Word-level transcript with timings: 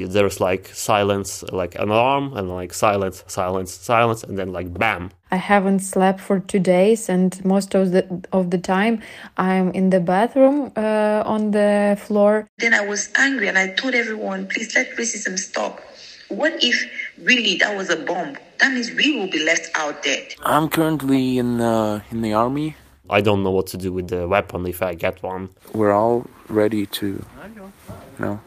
There's 0.00 0.40
like 0.40 0.68
silence, 0.68 1.42
like 1.50 1.74
an 1.74 1.88
alarm, 1.88 2.32
and 2.36 2.48
like 2.48 2.72
silence, 2.72 3.24
silence, 3.26 3.72
silence, 3.72 4.22
and 4.22 4.38
then 4.38 4.52
like 4.52 4.72
bam. 4.72 5.10
I 5.32 5.36
haven't 5.36 5.80
slept 5.80 6.20
for 6.20 6.38
two 6.38 6.60
days, 6.60 7.08
and 7.08 7.44
most 7.44 7.74
of 7.74 7.90
the 7.90 8.06
of 8.30 8.52
the 8.52 8.58
time 8.58 9.02
I'm 9.38 9.72
in 9.72 9.90
the 9.90 9.98
bathroom 9.98 10.70
uh, 10.76 11.24
on 11.26 11.50
the 11.50 11.98
floor. 12.00 12.46
Then 12.58 12.74
I 12.74 12.86
was 12.86 13.10
angry, 13.16 13.48
and 13.48 13.58
I 13.58 13.74
told 13.74 13.94
everyone, 13.94 14.46
"Please 14.46 14.72
let 14.76 14.96
racism 14.96 15.36
stop." 15.36 15.80
What 16.28 16.62
if 16.62 16.76
really 17.20 17.56
that 17.56 17.76
was 17.76 17.90
a 17.90 17.96
bomb? 17.96 18.36
That 18.60 18.74
means 18.74 18.92
we 18.92 19.18
will 19.18 19.30
be 19.30 19.42
left 19.44 19.68
out 19.74 20.04
dead. 20.04 20.32
I'm 20.44 20.68
currently 20.68 21.38
in 21.38 21.58
the 21.58 22.02
in 22.12 22.22
the 22.22 22.34
army. 22.34 22.76
I 23.10 23.20
don't 23.20 23.42
know 23.42 23.50
what 23.50 23.66
to 23.68 23.76
do 23.76 23.92
with 23.92 24.06
the 24.08 24.28
weapon 24.28 24.64
if 24.68 24.80
I 24.80 24.94
get 24.94 25.24
one. 25.24 25.48
We're 25.72 25.92
all 25.92 26.26
ready 26.48 26.86
to, 26.86 27.06
you 27.06 27.72
know, 28.20 28.38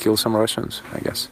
kill 0.00 0.16
some 0.16 0.34
Russians, 0.36 0.82
I 0.92 1.00
guess. 1.00 1.28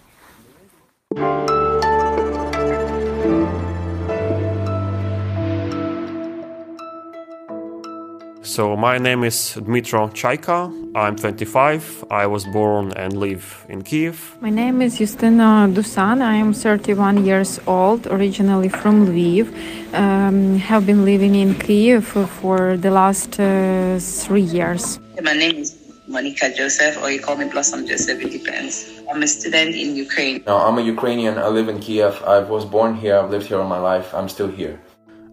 So 8.42 8.76
my 8.76 8.98
name 8.98 9.24
is 9.24 9.56
Dmitro 9.56 10.10
Chaika. 10.10 10.72
I'm 10.96 11.14
25. 11.16 12.04
I 12.10 12.26
was 12.26 12.44
born 12.46 12.92
and 12.96 13.12
live 13.16 13.64
in 13.68 13.82
Kiev. 13.82 14.36
My 14.40 14.50
name 14.50 14.82
is 14.82 14.98
Justina 14.98 15.68
Dusan. 15.70 16.22
I 16.22 16.34
am 16.34 16.52
31 16.52 17.24
years 17.24 17.60
old, 17.66 18.06
originally 18.06 18.68
from 18.68 19.06
Lviv. 19.06 19.46
Um, 19.94 20.58
have 20.58 20.86
been 20.86 21.04
living 21.04 21.34
in 21.36 21.54
Kiev 21.54 22.04
for 22.40 22.76
the 22.76 22.90
last 22.90 23.38
uh, 23.38 23.98
three 24.00 24.48
years. 24.56 24.98
My 25.22 25.34
name 25.34 25.56
is 25.56 25.77
Monica 26.08 26.50
Joseph, 26.50 26.96
or 27.02 27.10
you 27.10 27.20
call 27.20 27.36
me 27.36 27.44
Blossom 27.44 27.86
Joseph, 27.86 28.20
it 28.22 28.32
depends. 28.32 28.86
I'm 29.12 29.22
a 29.22 29.26
student 29.26 29.74
in 29.74 29.94
Ukraine. 29.94 30.42
No, 30.46 30.56
I'm 30.56 30.78
a 30.78 30.82
Ukrainian. 30.82 31.36
I 31.36 31.48
live 31.48 31.68
in 31.68 31.78
Kiev. 31.80 32.22
I 32.26 32.40
was 32.40 32.64
born 32.64 32.94
here. 32.94 33.18
I've 33.18 33.30
lived 33.30 33.46
here 33.46 33.58
all 33.58 33.68
my 33.68 33.78
life. 33.78 34.14
I'm 34.14 34.28
still 34.28 34.50
here. 34.50 34.78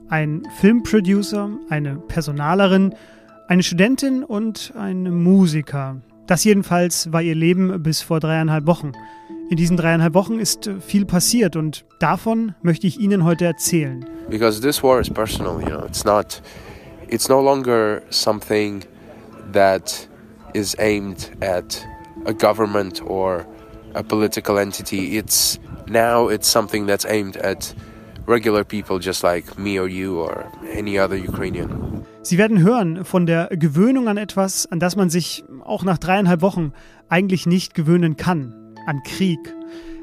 Ein 0.10 0.44
Filmproducer, 0.60 1.50
eine 1.70 1.96
Personalerin, 1.96 2.94
eine 3.48 3.64
Studentin 3.64 4.24
und 4.24 4.74
ein 4.78 5.24
Musiker. 5.24 6.02
Das 6.28 6.44
jedenfalls 6.44 7.12
war 7.14 7.22
ihr 7.22 7.36
Leben 7.36 7.82
bis 7.82 8.02
vor 8.02 8.20
dreieinhalb 8.20 8.68
Wochen. 8.68 8.92
In 9.50 9.58
diesen 9.58 9.78
dreieinhalb 9.78 10.14
Wochen 10.14 10.40
ist 10.40 10.70
viel 10.86 11.06
passiert 11.06 11.56
und 11.56 11.86
davon 12.00 12.56
möchte 12.64 12.88
ich 12.88 13.00
Ihnen 13.00 13.24
heute 13.24 13.46
erzählen. 13.46 14.06
Because 14.30 14.60
this 14.60 14.84
war 14.84 15.00
is 15.00 15.10
personal, 15.10 15.62
you 15.62 15.68
know. 15.68 15.86
It's 15.86 16.04
not 16.04 16.42
it's 17.08 17.30
no 17.30 17.42
longer 17.42 18.02
something 18.10 18.84
that 19.54 20.10
is 20.56 20.76
aimed 20.80 21.32
at 21.42 21.86
a 22.26 22.34
government 22.34 23.02
or 23.02 23.46
a 23.94 24.04
political 24.04 24.58
entity. 24.58 25.18
It's 25.18 25.60
now 25.88 26.30
it's 26.30 26.48
something 26.48 26.88
that's 26.88 27.06
aimed 27.06 27.38
at 27.38 27.76
regular 28.26 28.64
people 28.64 29.00
just 29.00 29.24
like 29.24 29.58
me 29.58 29.80
or 29.80 29.88
you 29.88 30.20
or 30.20 30.46
any 30.72 31.00
other 31.00 31.16
Ukrainian. 31.16 32.04
Sie 32.24 32.38
werden 32.38 32.64
hören 32.64 33.06
von 33.06 33.26
der 33.26 33.50
Gewöhnung 33.50 34.08
an 34.08 34.18
etwas, 34.18 34.66
an 34.72 34.80
das 34.80 34.96
man 34.96 35.10
sich 35.10 35.44
auch 35.64 35.84
nach 35.84 36.00
dreieinhalb 36.00 36.42
Wochen 36.42 36.74
eigentlich 37.08 37.46
nicht 37.46 37.76
gewöhnen 37.76 38.18
kann, 38.18 38.76
an 38.88 39.04
Krieg. 39.04 39.40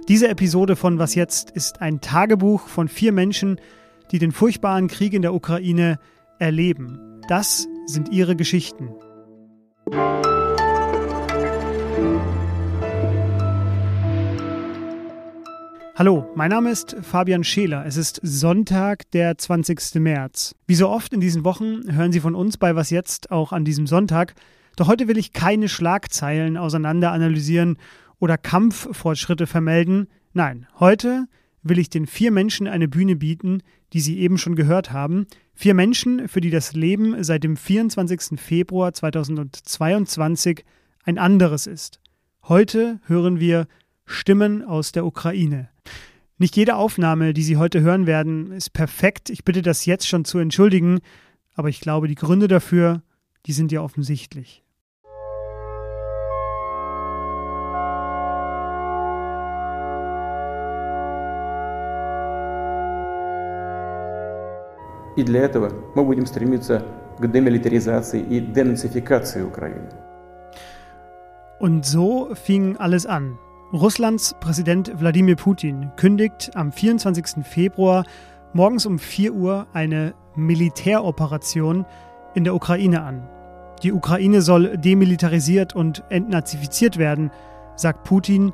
Diese 0.09 0.29
Episode 0.29 0.77
von 0.77 0.99
Was 0.99 1.15
jetzt 1.15 1.51
ist 1.51 1.81
ein 1.81 2.01
Tagebuch 2.01 2.69
von 2.69 2.89
vier 2.89 3.13
Menschen, 3.13 3.61
die 4.13 4.19
den 4.19 4.33
furchtbaren 4.33 4.89
Krieg 4.89 5.15
in 5.15 5.23
der 5.23 5.35
Ukraine 5.35 5.99
erleben. 6.39 7.21
Das 7.29 7.67
sind 7.87 8.13
ihre 8.13 8.37
Geschichten. 8.37 8.91
Hallo, 15.95 16.29
mein 16.35 16.51
Name 16.51 16.71
ist 16.71 16.97
Fabian 17.03 17.45
Scheler. 17.45 17.87
Es 17.87 17.97
ist 17.97 18.19
Sonntag, 18.25 19.09
der 19.13 19.39
20. 19.39 19.97
März. 20.01 20.57
Wie 20.67 20.75
so 20.75 20.89
oft 20.89 21.13
in 21.13 21.21
diesen 21.21 21.45
Wochen 21.45 21.83
hören 21.95 22.11
Sie 22.11 22.19
von 22.19 22.35
uns 22.35 22.57
bei 22.57 22.75
Was 22.75 22.91
jetzt 22.91 23.31
auch 23.31 23.53
an 23.53 23.65
diesem 23.65 23.87
Sonntag. 23.87 24.35
Doch 24.75 24.89
heute 24.89 25.07
will 25.07 25.17
ich 25.17 25.33
keine 25.33 25.69
Schlagzeilen 25.69 26.57
auseinander 26.57 27.13
analysieren 27.13 27.77
oder 28.19 28.37
Kampffortschritte 28.37 29.47
vermelden. 29.47 30.09
Nein, 30.33 30.67
heute 30.81 31.29
will 31.63 31.79
ich 31.79 31.89
den 31.89 32.09
vier 32.09 32.33
Menschen 32.33 32.67
eine 32.67 32.89
Bühne 32.89 33.15
bieten, 33.15 33.63
die 33.93 34.01
Sie 34.01 34.19
eben 34.19 34.39
schon 34.39 34.57
gehört 34.57 34.93
haben. 34.93 35.27
Vier 35.55 35.75
Menschen, 35.75 36.27
für 36.27 36.41
die 36.41 36.51
das 36.51 36.73
Leben 36.73 37.23
seit 37.23 37.45
dem 37.45 37.57
24. 37.57 38.41
Februar 38.41 38.93
2022 38.93 40.65
ein 41.04 41.18
anderes 41.18 41.68
ist. 41.68 42.00
Heute 42.44 43.00
hören 43.06 43.40
wir 43.40 43.68
Stimmen 44.06 44.64
aus 44.64 44.92
der 44.92 45.06
Ukraine. 45.06 45.70
Nicht 46.38 46.56
jede 46.56 46.76
Aufnahme, 46.76 47.34
die 47.34 47.44
Sie 47.44 47.58
heute 47.58 47.82
hören 47.82 48.06
werden, 48.06 48.52
ist 48.52 48.72
perfekt. 48.72 49.30
Ich 49.30 49.44
bitte 49.44 49.62
das 49.62 49.86
jetzt 49.86 50.08
schon 50.08 50.24
zu 50.24 50.38
entschuldigen, 50.38 51.00
aber 51.56 51.70
ich 51.70 51.82
glaube, 51.82 52.08
die 52.08 52.16
Gründe 52.16 52.48
dafür, 52.48 53.02
die 53.46 53.54
sind 53.54 53.72
ja 53.72 53.82
offensichtlich. 53.82 54.64
И 65.18 65.24
для 65.24 65.42
этого 65.42 65.72
мы 65.96 66.06
будем 66.06 66.28
стремиться 66.28 66.86
к 67.18 67.26
демилитаризации 67.26 68.22
и 68.22 68.40
денацификации 68.40 69.42
Украины. 69.42 69.90
Und 71.63 71.87
so 71.87 72.29
fing 72.35 72.77
alles 72.79 73.07
an. 73.07 73.39
Russlands 73.73 74.35
Präsident 74.41 74.99
Wladimir 74.99 75.37
Putin 75.37 75.93
kündigt 75.95 76.51
am 76.57 76.73
24. 76.73 77.47
Februar 77.47 78.05
morgens 78.53 78.85
um 78.85 78.99
4 78.99 79.33
Uhr 79.33 79.69
eine 79.73 80.13
Militäroperation 80.35 81.87
in 82.35 82.43
der 82.43 82.57
Ukraine 82.57 83.05
an. 83.05 83.29
Die 83.85 83.93
Ukraine 83.93 84.43
soll 84.43 84.77
demilitarisiert 84.77 85.73
und 85.73 86.03
entnazifiziert 86.09 86.99
werden, 86.99 87.31
sagt 87.77 88.03
Putin, 88.03 88.53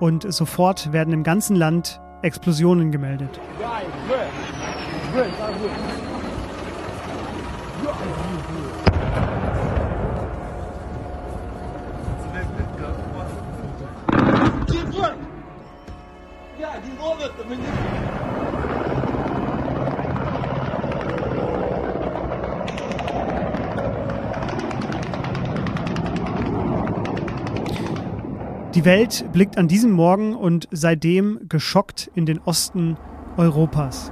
und 0.00 0.32
sofort 0.32 0.94
werden 0.94 1.12
im 1.12 1.24
ganzen 1.24 1.56
Land 1.56 2.00
Explosionen 2.22 2.90
gemeldet. 2.90 3.38
Die 28.74 28.84
Welt 28.84 29.24
blickt 29.32 29.58
an 29.58 29.68
diesem 29.68 29.90
Morgen 29.90 30.34
und 30.34 30.66
seitdem 30.70 31.40
geschockt 31.48 32.10
in 32.14 32.24
den 32.24 32.40
Osten 32.40 32.96
Europas. 33.36 34.10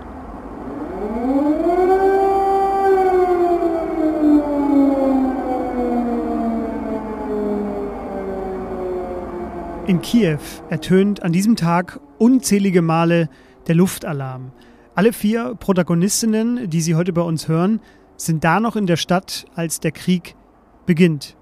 In 9.86 10.00
Kiew 10.00 10.38
ertönt 10.70 11.22
an 11.22 11.32
diesem 11.32 11.56
Tag 11.56 12.00
unzählige 12.16 12.80
Male 12.80 13.28
der 13.66 13.74
Luftalarm. 13.74 14.52
Alle 14.94 15.12
vier 15.12 15.56
Protagonistinnen, 15.56 16.70
die 16.70 16.80
Sie 16.80 16.94
heute 16.94 17.12
bei 17.12 17.20
uns 17.20 17.48
hören, 17.48 17.82
sind 18.16 18.44
da 18.44 18.60
noch 18.60 18.76
in 18.76 18.86
der 18.86 18.96
Stadt, 18.96 19.44
als 19.54 19.80
der 19.80 19.92
Krieg 19.92 20.36
beginnt. 20.86 21.36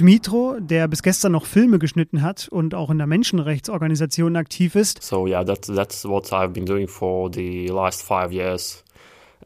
Dmitro, 0.00 0.58
der 0.58 0.88
bis 0.88 1.04
gestern 1.04 1.30
noch 1.30 1.46
Filme 1.46 1.78
geschnitten 1.78 2.22
hat 2.22 2.48
und 2.48 2.74
auch 2.74 2.90
in 2.90 2.98
der 2.98 3.06
Menschenrechtsorganisation 3.06 4.34
aktiv 4.34 4.74
ist. 4.74 5.00
So 5.00 5.28
yeah, 5.28 5.44
that, 5.44 5.62
that's 5.66 6.04
what 6.04 6.32
I've 6.32 6.48
been 6.48 6.66
doing 6.66 6.88
for 6.88 7.30
the 7.32 7.68
last 7.68 8.02
five 8.02 8.32
years 8.32 8.82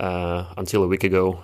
uh, 0.01 0.45
until 0.57 0.83
a 0.83 0.89
week 0.89 1.05
ago. 1.05 1.41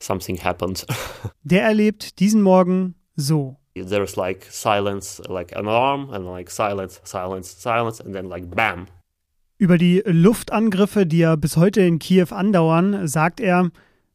Something 0.00 0.42
happened. 0.42 0.86
der 1.44 1.62
erlebt 1.62 2.18
diesen 2.18 2.42
Morgen 2.42 2.96
so. 3.14 3.59
There's 3.74 4.16
like 4.16 4.46
silence, 4.50 5.22
like 5.28 5.56
an 5.56 5.66
alarm, 5.66 6.10
and 6.10 6.26
like 6.26 6.50
silence, 6.50 7.00
silence, 7.04 7.48
silence, 7.60 8.00
and 8.00 8.14
then 8.14 8.28
like 8.28 8.50
bam. 8.50 8.86
Über 9.58 9.78
die 9.78 10.02
Luftangriffe, 10.06 11.06
die 11.06 11.18
ja 11.18 11.36
bis 11.36 11.56
heute 11.56 11.82
in 11.82 11.98
Kiew 11.98 12.28
andauern, 12.30 13.06
sagt 13.06 13.40
er, 13.40 13.70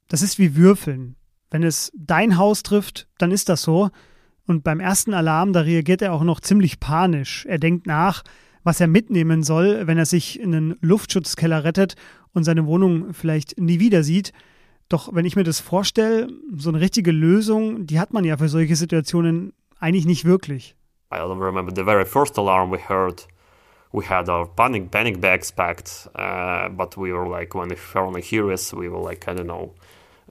das 0.08 0.22
ist 0.22 0.40
wie 0.40 0.56
Würfeln. 0.56 1.16
Wenn 1.52 1.64
es 1.64 1.92
dein 1.96 2.38
Haus 2.38 2.64
trifft, 2.64 3.08
dann 3.18 3.32
ist 3.32 3.48
das 3.50 3.62
so. 3.62 3.90
Und 4.48 4.64
beim 4.64 4.80
ersten 4.80 5.14
Alarm, 5.14 5.54
da 5.54 5.62
reagiert 5.62 6.02
er 6.02 6.14
auch 6.14 6.24
noch 6.24 6.40
ziemlich 6.40 6.80
panisch. 6.80 7.46
Er 7.46 7.60
denkt 7.60 7.88
nach, 7.88 8.24
was 8.64 8.82
er 8.82 8.88
mitnehmen 8.88 9.44
soll, 9.44 9.88
wenn 9.88 9.98
er 9.98 10.06
sich 10.06 10.40
in 10.40 10.54
einen 10.54 10.78
Luftschutzkeller 10.82 11.64
rettet 11.64 11.96
und 12.34 12.44
seine 12.44 12.66
Wohnung 12.66 13.14
vielleicht 13.14 13.60
nie 13.60 13.80
wieder 13.80 14.04
sieht. 14.04 14.34
Doch 14.90 15.14
wenn 15.14 15.26
ich 15.26 15.36
mir 15.36 15.44
das 15.44 15.60
vorstelle, 15.60 16.28
so 16.56 16.70
eine 16.70 16.80
richtige 16.80 17.12
Lösung, 17.12 17.88
die 17.88 18.00
hat 18.00 18.14
man 18.14 18.24
ja 18.24 18.38
für 18.38 18.50
solche 18.50 18.76
Situationen 18.76 19.54
eigentlich 19.80 20.06
nicht 20.06 20.26
wirklich. 20.26 20.76
I 21.12 21.20
remember 21.20 21.72
the 21.74 21.84
very 21.84 22.06
first 22.06 22.38
alarm 22.38 22.72
we 22.72 22.80
heard. 22.80 23.28
We 23.92 24.06
had 24.06 24.28
our 24.30 24.46
panic 24.46 24.92
panic 24.92 25.22
bags 25.22 25.52
packed, 25.52 26.10
uh, 26.16 26.70
but 26.70 26.98
we 26.98 27.14
were 27.14 27.28
like 27.28 27.56
when 27.56 27.70
we 27.70 27.76
finally 27.76 28.22
hear 28.22 28.52
us, 28.52 28.74
we 28.74 28.90
were 28.90 29.02
like 29.02 29.28
I 29.28 29.34
don't 29.34 29.48
know, 29.48 29.74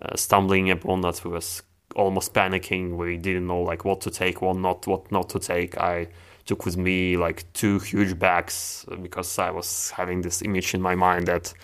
uh, 0.02 0.16
stumbling 0.16 0.70
upon 0.70 1.00
that. 1.00 1.24
We 1.24 1.30
was 1.30 1.62
almost 1.94 2.34
panicking. 2.34 2.96
We 2.96 3.16
didn't 3.16 3.46
know 3.46 3.60
like 3.60 3.84
what 3.84 4.00
to 4.02 4.10
take, 4.10 4.42
what 4.42 4.56
not, 4.56 4.86
what 4.86 5.10
not 5.10 5.30
to 5.30 5.38
take. 5.38 5.78
I 5.78 6.08
took 6.44 6.66
with 6.66 6.76
me 6.76 7.16
like 7.16 7.50
two 7.54 7.78
huge 7.78 8.18
bags 8.18 8.84
because 9.02 9.38
I 9.38 9.50
was 9.50 9.90
having 9.90 10.22
this 10.22 10.42
image 10.42 10.74
in 10.74 10.82
my 10.82 10.94
mind 10.94 11.26
that 11.28 11.54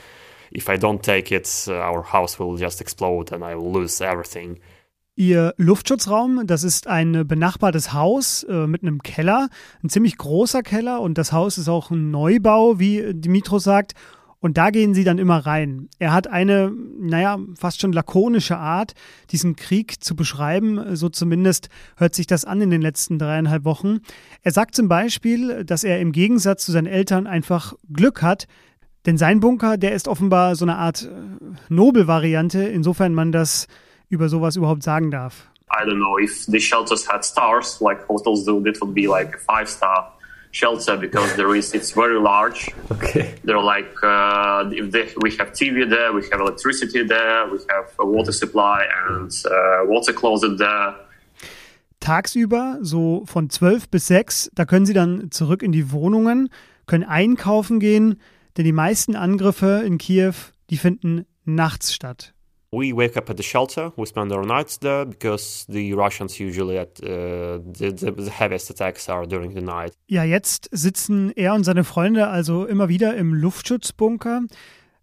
if 0.50 0.69
I 0.69 0.76
don't 0.76 1.02
take 1.02 1.35
it, 1.35 1.49
uh, 1.69 1.73
our 1.73 2.12
house 2.12 2.38
will 2.38 2.56
just 2.56 2.81
explode 2.81 3.32
and 3.32 3.43
I 3.43 3.55
will 3.55 3.73
lose 3.73 4.05
everything. 4.05 4.58
Ihr 5.17 5.52
Luftschutzraum, 5.58 6.47
das 6.47 6.64
ist 6.64 6.87
ein 6.87 7.26
benachbartes 7.26 7.93
Haus 7.93 8.43
äh, 8.44 8.67
mit 8.67 8.82
einem 8.82 9.02
Keller, 9.02 9.49
ein 9.82 9.91
ziemlich 9.91 10.17
großer 10.17 10.62
Keller 10.62 11.02
und 11.02 11.19
das 11.19 11.32
Haus 11.32 11.58
ist 11.58 11.69
auch 11.69 11.91
ein 11.91 12.11
Neubau, 12.11 12.79
wie 12.79 13.12
Dimitros 13.12 13.64
sagt. 13.64 13.93
Und 14.43 14.56
da 14.56 14.70
gehen 14.70 14.94
sie 14.94 15.05
dann 15.05 15.19
immer 15.19 15.44
rein. 15.44 15.91
Er 15.99 16.14
hat 16.14 16.26
eine, 16.26 16.73
naja, 16.99 17.38
fast 17.58 17.82
schon 17.82 17.93
lakonische 17.93 18.56
Art, 18.56 18.94
diesen 19.31 19.55
Krieg 19.55 20.03
zu 20.03 20.17
beschreiben. 20.17 20.96
So 20.96 21.11
zumindest 21.11 21.69
hört 21.96 22.14
sich 22.14 22.26
das 22.26 22.46
an 22.46 22.62
in 22.62 22.70
den 22.70 22.81
letzten 22.81 23.19
dreieinhalb 23.19 23.64
Wochen. 23.67 23.99
Er 24.41 24.53
sagt 24.53 24.75
zum 24.75 24.88
Beispiel, 24.88 25.64
dass 25.64 25.85
er 25.85 26.00
im 26.00 26.12
Gegensatz 26.12 26.64
zu 26.64 26.73
seinen 26.73 26.87
Eltern 26.87 27.26
einfach 27.26 27.75
Glück 27.93 28.23
hat, 28.23 28.46
denn 29.06 29.19
sein 29.19 29.41
Bunker, 29.41 29.76
der 29.76 29.93
ist 29.93 30.08
offenbar 30.08 30.55
so 30.56 30.64
eine 30.64 30.76
Art 30.76 31.02
äh, 31.02 31.08
Nobelvariante, 31.69 32.62
insofern 32.64 33.14
man 33.14 33.32
das 33.32 33.67
über 34.08 34.29
sowas 34.29 34.56
überhaupt 34.56 34.82
sagen 34.82 35.11
darf. 35.11 35.47
I 35.70 35.85
don't 35.85 35.99
know 35.99 36.19
if 36.19 36.47
the 36.47 36.58
shelters 36.58 37.08
had 37.08 37.25
stars 37.25 37.81
like 37.81 38.06
hotels 38.08 38.44
do. 38.44 38.64
It 38.67 38.81
would 38.81 38.94
be 38.94 39.06
like 39.06 39.37
a 39.37 39.38
five 39.38 39.69
star 39.69 40.12
shelter 40.50 40.97
because 40.97 41.37
there 41.37 41.56
is 41.56 41.73
it's 41.75 41.93
very 41.93 42.20
large. 42.20 42.73
Okay. 42.91 43.35
They're 43.44 43.62
like 43.62 43.94
uh, 44.02 44.69
if 44.73 44.91
they, 44.91 45.08
we 45.23 45.31
have 45.38 45.53
TV 45.53 45.88
there, 45.88 46.12
we 46.12 46.23
have 46.31 46.41
electricity 46.41 47.06
there, 47.06 47.46
we 47.50 47.58
have 47.69 47.93
a 47.99 48.05
water 48.05 48.32
supply 48.32 48.85
and 49.08 49.31
uh, 49.46 49.87
water 49.87 50.12
closet 50.12 50.58
there. 50.58 50.94
Tagsüber, 52.00 52.79
so 52.81 53.25
von 53.26 53.50
12 53.50 53.91
bis 53.91 54.06
6, 54.06 54.50
da 54.55 54.64
können 54.64 54.87
sie 54.87 54.94
dann 54.94 55.31
zurück 55.31 55.62
in 55.62 55.70
die 55.70 55.93
Wohnungen, 55.93 56.49
können 56.87 57.05
einkaufen 57.05 57.79
gehen, 57.79 58.19
denn 58.56 58.64
die 58.64 58.73
meisten 58.73 59.17
Angriffe 59.17 59.82
in 59.85 59.99
Kiew, 59.99 60.35
die 60.70 60.76
finden 60.76 61.26
nachts 61.44 61.93
statt. 61.93 62.35
We 62.73 62.94
wake 62.94 63.17
up 63.17 63.29
at 63.29 63.37
the 63.37 63.43
shelter. 63.43 63.93
We 63.97 64.06
spend 64.06 64.31
our 64.32 64.47
nights 64.47 64.79
there 64.79 65.05
because 65.05 65.67
the 65.69 65.93
Russians 65.93 66.38
usually 66.38 66.79
at 66.79 67.02
uh, 67.02 67.58
the, 67.58 67.93
the 67.93 68.31
heaviest 68.31 68.70
attacks 68.70 69.08
are 69.08 69.26
during 69.26 69.52
the 69.55 69.61
night. 69.61 69.93
Ja, 70.06 70.23
jetzt 70.23 70.69
sitzen 70.70 71.32
er 71.35 71.55
und 71.55 71.64
seine 71.64 71.82
Freunde 71.82 72.29
also 72.29 72.67
immer 72.67 72.88
wieder 72.88 73.17
im 73.17 73.35
Luftschutzbunker. 73.35 74.43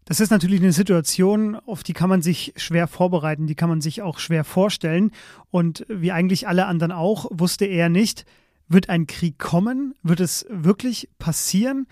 Das 0.05 0.21
ist 0.21 0.29
natürlich 0.29 0.61
eine 0.61 0.71
Situation, 0.71 1.55
auf 1.55 1.83
die 1.83 1.91
kann 1.91 2.07
man 2.07 2.21
sich 2.21 2.53
schwer 2.55 2.88
vorbereiten, 2.88 3.47
die 3.47 3.55
kann 3.55 3.67
man 3.67 3.81
sich 3.81 4.01
auch 4.01 4.19
schwer 4.19 4.45
vorstellen. 4.45 5.11
Und 5.51 5.85
wie 5.89 6.13
eigentlich 6.13 6.47
alle 6.47 6.67
anderen 6.67 6.93
auch, 6.93 7.25
wusste 7.31 7.65
er 7.65 7.89
nicht, 7.89 8.23
wird 8.69 8.88
ein 8.88 9.07
Krieg 9.07 9.38
kommen? 9.38 9.95
Wird 10.03 10.21
es 10.21 10.45
wirklich 10.50 11.09
passieren? 11.19 11.88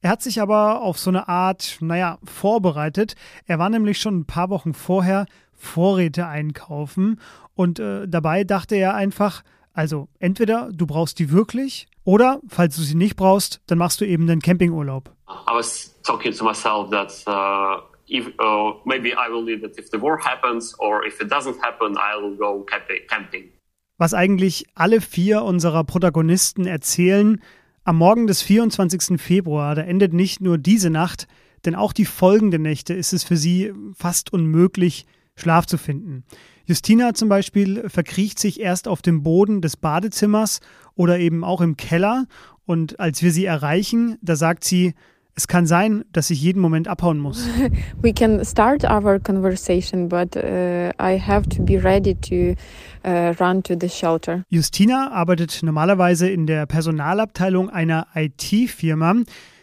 Er 0.00 0.10
hat 0.10 0.22
sich 0.22 0.40
aber 0.40 0.82
auf 0.82 0.98
so 0.98 1.10
eine 1.10 1.28
Art, 1.28 1.78
naja, 1.80 2.18
vorbereitet. 2.22 3.16
Er 3.46 3.58
war 3.58 3.68
nämlich 3.68 4.00
schon 4.00 4.20
ein 4.20 4.26
paar 4.26 4.48
Wochen 4.48 4.72
vorher 4.72 5.26
Vorräte 5.54 6.26
einkaufen 6.26 7.20
und 7.54 7.80
äh, 7.80 8.06
dabei 8.06 8.44
dachte 8.44 8.76
er 8.76 8.94
einfach, 8.94 9.42
also 9.72 10.08
entweder 10.20 10.70
du 10.72 10.86
brauchst 10.86 11.18
die 11.18 11.32
wirklich 11.32 11.88
oder 12.04 12.40
falls 12.48 12.76
du 12.76 12.82
sie 12.82 12.94
nicht 12.94 13.16
brauchst, 13.16 13.60
dann 13.66 13.78
machst 13.78 14.00
du 14.00 14.06
eben 14.06 14.28
den 14.28 14.40
Campingurlaub. 14.40 15.10
I 15.28 15.52
was 15.52 15.94
talking 16.04 16.32
to 16.32 16.44
myself 16.44 16.90
that 16.90 17.12
uh, 17.26 17.82
if 18.08 18.28
uh, 18.40 18.74
maybe 18.84 19.08
I 19.10 19.28
will 19.30 19.44
leave 19.44 19.66
it 19.66 19.76
if 19.78 19.90
the 19.90 20.00
war 20.00 20.18
happens 20.24 20.78
or 20.78 21.04
if 21.04 21.20
it 21.20 21.30
doesn't 21.30 21.60
happen, 21.60 21.96
I 21.96 22.22
will 22.22 22.36
go 22.36 22.64
camping. 23.08 23.50
Was 23.98 24.14
eigentlich 24.14 24.66
alle 24.76 25.00
vier 25.00 25.42
unserer 25.42 25.82
Protagonisten 25.82 26.66
erzählen, 26.66 27.42
am 27.88 27.96
Morgen 27.96 28.26
des 28.26 28.42
24. 28.42 29.18
Februar, 29.18 29.74
da 29.74 29.80
endet 29.80 30.12
nicht 30.12 30.42
nur 30.42 30.58
diese 30.58 30.90
Nacht, 30.90 31.26
denn 31.64 31.74
auch 31.74 31.94
die 31.94 32.04
folgenden 32.04 32.60
Nächte 32.60 32.92
ist 32.92 33.14
es 33.14 33.24
für 33.24 33.38
sie 33.38 33.72
fast 33.94 34.30
unmöglich, 34.30 35.06
Schlaf 35.36 35.64
zu 35.64 35.78
finden. 35.78 36.22
Justina 36.66 37.14
zum 37.14 37.30
Beispiel 37.30 37.88
verkriecht 37.88 38.38
sich 38.38 38.60
erst 38.60 38.88
auf 38.88 39.00
dem 39.00 39.22
Boden 39.22 39.62
des 39.62 39.78
Badezimmers 39.78 40.60
oder 40.96 41.18
eben 41.18 41.44
auch 41.44 41.62
im 41.62 41.78
Keller 41.78 42.26
und 42.66 43.00
als 43.00 43.22
wir 43.22 43.32
sie 43.32 43.46
erreichen, 43.46 44.18
da 44.20 44.36
sagt 44.36 44.64
sie, 44.64 44.92
es 45.38 45.46
kann 45.46 45.68
sein, 45.68 46.04
dass 46.12 46.30
ich 46.30 46.42
jeden 46.42 46.60
Moment 46.60 46.88
abhauen 46.88 47.20
muss. 47.20 47.46
We 48.02 48.12
can 48.12 48.44
start 48.44 48.82
our 48.82 49.20
conversation, 49.20 50.08
but 50.08 50.34
uh, 50.34 50.90
I 51.00 51.16
have 51.16 51.48
to 51.50 51.62
be 51.62 51.80
ready 51.80 52.16
to 52.16 52.60
uh, 53.08 53.34
run 53.38 53.62
to 53.62 53.76
the 53.80 53.88
shelter. 53.88 54.42
Justina 54.48 55.12
arbeitet 55.12 55.60
normalerweise 55.62 56.28
in 56.28 56.48
der 56.48 56.66
Personalabteilung 56.66 57.70
einer 57.70 58.08
IT-Firma. 58.16 59.14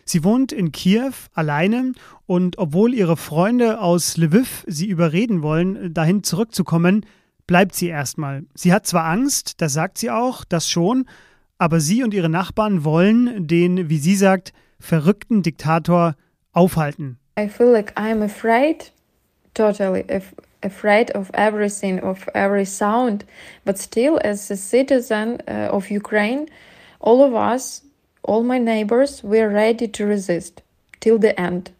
Sie 0.05 0.23
wohnt 0.23 0.53
in 0.53 0.71
Kiew 0.71 1.11
alleine 1.33 1.91
und 2.25 2.57
obwohl 2.57 2.93
ihre 2.93 3.17
Freunde 3.17 3.81
aus 3.81 4.15
Lviv 4.15 4.63
sie 4.67 4.87
überreden 4.87 5.41
wollen, 5.41 5.93
dahin 5.93 6.23
zurückzukommen, 6.23 7.05
bleibt 7.47 7.75
sie 7.75 7.87
erstmal. 7.87 8.43
Sie 8.53 8.71
hat 8.71 8.87
zwar 8.87 9.03
Angst, 9.03 9.55
das 9.59 9.73
sagt 9.73 9.97
sie 9.97 10.09
auch, 10.09 10.45
das 10.45 10.69
schon, 10.69 11.03
aber 11.57 11.81
sie 11.81 12.01
und 12.01 12.13
ihre 12.13 12.29
Nachbarn 12.29 12.85
wollen 12.85 13.45
den, 13.45 13.89
wie 13.89 13.97
sie 13.97 14.15
sagt, 14.15 14.53
verrückten 14.79 15.43
Diktator 15.43 16.15
aufhalten. 16.51 17.17
I 17.37 17.49
feel 17.49 17.71
like 17.71 17.93
I'm 17.97 18.23
afraid, 18.23 18.91
totally 19.53 20.05
af 20.09 20.33
afraid 20.63 21.13
of 21.15 21.29
everything, 21.33 22.01
of 22.01 22.27
every 22.33 22.65
sound. 22.65 23.25
But 23.63 23.77
still, 23.77 24.19
as 24.23 24.49
a 24.49 24.55
citizen 24.55 25.37
uh, 25.47 25.69
of 25.71 25.91
Ukraine, 25.91 26.47
all 26.99 27.21
of 27.21 27.33
us, 27.33 27.83
all 28.23 28.43
my 28.43 28.57
neighbors, 28.57 29.23
we're 29.23 29.49
ready 29.49 29.87
to 29.87 30.05
resist 30.05 30.63
till 30.99 31.19
the 31.19 31.37
end. 31.37 31.71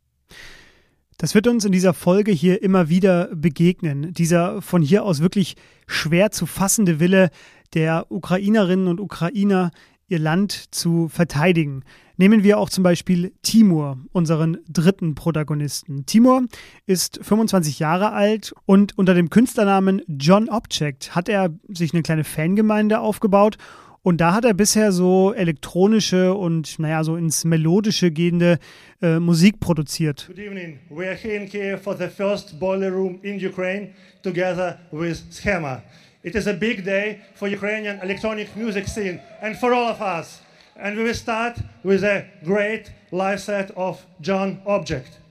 Das 1.17 1.33
wird 1.33 1.47
uns 1.47 1.63
in 1.63 1.71
dieser 1.71 1.93
Folge 1.93 2.31
hier 2.31 2.61
immer 2.61 2.89
wieder 2.89 3.29
begegnen. 3.33 4.13
Dieser 4.13 4.61
von 4.61 4.81
hier 4.81 5.05
aus 5.05 5.21
wirklich 5.21 5.55
schwer 5.87 6.31
zu 6.31 6.45
fassende 6.45 6.99
Wille 6.99 7.29
der 7.73 8.07
Ukrainerinnen 8.09 8.89
und 8.89 8.99
Ukrainer, 8.99 9.71
ihr 10.07 10.19
Land 10.19 10.51
zu 10.75 11.07
verteidigen. 11.07 11.83
Nehmen 12.17 12.43
wir 12.43 12.59
auch 12.59 12.69
zum 12.69 12.83
Beispiel 12.83 13.33
Timur, 13.41 13.97
unseren 14.13 14.59
dritten 14.69 15.15
Protagonisten. 15.15 16.05
Timur 16.05 16.45
ist 16.85 17.19
25 17.21 17.79
Jahre 17.79 18.13
alt 18.13 18.53
und 18.65 18.97
unter 18.97 19.13
dem 19.13 19.29
Künstlernamen 19.29 20.01
John 20.07 20.47
Object 20.47 21.13
hat 21.13 21.27
er 21.27 21.49
sich 21.67 21.93
eine 21.93 22.03
kleine 22.03 22.23
Fangemeinde 22.23 22.99
aufgebaut 22.99 23.57
und 24.01 24.21
da 24.21 24.33
hat 24.33 24.45
er 24.45 24.53
bisher 24.53 24.93
so 24.93 25.33
elektronische 25.33 26.35
und, 26.35 26.79
naja, 26.79 27.03
so 27.03 27.17
ins 27.17 27.43
Melodische 27.43 28.11
gehende 28.11 28.59
äh, 29.01 29.19
Musik 29.19 29.59
produziert. 29.59 30.27
Good 30.27 30.39
evening. 30.39 30.79
We 30.89 31.07
are 31.07 31.15
here 31.15 31.35
in 31.35 31.49
Kiev 31.49 31.81
for 31.81 31.97
the 31.97 32.07
first 32.07 32.59
boiler 32.59 32.91
room 32.91 33.19
in 33.23 33.45
Ukraine 33.45 33.89
together 34.23 34.79
with 34.91 35.21
Schema. 35.31 35.81
It 36.23 36.35
is 36.35 36.47
a 36.47 36.53
big 36.53 36.85
day 36.85 37.19
for 37.33 37.49
Ukrainian 37.49 37.99
electronic 37.99 38.55
music 38.55 38.87
scene 38.87 39.19
and 39.41 39.57
for 39.57 39.73
all 39.73 39.89
of 39.89 39.99
us. 40.01 40.44
And 40.77 40.97
we 40.97 41.05
will 41.05 41.13
start 41.13 41.57
with 41.83 42.03
a 42.03 42.25
great 42.43 42.91
live 43.11 43.39
set 43.39 43.71
of 43.77 44.05
John 44.19 44.59
Object. 44.65 45.21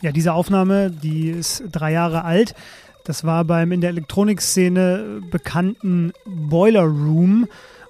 Ja, 0.00 0.12
diese 0.12 0.32
Aufnahme, 0.32 0.92
die 0.92 1.30
ist 1.30 1.64
drei 1.72 1.90
Jahre 1.90 2.24
alt. 2.24 2.54
Das 3.04 3.24
war 3.24 3.44
beim 3.44 3.72
in 3.72 3.80
der 3.80 3.90
Elektronikszene 3.90 5.20
bekannten 5.32 6.12
Boiler 6.24 6.84
Room 6.84 7.48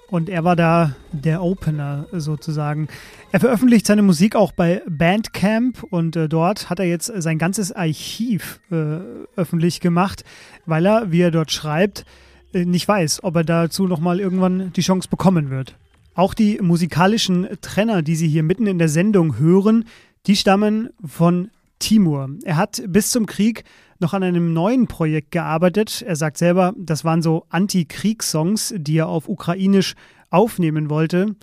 und 0.09 0.29
er 0.29 0.43
war 0.43 0.55
da 0.55 0.95
der 1.11 1.43
Opener 1.43 2.07
sozusagen. 2.11 2.87
Er 3.31 3.39
veröffentlicht 3.39 3.85
seine 3.85 4.01
Musik 4.01 4.35
auch 4.35 4.51
bei 4.51 4.81
Bandcamp 4.87 5.83
und 5.83 6.15
äh, 6.15 6.27
dort 6.27 6.69
hat 6.69 6.79
er 6.79 6.85
jetzt 6.85 7.11
sein 7.15 7.37
ganzes 7.37 7.71
Archiv 7.71 8.59
äh, 8.71 8.99
öffentlich 9.35 9.79
gemacht, 9.79 10.23
weil 10.65 10.85
er, 10.85 11.11
wie 11.11 11.21
er 11.21 11.31
dort 11.31 11.51
schreibt, 11.51 12.05
äh, 12.53 12.65
nicht 12.65 12.87
weiß, 12.87 13.23
ob 13.23 13.35
er 13.35 13.43
dazu 13.43 13.87
nochmal 13.87 14.19
irgendwann 14.19 14.73
die 14.73 14.81
Chance 14.81 15.09
bekommen 15.09 15.49
wird. 15.49 15.75
Auch 16.15 16.33
die 16.33 16.59
musikalischen 16.61 17.47
Trenner, 17.61 18.01
die 18.01 18.15
Sie 18.15 18.27
hier 18.27 18.43
mitten 18.43 18.67
in 18.67 18.79
der 18.79 18.89
Sendung 18.89 19.37
hören, 19.37 19.85
die 20.27 20.35
stammen 20.35 20.89
von 21.05 21.49
Timur. 21.79 22.29
Er 22.43 22.57
hat 22.57 22.81
bis 22.87 23.11
zum 23.11 23.25
Krieg 23.25 23.63
noch 23.99 24.13
an 24.13 24.23
einem 24.23 24.53
neuen 24.53 24.87
Projekt 24.87 25.31
gearbeitet. 25.31 26.01
Er 26.01 26.15
sagt 26.15 26.37
selber, 26.37 26.73
das 26.77 27.03
waren 27.03 27.21
so 27.21 27.45
Anti-Kriegssongs, 27.49 28.73
die 28.77 28.97
er 28.97 29.07
auf 29.07 29.27
Ukrainisch 29.27 29.95
aufnehmen 30.29 30.89
wollte. 30.89 31.35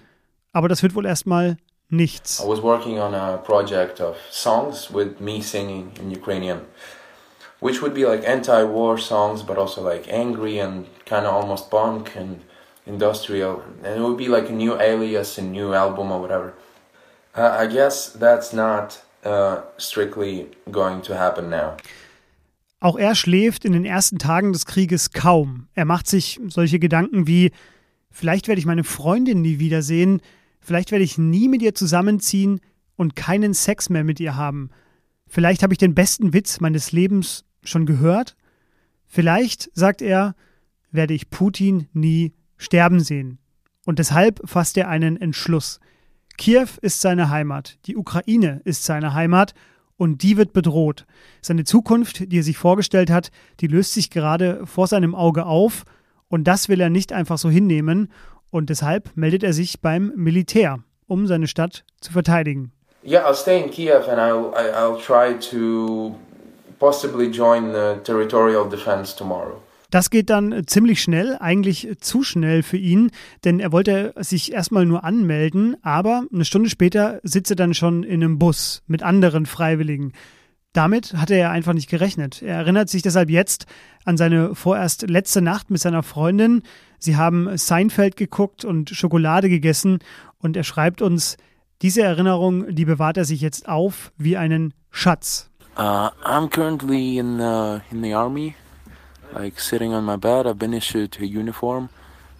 aber 0.56 0.68
das 0.68 0.82
wird 0.82 0.94
wohl 0.94 1.04
erstmal 1.04 1.58
nichts. 1.90 2.40
I 2.40 2.48
was 2.48 2.62
working 2.62 2.98
on 2.98 3.14
a 3.14 3.36
project 3.36 4.00
of 4.00 4.16
songs 4.30 4.88
with 4.90 5.20
me 5.20 5.42
singing 5.42 5.92
in 6.00 6.10
Ukrainian, 6.10 6.62
which 7.60 7.82
would 7.82 7.92
be 7.92 8.06
like 8.06 8.26
anti-war 8.26 8.96
songs, 8.96 9.42
but 9.42 9.58
also 9.58 9.82
like 9.82 10.10
angry 10.10 10.58
and 10.58 10.86
kind 11.04 11.26
of 11.26 11.34
almost 11.34 11.70
punk 11.70 12.16
and 12.16 12.40
industrial, 12.86 13.60
and 13.84 13.98
it 13.98 14.02
would 14.02 14.16
be 14.16 14.28
like 14.28 14.48
a 14.48 14.52
new 14.54 14.80
alias, 14.80 15.36
a 15.36 15.42
new 15.42 15.74
album 15.74 16.10
or 16.10 16.22
whatever. 16.22 16.54
Uh, 17.36 17.54
I 17.62 17.66
guess 17.66 18.08
that's 18.08 18.54
not 18.54 19.02
uh, 19.26 19.62
strictly 19.78 20.46
going 20.70 21.02
to 21.02 21.14
happen 21.14 21.50
now. 21.50 21.76
Auch 22.80 22.96
er 22.98 23.14
schläft 23.14 23.64
in 23.64 23.72
den 23.72 23.84
ersten 23.84 24.18
Tagen 24.18 24.52
des 24.52 24.66
Krieges 24.66 25.10
kaum. 25.10 25.68
Er 25.74 25.84
macht 25.84 26.06
sich 26.06 26.40
solche 26.48 26.78
Gedanken 26.78 27.26
wie, 27.26 27.52
vielleicht 28.10 28.48
werde 28.48 28.58
ich 28.58 28.66
meine 28.66 28.84
Freundin 28.84 29.40
nie 29.40 29.58
wiedersehen, 29.58 30.20
vielleicht 30.60 30.92
werde 30.92 31.04
ich 31.04 31.18
nie 31.18 31.48
mit 31.48 31.62
ihr 31.62 31.74
zusammenziehen 31.74 32.60
und 32.96 33.16
keinen 33.16 33.54
Sex 33.54 33.88
mehr 33.88 34.04
mit 34.04 34.20
ihr 34.20 34.36
haben. 34.36 34.70
Vielleicht 35.26 35.62
habe 35.62 35.74
ich 35.74 35.78
den 35.78 35.94
besten 35.94 36.32
Witz 36.32 36.60
meines 36.60 36.92
Lebens 36.92 37.44
schon 37.64 37.86
gehört. 37.86 38.36
Vielleicht, 39.06 39.70
sagt 39.74 40.02
er, 40.02 40.34
werde 40.92 41.14
ich 41.14 41.30
Putin 41.30 41.88
nie 41.92 42.32
sterben 42.58 43.00
sehen. 43.00 43.38
Und 43.84 43.98
deshalb 43.98 44.40
fasst 44.44 44.76
er 44.76 44.88
einen 44.88 45.16
Entschluss. 45.20 45.80
Kiew 46.36 46.68
ist 46.82 47.00
seine 47.00 47.30
Heimat, 47.30 47.78
die 47.86 47.96
Ukraine 47.96 48.60
ist 48.64 48.84
seine 48.84 49.14
Heimat 49.14 49.54
und 49.96 50.22
die 50.22 50.36
wird 50.36 50.52
bedroht. 50.52 51.06
Seine 51.40 51.64
Zukunft, 51.64 52.30
die 52.30 52.38
er 52.38 52.42
sich 52.42 52.58
vorgestellt 52.58 53.10
hat, 53.10 53.30
die 53.60 53.66
löst 53.66 53.94
sich 53.94 54.10
gerade 54.10 54.66
vor 54.66 54.86
seinem 54.86 55.14
Auge 55.14 55.46
auf 55.46 55.84
und 56.28 56.44
das 56.44 56.68
will 56.68 56.80
er 56.80 56.90
nicht 56.90 57.12
einfach 57.12 57.38
so 57.38 57.48
hinnehmen 57.48 58.10
und 58.50 58.70
deshalb 58.70 59.10
meldet 59.16 59.42
er 59.42 59.52
sich 59.52 59.80
beim 59.80 60.12
Militär, 60.16 60.80
um 61.06 61.26
seine 61.26 61.46
Stadt 61.46 61.84
zu 62.00 62.12
verteidigen. 62.12 62.72
Yeah, 63.04 63.28
I'll 63.28 63.34
stay 63.34 63.62
in 63.62 63.70
Kiev 63.70 64.08
and 64.08 64.18
I'll 64.18 64.52
I'll 64.74 65.00
try 65.00 65.38
to 65.50 66.16
possibly 66.78 67.30
join 67.30 67.72
the 67.72 68.00
territorial 68.02 68.68
defense 68.68 69.14
tomorrow. 69.16 69.62
Das 69.90 70.10
geht 70.10 70.30
dann 70.30 70.66
ziemlich 70.66 71.00
schnell, 71.00 71.36
eigentlich 71.38 71.88
zu 72.00 72.22
schnell 72.22 72.62
für 72.62 72.76
ihn, 72.76 73.10
denn 73.44 73.60
er 73.60 73.72
wollte 73.72 74.14
sich 74.16 74.52
erstmal 74.52 74.84
nur 74.84 75.04
anmelden, 75.04 75.76
aber 75.82 76.24
eine 76.32 76.44
Stunde 76.44 76.70
später 76.70 77.20
sitzt 77.22 77.50
er 77.50 77.56
dann 77.56 77.74
schon 77.74 78.02
in 78.02 78.22
einem 78.22 78.38
Bus 78.38 78.82
mit 78.86 79.02
anderen 79.02 79.46
Freiwilligen. 79.46 80.12
Damit 80.72 81.14
hatte 81.14 81.34
er 81.34 81.52
einfach 81.52 81.72
nicht 81.72 81.88
gerechnet. 81.88 82.42
Er 82.42 82.56
erinnert 82.56 82.90
sich 82.90 83.00
deshalb 83.00 83.30
jetzt 83.30 83.64
an 84.04 84.18
seine 84.18 84.54
vorerst 84.54 85.08
letzte 85.08 85.40
Nacht 85.40 85.70
mit 85.70 85.80
seiner 85.80 86.02
Freundin. 86.02 86.62
Sie 86.98 87.16
haben 87.16 87.56
Seinfeld 87.56 88.16
geguckt 88.16 88.64
und 88.64 88.90
Schokolade 88.90 89.48
gegessen 89.48 90.00
und 90.38 90.56
er 90.56 90.64
schreibt 90.64 91.00
uns, 91.00 91.38
diese 91.82 92.02
Erinnerung, 92.02 92.74
die 92.74 92.84
bewahrt 92.84 93.16
er 93.16 93.24
sich 93.24 93.40
jetzt 93.40 93.68
auf 93.68 94.12
wie 94.18 94.36
einen 94.36 94.74
Schatz. 94.90 95.50
Uh, 95.78 96.10
I'm 96.24 96.48
currently 96.48 97.18
in, 97.18 97.38
uh, 97.40 97.80
in 97.90 98.02
the 98.02 98.14
army. 98.14 98.54
Like 99.36 99.60
sitting 99.60 99.92
on 99.92 100.04
my 100.04 100.16
bed. 100.16 100.46
I've 100.46 100.58
been 100.58 100.74
issued 100.74 101.18
a 101.20 101.26
uniform 101.26 101.88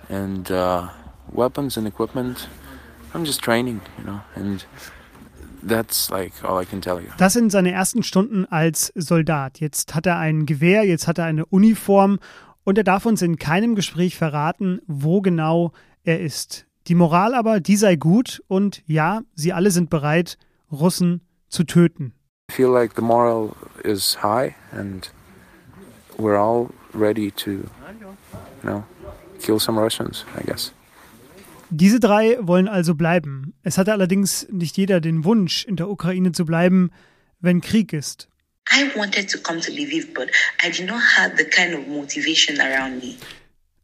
and 0.09 0.51
uh, 0.51 0.89
weapons 1.33 1.77
and 1.77 1.87
equipment. 1.87 2.49
I'm 3.15 3.25
just 3.25 3.41
training, 3.41 3.81
you 3.99 4.05
know, 4.05 4.21
and 4.35 4.65
that's 5.63 6.11
like 6.11 6.33
all 6.45 6.59
I 6.59 6.65
can 6.65 6.81
tell 6.81 7.01
you. 7.01 7.09
Das 7.19 7.33
sind 7.33 7.51
seine 7.51 7.73
ersten 7.73 8.03
Stunden 8.03 8.47
als 8.47 8.93
Soldat. 8.95 9.61
Jetzt 9.61 9.95
hat 9.95 10.07
er 10.07 10.19
ein 10.19 10.47
Gewehr, 10.47 10.85
jetzt 10.85 11.07
hat 11.07 11.19
er 11.19 11.25
eine 11.25 11.47
Uniform 11.47 12.19
und 12.65 12.79
er 12.79 12.85
darf 12.85 13.07
uns 13.07 13.23
in 13.23 13.37
keinem 13.37 13.75
Gespräch 13.75 14.17
verraten, 14.17 14.81
wo 14.87 15.21
genau 15.21 15.73
er 16.05 16.21
ist. 16.21 16.67
Die 16.89 16.95
Moral 16.95 17.35
aber, 17.35 17.61
die 17.61 17.77
sei 17.77 17.97
gut 17.97 18.43
und 18.49 18.83
ja, 18.87 19.23
sie 19.35 19.53
alle 19.53 19.71
sind 19.71 19.91
bereit, 19.91 20.39
Russen 20.71 21.21
zu 21.49 21.65
töten. 21.65 22.13
I 22.51 22.53
feel 22.53 22.71
like 22.71 22.93
the 22.95 23.03
moral 23.03 23.57
is 23.83 24.23
high 24.23 24.55
and 24.71 25.11
we're 26.17 26.39
all 26.39 26.71
ready 26.97 27.31
to, 27.33 27.51
you 27.51 27.67
know, 28.63 28.85
kill 29.41 29.59
some 29.59 29.79
Russians, 29.81 30.25
I 30.39 30.45
guess. 30.45 30.73
Diese 31.71 31.99
drei 31.99 32.39
wollen 32.41 32.69
also 32.69 32.95
bleiben. 32.95 33.53
Es 33.63 33.77
hatte 33.77 33.93
allerdings 33.93 34.47
nicht 34.51 34.77
jeder 34.77 35.01
den 35.01 35.25
Wunsch, 35.25 35.65
in 35.65 35.77
der 35.77 35.91
Ukraine 35.91 36.33
zu 36.33 36.45
bleiben, 36.45 36.91
wenn 37.41 37.61
Krieg 37.61 37.93
ist. 37.93 38.29
I 38.73 38.97
wanted 38.97 39.31
to 39.31 39.39
come 39.39 39.61
to 39.61 39.71
Lviv, 39.71 40.13
but 40.15 40.29
I 40.65 40.71
did 40.71 40.87
not 40.87 41.01
have 41.17 41.37
the 41.37 41.45
kind 41.45 41.75
of 41.75 41.87
motivation 41.87 42.61
around 42.61 43.03
me. 43.03 43.15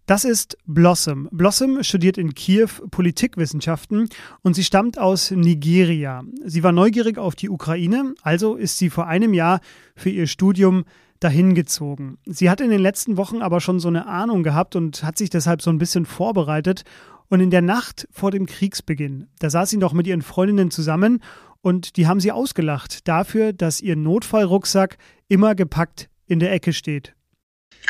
Das 0.07 0.25
ist 0.25 0.59
Blossom. 0.67 1.29
Blossom 1.31 1.83
studiert 1.85 2.19
in 2.19 2.35
Kiew 2.35 2.69
Politikwissenschaften 2.91 4.09
und 4.43 4.55
sie 4.55 4.65
stammt 4.65 4.99
aus 4.99 5.31
Nigeria. 5.31 6.25
Sie 6.45 6.65
war 6.65 6.73
neugierig 6.73 7.19
auf 7.19 7.37
die 7.37 7.49
Ukraine, 7.49 8.15
also 8.23 8.57
ist 8.57 8.79
sie 8.79 8.91
vor 8.91 9.07
einem 9.07 9.33
Jahr 9.33 9.61
für 9.95 10.11
ihr 10.11 10.27
Studium 10.27 10.85
dahin 11.23 11.55
gezogen. 11.55 12.19
Sie 12.27 12.51
hat 12.51 12.61
in 12.61 12.71
den 12.71 12.81
letzten 12.81 13.17
Wochen 13.17 13.43
aber 13.43 13.61
schon 13.61 13.81
so 13.81 13.89
eine 13.89 14.07
Ahnung 14.07 14.43
gehabt 14.43 14.77
und 14.77 15.03
hat 15.03 15.19
sich 15.19 15.31
deshalb 15.31 15.63
so 15.63 15.71
ein 15.71 15.79
bisschen 15.79 16.07
vorbereitet. 16.07 16.83
Und 17.29 17.41
in 17.41 17.51
der 17.51 17.63
Nacht 17.63 18.07
vor 18.11 18.31
dem 18.31 18.47
Kriegsbeginn, 18.47 19.29
da 19.39 19.49
saß 19.49 19.71
sie 19.71 19.79
noch 19.79 19.93
mit 19.93 20.07
ihren 20.07 20.23
Freundinnen 20.23 20.71
zusammen 20.71 21.23
und 21.63 21.97
die 21.97 22.07
haben 22.07 22.21
sie 22.21 22.33
ausgelacht 22.33 23.09
dafür, 23.09 23.53
dass 23.53 23.81
ihr 23.81 23.97
Notfallrucksack 23.97 24.99
immer 25.29 25.55
gepackt 25.55 26.11
in 26.27 26.41
der 26.41 26.53
Ecke 26.53 26.73
steht. 26.73 27.15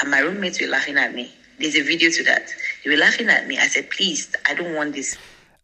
And 0.00 0.10
my 0.10 0.20
roommates 0.20 0.60
were 0.60 0.70
laughing 0.70 0.96
at 0.96 1.14
me. 1.14 1.26
There's 1.58 1.76
a 1.76 1.86
video 1.86 2.10
to 2.10 2.24
that. 2.24 2.42
They 2.84 2.90
were 2.90 2.98
laughing 2.98 3.28
at 3.28 3.46
me. 3.48 3.54
I 3.54 3.68
said, 3.68 3.90
please, 3.90 4.28
I 4.50 4.54
don't 4.54 4.76
want 4.76 4.94
this. 4.94 5.16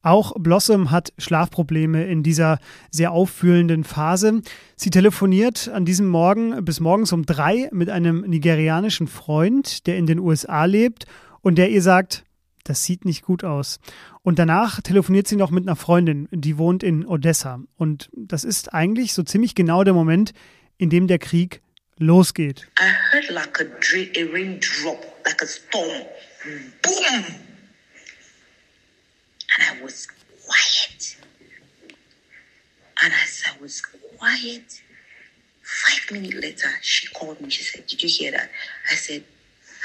Auch 0.09 0.33
Blossom 0.39 0.91
hat 0.91 1.13
Schlafprobleme 1.19 2.07
in 2.07 2.23
dieser 2.23 2.61
sehr 2.91 3.13
auffühlenden 3.13 3.85
Phase. 3.85 4.41
Sie 4.75 4.89
telefoniert 4.89 5.69
an 5.69 5.85
diesem 5.85 6.07
Morgen 6.07 6.65
bis 6.65 6.81
morgens 6.81 7.13
um 7.13 7.27
drei 7.27 7.69
mit 7.73 7.91
einem 7.91 8.23
nigerianischen 8.23 9.07
Freund, 9.07 9.87
der 9.87 9.99
in 9.99 10.07
den 10.07 10.19
USA 10.19 10.65
lebt 10.65 11.05
und 11.43 11.57
der 11.57 11.69
ihr 11.69 11.83
sagt, 11.83 12.25
das 12.65 12.85
sieht 12.85 13.05
nicht 13.05 13.23
gut 13.23 13.45
aus. 13.45 13.81
Und 14.23 14.39
danach 14.39 14.81
telefoniert 14.81 15.29
sie 15.29 15.37
noch 15.37 15.51
mit 15.51 15.69
einer 15.69 15.77
Freundin, 15.77 16.27
die 16.31 16.57
wohnt 16.57 16.83
in 16.83 17.05
Odessa. 17.05 17.61
Und 17.77 18.09
das 18.17 18.45
ist 18.45 18.73
eigentlich 18.73 19.13
so 19.13 19.23
ziemlich 19.23 19.55
genau 19.55 19.85
der 19.85 19.93
Moment, 19.93 20.33
in 20.79 20.89
dem 20.89 21.07
der 21.07 21.19
Krieg 21.19 21.61
losgeht. 21.99 22.67
I 22.81 23.13
heard 23.13 23.29
like 23.29 23.61
a, 23.61 23.65
a 23.65 24.33
raindrop, 24.33 25.05
like 25.27 25.43
a 25.43 25.47
storm. 25.47 26.07
Boom! 26.83 27.48
And 29.59 29.79
I 29.79 29.83
was 29.83 30.07
quiet. 30.47 31.17
And 33.03 33.13
as 33.13 33.43
I 33.47 33.61
was 33.61 33.81
quiet, 33.81 34.83
five 35.63 36.13
minutes 36.13 36.35
later, 36.35 36.71
she 36.83 37.09
called 37.09 37.41
me. 37.41 37.51
She 37.51 37.63
said, 37.63 37.87
Did 37.87 38.03
you 38.03 38.09
hear 38.09 38.33
that? 38.33 38.51
I 38.91 38.95
said, 38.95 39.25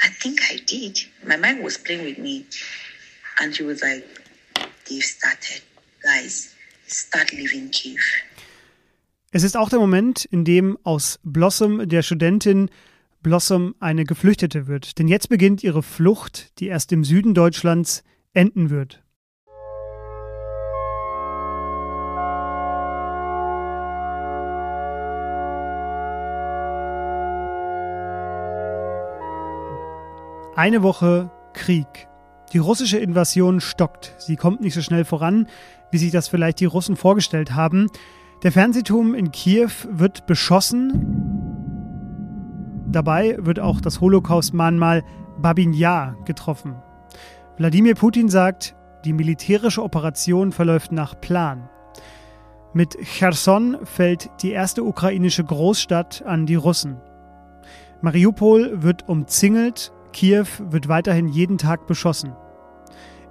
I 0.02 0.08
think 0.08 0.40
I 0.50 0.56
did. 0.56 1.00
My 1.26 1.36
mind 1.36 1.62
was 1.62 1.78
playing 1.78 2.04
with 2.04 2.18
me. 2.18 2.46
And 3.40 3.54
she 3.54 3.62
was 3.62 3.82
like, 3.82 4.04
They've 4.88 5.02
started. 5.02 5.62
Guys, 6.02 6.54
start 6.86 7.32
leaving 7.32 7.70
Kiev. 7.70 8.00
Es 9.30 9.42
ist 9.42 9.56
auch 9.56 9.68
der 9.68 9.80
Moment, 9.80 10.24
in 10.24 10.44
dem 10.44 10.78
aus 10.84 11.18
Blossom, 11.24 11.88
der 11.88 12.02
Studentin, 12.02 12.70
Blossom 13.20 13.74
eine 13.80 14.04
Geflüchtete 14.04 14.68
wird. 14.68 14.98
Denn 14.98 15.08
jetzt 15.08 15.28
beginnt 15.28 15.64
ihre 15.64 15.82
Flucht, 15.82 16.52
die 16.60 16.68
erst 16.68 16.92
im 16.92 17.02
Süden 17.02 17.34
Deutschlands 17.34 18.04
enden 18.32 18.70
wird. 18.70 19.03
Eine 30.56 30.84
Woche 30.84 31.30
Krieg. 31.52 32.06
Die 32.52 32.58
russische 32.58 32.98
Invasion 32.98 33.60
stockt. 33.60 34.14
Sie 34.18 34.36
kommt 34.36 34.60
nicht 34.60 34.74
so 34.74 34.82
schnell 34.82 35.04
voran, 35.04 35.48
wie 35.90 35.98
sich 35.98 36.12
das 36.12 36.28
vielleicht 36.28 36.60
die 36.60 36.64
Russen 36.64 36.94
vorgestellt 36.94 37.56
haben. 37.56 37.88
Der 38.44 38.52
Fernsehturm 38.52 39.14
in 39.14 39.32
Kiew 39.32 39.70
wird 39.90 40.26
beschossen. 40.26 40.92
Dabei 42.86 43.36
wird 43.40 43.58
auch 43.58 43.80
das 43.80 44.00
Holocaust-Mahnmal 44.00 45.02
Babin 45.38 45.72
Yar 45.72 46.16
getroffen. 46.24 46.76
Wladimir 47.56 47.96
Putin 47.96 48.28
sagt, 48.28 48.76
die 49.04 49.12
militärische 49.12 49.82
Operation 49.82 50.52
verläuft 50.52 50.92
nach 50.92 51.20
Plan. 51.20 51.68
Mit 52.72 52.96
Cherson 53.02 53.78
fällt 53.82 54.30
die 54.42 54.52
erste 54.52 54.84
ukrainische 54.84 55.42
Großstadt 55.42 56.22
an 56.24 56.46
die 56.46 56.54
Russen. 56.54 56.98
Mariupol 58.02 58.82
wird 58.82 59.08
umzingelt 59.08 59.92
Kiew 60.14 60.46
wird 60.70 60.88
weiterhin 60.88 61.28
jeden 61.28 61.58
Tag 61.58 61.86
beschossen. 61.86 62.32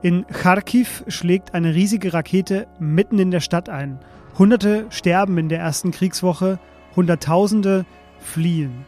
In 0.03 0.27
Kharkiv 0.27 1.03
schlägt 1.07 1.55
eine 1.55 1.73
riesige 1.73 2.13
Rakete 2.13 2.67
mitten 2.77 3.17
in 3.17 3.31
der 3.31 3.39
Stadt 3.39 3.69
ein. 3.69 3.99
Hunderte 4.37 4.85
sterben 4.89 5.37
in 5.37 5.49
der 5.49 5.59
ersten 5.59 5.91
Kriegswoche, 5.91 6.59
Hunderttausende 6.95 7.85
fliehen. 8.19 8.85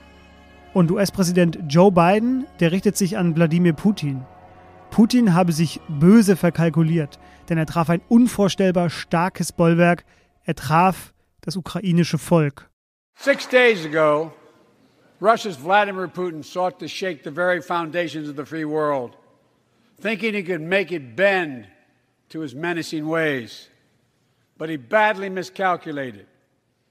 Und 0.74 0.92
US-Präsident 0.92 1.60
Joe 1.70 1.92
Biden, 1.92 2.46
der 2.60 2.74
richtet 2.74 2.98
sich 2.98 3.18
an 3.18 3.34
Wladimir 3.36 3.74
Putin. 3.74 4.26
Putin 4.92 5.34
habe 5.34 5.54
sich 5.54 5.80
böse 5.88 6.36
verkalkuliert, 6.36 7.18
denn 7.48 7.58
er 7.58 7.66
traf 7.66 7.90
ein 7.90 8.02
unvorstellbar 8.10 8.90
starkes 8.90 9.54
Bollwerk. 9.54 10.04
Er 10.44 10.56
traf 10.56 11.14
das 11.42 11.56
ukrainische 11.56 12.18
Volk. 12.18 12.70
Six 13.18 13.48
days 13.48 13.86
ago, 13.86 14.34
Russia's 15.26 15.56
Vladimir 15.56 16.08
Putin 16.08 16.46
sought 16.46 16.80
to 16.82 16.88
shake 16.88 17.24
the 17.24 17.32
very 17.32 17.60
foundations 17.60 18.30
of 18.30 18.36
the 18.36 18.46
free 18.46 18.64
world, 18.64 19.16
thinking 20.00 20.36
he 20.36 20.44
could 20.44 20.62
make 20.62 20.92
it 20.92 21.16
bend 21.16 21.66
to 22.30 22.42
his 22.42 22.54
menacing 22.54 23.08
ways. 23.08 23.68
But 24.60 24.70
he 24.70 24.78
badly 24.78 25.30
miscalculated. 25.30 26.28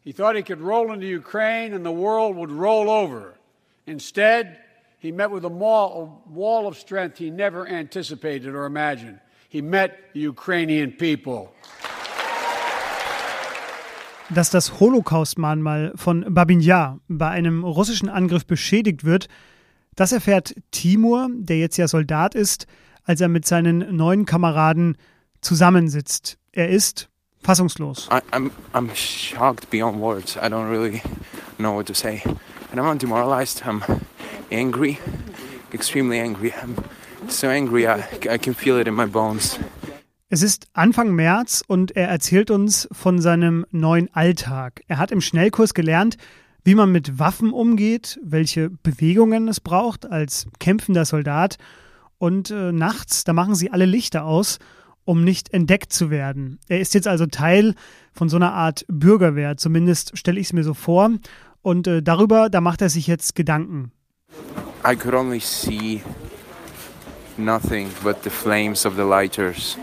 He 0.00 0.10
thought 0.10 0.34
he 0.34 0.42
could 0.42 0.60
roll 0.60 0.92
into 0.92 1.06
Ukraine 1.06 1.74
and 1.74 1.86
the 1.86 1.92
world 1.92 2.34
would 2.34 2.50
roll 2.50 2.90
over. 2.90 3.38
Instead, 3.86 4.58
he 4.98 5.12
met 5.12 5.30
with 5.30 5.44
a 5.44 5.48
wall 5.48 6.66
of 6.66 6.76
strength 6.76 7.18
he 7.18 7.30
never 7.30 7.68
anticipated 7.68 8.52
or 8.52 8.64
imagined. 8.64 9.20
He 9.48 9.62
met 9.62 10.12
the 10.12 10.18
Ukrainian 10.18 10.90
people. 10.90 11.54
Dass 14.30 14.50
das 14.50 14.80
Holocaust-Mahnmal 14.80 15.92
von 15.96 16.24
Babin 16.32 16.60
Yar 16.60 17.00
bei 17.08 17.28
einem 17.28 17.62
russischen 17.62 18.08
Angriff 18.08 18.46
beschädigt 18.46 19.04
wird, 19.04 19.28
das 19.96 20.12
erfährt 20.12 20.54
Timur, 20.70 21.28
der 21.32 21.58
jetzt 21.58 21.76
ja 21.76 21.86
Soldat 21.86 22.34
ist, 22.34 22.66
als 23.04 23.20
er 23.20 23.28
mit 23.28 23.46
seinen 23.46 23.94
neuen 23.94 24.24
Kameraden 24.24 24.96
zusammensitzt. 25.40 26.38
Er 26.52 26.70
ist 26.70 27.08
fassungslos. 27.42 28.08
I, 28.10 28.20
I'm, 28.34 28.50
I'm 28.72 28.94
shocked 28.94 29.70
beyond 29.70 30.00
words. 30.00 30.36
I 30.36 30.48
don't 30.48 30.70
really 30.70 31.02
know 31.58 31.74
what 31.74 31.86
to 31.86 31.94
say. 31.94 32.22
And 32.72 32.80
I'm 32.80 32.98
demoralized. 32.98 33.62
I'm 33.64 33.82
angry, 34.50 34.98
extremely 35.72 36.18
angry. 36.18 36.52
I'm 36.62 36.76
so 37.28 37.48
angry 37.48 37.86
I, 37.86 38.04
I 38.28 38.38
can 38.38 38.54
feel 38.54 38.80
it 38.80 38.88
in 38.88 38.94
my 38.94 39.06
bones. 39.06 39.58
Es 40.34 40.42
ist 40.42 40.66
Anfang 40.72 41.12
März 41.12 41.62
und 41.64 41.94
er 41.94 42.08
erzählt 42.08 42.50
uns 42.50 42.88
von 42.90 43.20
seinem 43.20 43.66
neuen 43.70 44.12
Alltag. 44.12 44.82
Er 44.88 44.98
hat 44.98 45.12
im 45.12 45.20
Schnellkurs 45.20 45.74
gelernt, 45.74 46.16
wie 46.64 46.74
man 46.74 46.90
mit 46.90 47.20
Waffen 47.20 47.52
umgeht, 47.52 48.18
welche 48.20 48.68
Bewegungen 48.68 49.46
es 49.46 49.60
braucht 49.60 50.10
als 50.10 50.48
kämpfender 50.58 51.04
Soldat. 51.04 51.56
Und 52.18 52.50
äh, 52.50 52.72
nachts, 52.72 53.22
da 53.22 53.32
machen 53.32 53.54
sie 53.54 53.70
alle 53.70 53.84
Lichter 53.84 54.24
aus 54.24 54.58
um 55.04 55.22
nicht 55.22 55.52
entdeckt 55.52 55.92
zu 55.92 56.10
werden. 56.10 56.58
Er 56.66 56.80
ist 56.80 56.94
jetzt 56.94 57.06
also 57.06 57.26
Teil 57.26 57.76
von 58.12 58.28
so 58.28 58.34
einer 58.36 58.54
Art 58.54 58.84
Bürgerwehr, 58.88 59.56
zumindest 59.56 60.18
stelle 60.18 60.40
ich 60.40 60.46
es 60.46 60.52
mir 60.52 60.64
so 60.64 60.74
vor. 60.74 61.10
Und 61.62 61.86
äh, 61.86 62.02
darüber, 62.02 62.50
da 62.50 62.60
macht 62.60 62.82
er 62.82 62.88
sich 62.88 63.06
jetzt 63.06 63.36
Gedanken. 63.36 63.92
I 64.84 64.96
could 64.96 65.14
only 65.14 65.38
see 65.38 66.02
nothing 67.36 67.88
but 68.02 68.16
the 68.24 68.30
flames 68.30 68.84
of 68.84 68.96
the 68.96 69.02
lighters 69.02 69.78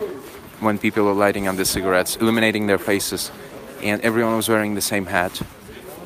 when 0.62 0.78
people 0.78 1.04
were 1.04 1.14
lighting 1.14 1.48
on 1.48 1.58
the 1.58 1.66
cigarettes, 1.66 2.16
illuminating 2.16 2.68
their 2.68 2.80
faces. 2.80 3.32
And 3.84 4.00
everyone 4.02 4.36
was 4.38 4.48
wearing 4.48 4.76
the 4.76 4.82
same 4.82 5.08
hat. 5.08 5.42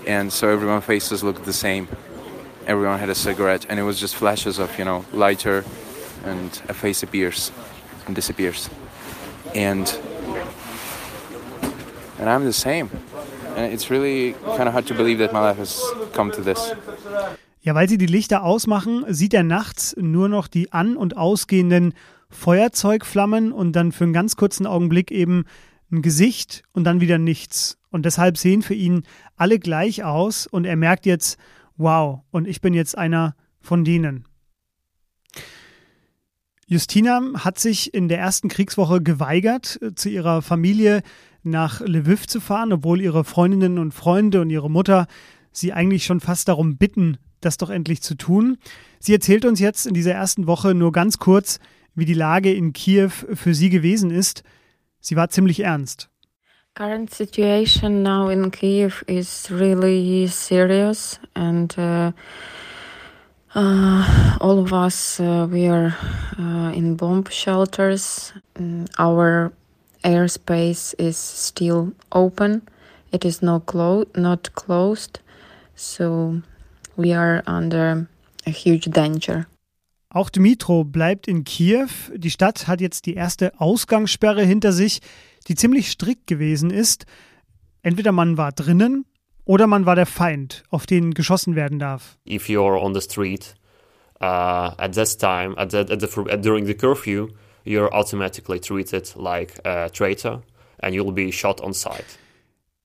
And 0.07 0.31
so 0.31 0.49
everyone's 0.49 0.85
faces 0.85 1.23
looked 1.23 1.45
the 1.45 1.53
same. 1.53 1.87
Everyone 2.65 2.99
had 2.99 3.09
a 3.09 3.15
cigarette, 3.15 3.65
and 3.69 3.79
it 3.79 3.83
was 3.83 3.99
just 3.99 4.15
flashes 4.15 4.57
of, 4.59 4.79
you 4.79 4.85
know, 4.85 5.05
lighter, 5.13 5.63
and 6.23 6.49
a 6.67 6.73
face 6.73 7.03
appears 7.03 7.51
and 8.07 8.15
disappears. 8.15 8.69
and 9.55 9.97
and 12.19 12.29
I'm 12.29 12.45
the 12.45 12.53
same. 12.53 12.89
And 13.55 13.73
it's 13.73 13.89
really 13.89 14.35
kind 14.57 14.67
of 14.67 14.73
hard 14.73 14.85
to 14.87 14.93
believe 14.93 15.19
that 15.19 15.31
my 15.31 15.39
life 15.39 15.57
has 15.57 15.81
come 16.13 16.31
to 16.31 16.41
this. 16.41 16.73
Ja, 17.61 17.73
weil 17.73 17.89
sie 17.89 17.97
die 17.97 18.05
Lichter 18.05 18.43
ausmachen, 18.43 19.05
sieht 19.07 19.33
er 19.33 19.43
nachts 19.43 19.95
nur 19.97 20.29
noch 20.29 20.47
die 20.47 20.71
an- 20.71 20.97
und 20.97 21.17
ausgehenden 21.17 21.93
Feuerzeugflammen 22.29 23.51
und 23.51 23.73
dann 23.73 23.91
für 23.91 24.03
einen 24.03 24.13
ganz 24.13 24.35
kurzen 24.35 24.67
Augenblick 24.67 25.11
eben 25.11 25.45
ein 25.91 26.01
Gesicht 26.01 26.63
und 26.73 26.83
dann 26.83 27.01
wieder 27.01 27.17
nichts. 27.17 27.77
Und 27.89 28.05
deshalb 28.05 28.37
sehen 28.37 28.61
für 28.61 28.73
ihn 28.73 29.03
alle 29.35 29.59
gleich 29.59 30.03
aus 30.03 30.47
und 30.47 30.65
er 30.65 30.75
merkt 30.75 31.05
jetzt, 31.05 31.37
wow, 31.77 32.21
und 32.31 32.47
ich 32.47 32.61
bin 32.61 32.73
jetzt 32.73 32.97
einer 32.97 33.35
von 33.61 33.83
denen. 33.83 34.25
Justina 36.67 37.21
hat 37.35 37.59
sich 37.59 37.93
in 37.93 38.07
der 38.07 38.17
ersten 38.17 38.49
Kriegswoche 38.49 39.01
geweigert, 39.01 39.79
äh, 39.81 39.93
zu 39.93 40.09
ihrer 40.09 40.41
Familie 40.41 41.03
nach 41.43 41.79
Lviv 41.79 42.25
zu 42.27 42.39
fahren, 42.39 42.73
obwohl 42.73 43.01
ihre 43.01 43.23
Freundinnen 43.23 43.77
und 43.77 43.93
Freunde 43.93 44.41
und 44.41 44.49
ihre 44.49 44.69
Mutter 44.69 45.05
sie 45.51 45.73
eigentlich 45.73 46.05
schon 46.05 46.19
fast 46.19 46.47
darum 46.47 46.77
bitten, 46.77 47.17
das 47.39 47.57
doch 47.57 47.69
endlich 47.69 48.01
zu 48.01 48.15
tun. 48.15 48.57
Sie 48.99 49.13
erzählt 49.13 49.45
uns 49.45 49.59
jetzt 49.59 49.85
in 49.85 49.93
dieser 49.93 50.13
ersten 50.13 50.47
Woche 50.47 50.73
nur 50.73 50.91
ganz 50.91 51.19
kurz, 51.19 51.59
wie 51.95 52.05
die 52.05 52.13
Lage 52.13 52.53
in 52.53 52.73
Kiew 52.73 53.09
für 53.09 53.53
sie 53.53 53.69
gewesen 53.69 54.11
ist. 54.11 54.43
Sie 54.99 55.15
war 55.15 55.29
ziemlich 55.29 55.61
ernst. 55.61 56.09
Current 56.75 57.13
situation 57.13 58.03
now 58.03 58.29
in 58.29 58.51
Kiev 58.51 59.03
is 59.07 59.49
really 59.49 60.27
serious 60.27 61.19
and 61.33 61.77
uh 61.77 62.11
Uh, 63.55 64.35
all 64.41 64.59
of 64.59 64.73
us, 64.73 65.17
uh, 65.21 65.47
we 65.49 65.65
are 65.67 65.95
uh, 66.37 66.73
in 66.75 66.97
bomb 66.97 67.23
shelters. 67.29 68.33
Mm, 68.55 68.85
our 68.99 69.53
airspace 70.03 70.93
is 70.99 71.15
still 71.17 71.93
open. 72.11 72.67
It 73.13 73.23
is 73.23 73.41
no 73.41 73.61
clo- 73.61 74.07
not 74.13 74.53
closed. 74.55 75.19
So 75.75 76.41
we 76.97 77.13
are 77.13 77.43
under 77.47 78.09
a 78.45 78.49
huge 78.49 78.85
danger. 78.91 79.47
Auch 80.15 80.29
Dmitro 80.29 80.85
bleibt 80.85 81.27
in 81.27 81.43
Kiew. 81.43 81.89
Die 82.15 82.31
Stadt 82.31 82.69
hat 82.69 82.79
jetzt 82.79 83.05
die 83.05 83.15
erste 83.15 83.59
Ausgangssperre 83.59 84.45
hinter 84.45 84.71
sich, 84.71 85.01
die 85.49 85.55
ziemlich 85.55 85.91
strikt 85.91 86.25
gewesen 86.25 86.69
ist. 86.69 87.05
Entweder 87.81 88.13
man 88.13 88.37
war 88.37 88.53
drinnen 88.53 89.03
oder 89.43 89.67
man 89.67 89.85
war 89.85 89.95
der 89.95 90.05
Feind, 90.05 90.63
auf 90.69 90.85
den 90.85 91.13
geschossen 91.13 91.57
werden 91.57 91.79
darf. 91.79 92.17
If 92.25 92.47
you're 92.47 92.79
on 92.81 92.93
the 92.93 93.01
street 93.01 93.55
uh, 94.21 94.71
at 94.77 94.93
this 94.93 95.17
time, 95.17 95.53
at 95.57 95.71
the, 95.71 95.79
at 95.79 95.99
the, 95.99 96.07
during 96.37 96.65
the 96.65 96.75
curfew, 96.75 97.27
you're 97.65 97.91
automatically 97.91 98.61
treated 98.61 99.13
like 99.17 99.59
a 99.65 99.89
traitor 99.89 100.43
and 100.81 100.95
you'll 100.95 101.11
be 101.11 101.29
shot 101.29 101.59
on 101.59 101.73
sight. 101.73 102.05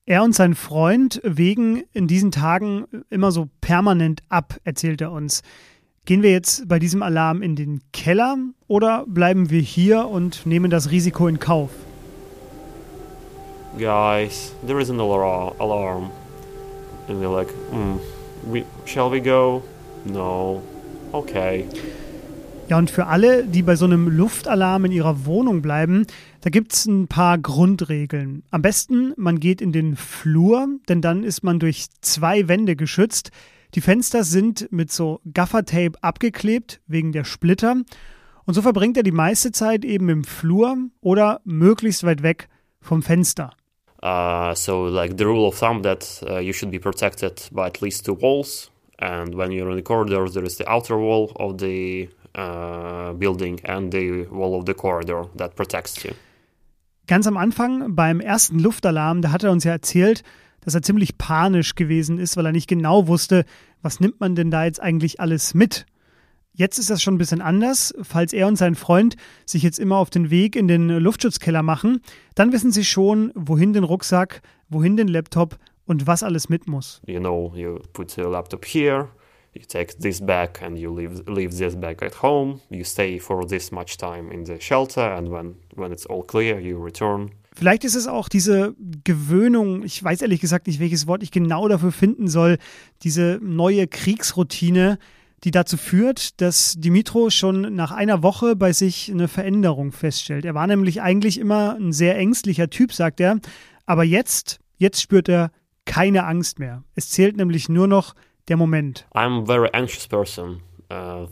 Er 0.05 0.25
und 0.25 0.35
sein 0.35 0.57
Freund 0.57 1.21
wägen 1.23 1.85
in 1.93 2.09
diesen 2.09 2.33
Tagen 2.33 2.89
immer 3.09 3.31
so 3.31 3.49
permanent 3.61 4.25
ab, 4.29 4.57
erzählt 4.65 5.01
er 5.01 5.13
uns. 5.13 5.43
Gehen 6.07 6.23
wir 6.23 6.31
jetzt 6.31 6.67
bei 6.67 6.79
diesem 6.79 7.03
Alarm 7.03 7.43
in 7.43 7.57
den 7.57 7.83
Keller 7.93 8.37
oder 8.67 9.05
bleiben 9.07 9.51
wir 9.51 9.61
hier 9.61 10.09
und 10.09 10.47
nehmen 10.47 10.71
das 10.71 10.91
Risiko 10.91 11.29
in 11.29 11.39
Kauf? 11.39 11.71
Guys, 13.79 14.55
there 14.67 14.81
is 14.81 14.91
an 14.91 14.99
alarm. 14.99 16.11
And 17.09 17.21
we're 17.21 17.31
like, 17.31 17.49
mm, 17.73 17.99
we, 18.51 18.65
shall 18.87 19.11
we 19.11 19.21
go? 19.21 19.63
No. 20.05 20.63
Okay. 21.13 21.67
Ja, 22.69 22.79
und 22.79 22.91
für 22.91 23.07
alle, 23.07 23.45
die 23.45 23.63
bei 23.63 23.77
so 23.77 23.85
einem 23.85 24.09
Luftalarm 24.09 24.85
in 24.87 24.93
ihrer 24.93 25.27
Wohnung 25.27 25.61
bleiben, 25.61 26.07
da 26.41 26.51
gibt 26.51 26.73
es 26.73 26.87
ein 26.87 27.09
paar 27.09 27.37
Grundregeln. 27.37 28.43
Am 28.51 28.63
besten, 28.63 29.13
man 29.17 29.39
geht 29.41 29.61
in 29.61 29.73
den 29.73 29.97
Flur, 29.97 30.69
denn 30.89 31.03
dann 31.03 31.25
ist 31.25 31.43
man 31.43 31.59
durch 31.59 31.87
zwei 32.01 32.49
Wände 32.49 32.77
geschützt. 32.77 33.33
Die 33.75 33.81
Fenster 33.81 34.25
sind 34.25 34.71
mit 34.73 34.91
so 34.91 35.21
Gaffertape 35.33 35.93
abgeklebt, 36.03 36.81
wegen 36.87 37.13
der 37.13 37.25
Splitter. 37.25 37.77
Und 38.45 38.55
so 38.55 38.63
verbringt 38.63 38.97
er 38.97 39.05
die 39.05 39.13
meiste 39.13 39.53
Zeit 39.53 39.85
eben 39.85 40.09
im 40.09 40.25
Flur 40.25 40.77
oder 41.01 41.41
möglichst 41.45 42.05
weit 42.05 42.23
weg 42.23 42.49
vom 42.81 43.03
Fenster. 43.03 43.53
Uh, 44.03 44.55
so 44.55 44.87
like 44.87 45.19
the 45.19 45.25
rule 45.25 45.47
of 45.47 45.59
thumb 45.59 45.83
that 45.83 46.25
uh, 46.27 46.39
you 46.39 46.55
should 46.55 46.71
be 46.71 46.79
protected 46.81 47.49
by 47.53 47.67
at 47.67 47.83
least 47.83 48.07
two 48.07 48.17
walls, 48.19 48.71
and 48.99 49.37
when 49.37 49.53
you're 49.53 49.69
in 49.69 49.77
the 49.77 49.83
corridor, 49.83 50.27
there 50.27 50.45
is 50.45 50.57
the 50.57 50.67
outer 50.67 50.97
wall 50.97 51.31
of 51.37 51.59
the 51.59 52.09
uh, 52.35 53.13
building 53.13 53.61
and 53.65 53.93
the 53.93 54.27
wall 54.31 54.59
of 54.59 54.65
the 54.65 54.73
corridor 54.73 55.27
that 55.37 55.55
protects 55.55 56.03
you. 56.03 56.13
Ganz 57.07 57.27
am 57.27 57.37
Anfang 57.37 57.95
beim 57.95 58.21
ersten 58.21 58.59
Luftalarm, 58.59 59.21
da 59.21 59.33
hat 59.33 59.45
er 59.45 59.51
uns 59.51 59.65
ja 59.65 59.73
erzählt, 59.73 60.23
dass 60.61 60.75
er 60.75 60.83
ziemlich 60.83 61.19
panisch 61.19 61.75
gewesen 61.75 62.19
ist, 62.19 62.37
weil 62.37 62.47
er 62.47 62.53
nicht 62.53 62.69
genau 62.69 63.07
wusste, 63.07 63.45
was 63.83 64.01
nimmt 64.01 64.21
man 64.21 64.35
denn 64.35 64.51
da 64.51 64.65
jetzt 64.65 64.81
eigentlich 64.81 65.21
alles 65.21 65.55
mit. 65.55 65.87
Jetzt 66.53 66.79
ist 66.79 66.91
das 66.91 67.03
schon 67.03 67.15
ein 67.15 67.19
bisschen 67.19 67.41
anders. 67.41 67.95
Falls 68.03 68.33
er 68.33 68.47
und 68.47 68.57
sein 68.57 68.75
Freund 68.75 69.17
sich 69.47 69.63
jetzt 69.63 69.79
immer 69.79 69.97
auf 69.97 70.11
den 70.11 70.31
Weg 70.31 70.57
in 70.57 70.69
den 70.69 70.89
Luftschutzkeller 70.89 71.63
machen, 71.63 72.03
dann 72.35 72.53
wissen 72.53 72.73
sie 72.73 72.85
schon, 72.85 73.33
wohin 73.35 73.73
den 73.73 73.85
Rucksack, 73.85 74.43
wohin 74.69 74.97
den 74.97 75.09
Laptop 75.09 75.59
und 75.87 76.07
was 76.07 76.23
alles 76.23 76.49
mit 76.49 76.69
muss. 76.69 77.01
You 77.07 77.21
know, 77.21 77.53
you 77.55 77.79
put 77.93 78.17
your 78.19 78.31
laptop 78.31 78.65
here, 78.65 79.09
you 79.55 79.63
take 79.67 79.99
this 79.99 80.21
bag 80.21 80.61
and 80.63 80.77
you 80.77 80.95
leave, 80.95 81.23
leave 81.27 81.57
this 81.57 81.75
bag 81.75 82.03
at 82.03 82.21
home. 82.23 82.61
You 82.69 82.85
stay 82.85 83.19
for 83.19 83.47
this 83.47 83.71
much 83.71 83.97
time 83.97 84.31
in 84.31 84.45
the 84.45 84.61
shelter 84.61 85.15
and 85.15 85.31
when, 85.31 85.57
when 85.77 85.93
it's 85.93 86.07
all 86.07 86.23
clear, 86.23 86.61
you 86.61 86.79
return. 86.79 87.31
Vielleicht 87.53 87.85
ist 87.85 87.97
es 87.97 88.07
auch 88.07 88.29
diese 88.29 88.75
Gewöhnung, 89.05 89.85
ich 89.85 90.03
weiß 90.03 90.23
ehrlich 90.23 90.41
gesagt 90.41 90.67
nicht, 90.67 90.81
welches 90.81 91.07
Wort 91.07 91.23
ich 91.23 91.31
genau 91.31 91.67
dafür 91.69 91.93
finden 91.93 92.29
soll, 92.29 92.59
diese 93.03 93.41
neue 93.43 93.89
Kriegsroutine, 93.89 94.99
die 95.43 95.51
dazu 95.51 95.77
führt, 95.77 96.41
dass 96.41 96.75
Dimitro 96.79 97.31
schon 97.31 97.75
nach 97.75 97.93
einer 97.93 98.23
Woche 98.23 98.57
bei 98.57 98.73
sich 98.73 99.11
eine 99.11 99.27
Veränderung 99.27 99.91
feststellt. 99.91 100.45
Er 100.45 100.55
war 100.55 100.67
nämlich 100.67 101.03
eigentlich 101.03 101.39
immer 101.39 101.77
ein 101.77 101.93
sehr 101.93 102.17
ängstlicher 102.17 102.71
Typ, 102.71 102.93
sagt 102.93 103.21
er, 103.21 103.41
aber 103.87 104.05
jetzt, 104.05 104.61
jetzt 104.77 105.01
spürt 105.01 105.29
er 105.29 105.51
keine 105.87 106.27
Angst 106.27 106.59
mehr. 106.59 106.85
Es 106.95 107.11
zählt 107.11 107.37
nämlich 107.37 107.69
nur 107.69 107.89
noch 107.89 108.15
der 108.49 108.57
Moment. 108.57 109.07
I'm 109.15 109.43
a 109.43 109.45
very 109.45 109.69
anxious 109.73 110.07
person. 110.07 110.63
Uh, 110.93 111.27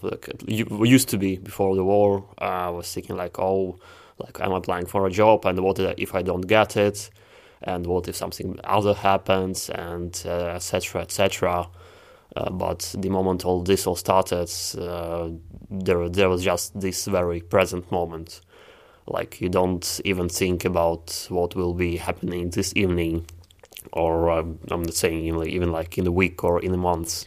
used 0.84 1.10
to 1.10 1.18
be 1.18 1.36
before 1.36 1.74
the 1.74 1.82
war. 1.82 2.22
I 2.40 2.70
was 2.74 2.92
thinking 2.92 3.16
like, 3.16 3.38
oh, 3.38 3.76
like 4.18 4.40
I'm 4.40 4.52
applying 4.52 4.86
for 4.86 5.06
a 5.06 5.10
job, 5.10 5.44
and 5.46 5.60
what 5.60 5.78
if 5.78 6.14
I 6.14 6.22
don't 6.22 6.46
get 6.46 6.76
it? 6.76 7.10
And 7.62 7.86
what 7.86 8.08
if 8.08 8.16
something 8.16 8.58
other 8.64 8.94
happens? 8.94 9.68
And 9.70 10.14
etc. 10.26 11.00
Uh, 11.00 11.02
etc. 11.02 11.68
Uh, 12.36 12.50
but 12.50 12.94
the 12.98 13.08
moment 13.08 13.44
all 13.44 13.62
this 13.62 13.86
all 13.86 13.96
started, 13.96 14.50
uh, 14.78 15.30
there 15.70 16.08
there 16.08 16.28
was 16.28 16.44
just 16.44 16.78
this 16.78 17.06
very 17.06 17.40
present 17.40 17.90
moment. 17.90 18.40
Like 19.06 19.40
you 19.40 19.48
don't 19.48 20.00
even 20.04 20.28
think 20.28 20.64
about 20.64 21.26
what 21.30 21.56
will 21.56 21.74
be 21.74 21.96
happening 21.96 22.50
this 22.50 22.72
evening, 22.76 23.26
or 23.92 24.30
um, 24.30 24.58
I'm 24.70 24.82
not 24.82 24.94
saying 24.94 25.24
even 25.24 25.72
like 25.72 25.96
in 25.96 26.06
a 26.06 26.12
week 26.12 26.44
or 26.44 26.60
in 26.60 26.74
a 26.74 26.78
month. 26.78 27.24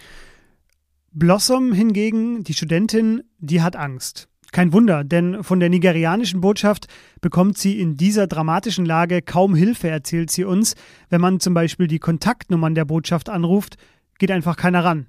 Blossom 1.14 1.74
hingegen, 1.74 2.44
die 2.44 2.54
Studentin, 2.54 3.24
die 3.40 3.60
hat 3.60 3.76
Angst. 3.76 4.31
Kein 4.52 4.74
Wunder, 4.74 5.06
denn 5.06 5.44
von 5.44 5.62
der 5.62 5.70
nigerianischen 5.70 6.42
Botschaft 6.42 6.88
bekommt 7.22 7.58
sie 7.58 7.80
in 7.80 7.96
dieser 7.96 8.28
dramatischen 8.28 8.86
Lage 8.86 9.22
kaum 9.22 9.56
Hilfe, 9.56 9.88
erzählt 9.88 10.30
sie 10.30 10.44
uns. 10.44 10.76
Wenn 11.10 11.22
man 11.22 11.40
zum 11.40 11.54
Beispiel 11.54 11.88
die 11.88 12.00
Kontaktnummern 12.00 12.76
der 12.76 12.84
Botschaft 12.84 13.30
anruft, 13.30 13.78
geht 14.20 14.30
einfach 14.30 14.58
keiner 14.58 14.84
ran. 14.84 15.08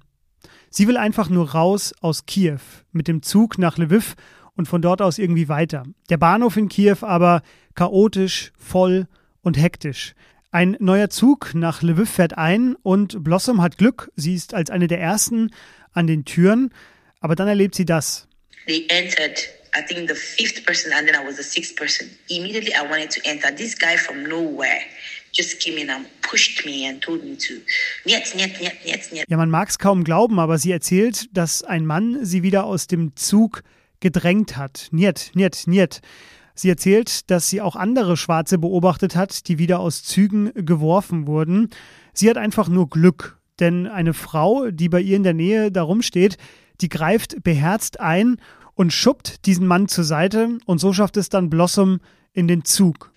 Sie 0.69 0.87
will 0.87 0.95
einfach 0.95 1.29
nur 1.29 1.51
raus 1.51 1.93
aus 1.99 2.25
Kiew 2.25 2.59
mit 2.93 3.09
dem 3.09 3.21
Zug 3.21 3.57
nach 3.57 3.77
Lviv 3.77 4.15
und 4.55 4.67
von 4.67 4.81
dort 4.81 5.01
aus 5.01 5.17
irgendwie 5.17 5.49
weiter. 5.49 5.83
Der 6.09 6.17
Bahnhof 6.17 6.55
in 6.55 6.69
Kiew 6.69 6.97
aber 7.01 7.41
chaotisch, 7.75 8.53
voll 8.57 9.07
und 9.41 9.61
hektisch. 9.61 10.15
Ein 10.51 10.77
neuer 10.79 11.09
Zug 11.09 11.53
nach 11.53 11.81
Lviv 11.81 12.09
fährt 12.09 12.37
ein 12.37 12.75
und 12.81 13.23
Blossom 13.23 13.61
hat 13.61 13.77
Glück. 13.77 14.09
Sie 14.15 14.35
ist 14.35 14.53
als 14.53 14.69
eine 14.69 14.87
der 14.87 15.01
ersten 15.01 15.49
an 15.91 16.07
den 16.07 16.25
Türen. 16.25 16.69
Aber 17.19 17.35
dann 17.35 17.47
erlebt 17.47 17.75
sie 17.75 17.85
das. 17.85 18.27
They 18.67 18.85
entered 18.89 19.37
I 19.75 19.81
think 19.81 20.07
the 20.07 20.15
fifth 20.15 20.65
person 20.65 20.91
and 20.93 21.07
then 21.07 21.15
I 21.15 21.25
was 21.25 21.37
the 21.37 21.43
sixth 21.43 21.75
person. 21.75 22.09
Immediately 22.29 22.73
I 22.75 22.83
wanted 22.83 23.09
to 23.11 23.21
enter. 23.25 23.51
This 23.51 23.75
guy 23.75 23.97
from 23.97 24.23
nowhere 24.23 24.81
just 25.31 25.59
came 25.59 25.79
in 25.79 25.89
and 25.89 26.05
pushed 26.21 26.63
me 26.65 26.87
and 26.87 27.01
told 27.01 27.23
me 27.23 27.35
to 27.35 27.53
niet, 28.05 28.33
niet, 28.35 28.59
niet, 28.59 28.83
niet, 28.85 29.11
niet. 29.11 29.25
Ja, 29.27 29.37
man 29.37 29.49
mag 29.49 29.69
es 29.69 29.77
kaum 29.77 30.03
glauben, 30.03 30.37
aber 30.37 30.59
sie 30.59 30.71
erzählt, 30.71 31.27
dass 31.31 31.63
ein 31.63 31.85
Mann 31.85 32.23
sie 32.23 32.43
wieder 32.43 32.65
aus 32.65 32.85
dem 32.85 33.13
Zug 33.15 33.63
gedrängt 33.99 34.57
hat. 34.57 34.89
Niet, 34.91 35.31
niet, 35.33 35.63
niet. 35.65 36.01
Sie 36.55 36.69
erzählt, 36.69 37.31
dass 37.31 37.49
sie 37.49 37.61
auch 37.61 37.75
andere 37.75 38.15
Schwarze 38.15 38.59
beobachtet 38.59 39.15
hat, 39.15 39.47
die 39.47 39.57
wieder 39.57 39.79
aus 39.79 40.03
Zügen 40.03 40.51
geworfen 40.53 41.25
wurden. 41.25 41.71
Sie 42.13 42.29
hat 42.29 42.37
einfach 42.37 42.67
nur 42.67 42.89
Glück, 42.91 43.39
denn 43.59 43.87
eine 43.87 44.13
Frau, 44.13 44.69
die 44.69 44.87
bei 44.87 45.01
ihr 45.01 45.15
in 45.15 45.23
der 45.23 45.33
Nähe 45.33 45.71
darum 45.71 46.03
steht, 46.03 46.37
die 46.81 46.89
greift 46.89 47.43
beherzt 47.43 47.99
ein 47.99 48.37
und 48.75 48.91
schubbt 48.91 49.45
diesen 49.45 49.67
Mann 49.67 49.87
zur 49.87 50.03
Seite 50.03 50.57
und 50.65 50.79
so 50.79 50.93
schafft 50.93 51.17
es 51.17 51.29
dann 51.29 51.49
Blossom 51.49 52.01
in 52.33 52.47
den 52.47 52.65
Zug. 52.65 53.11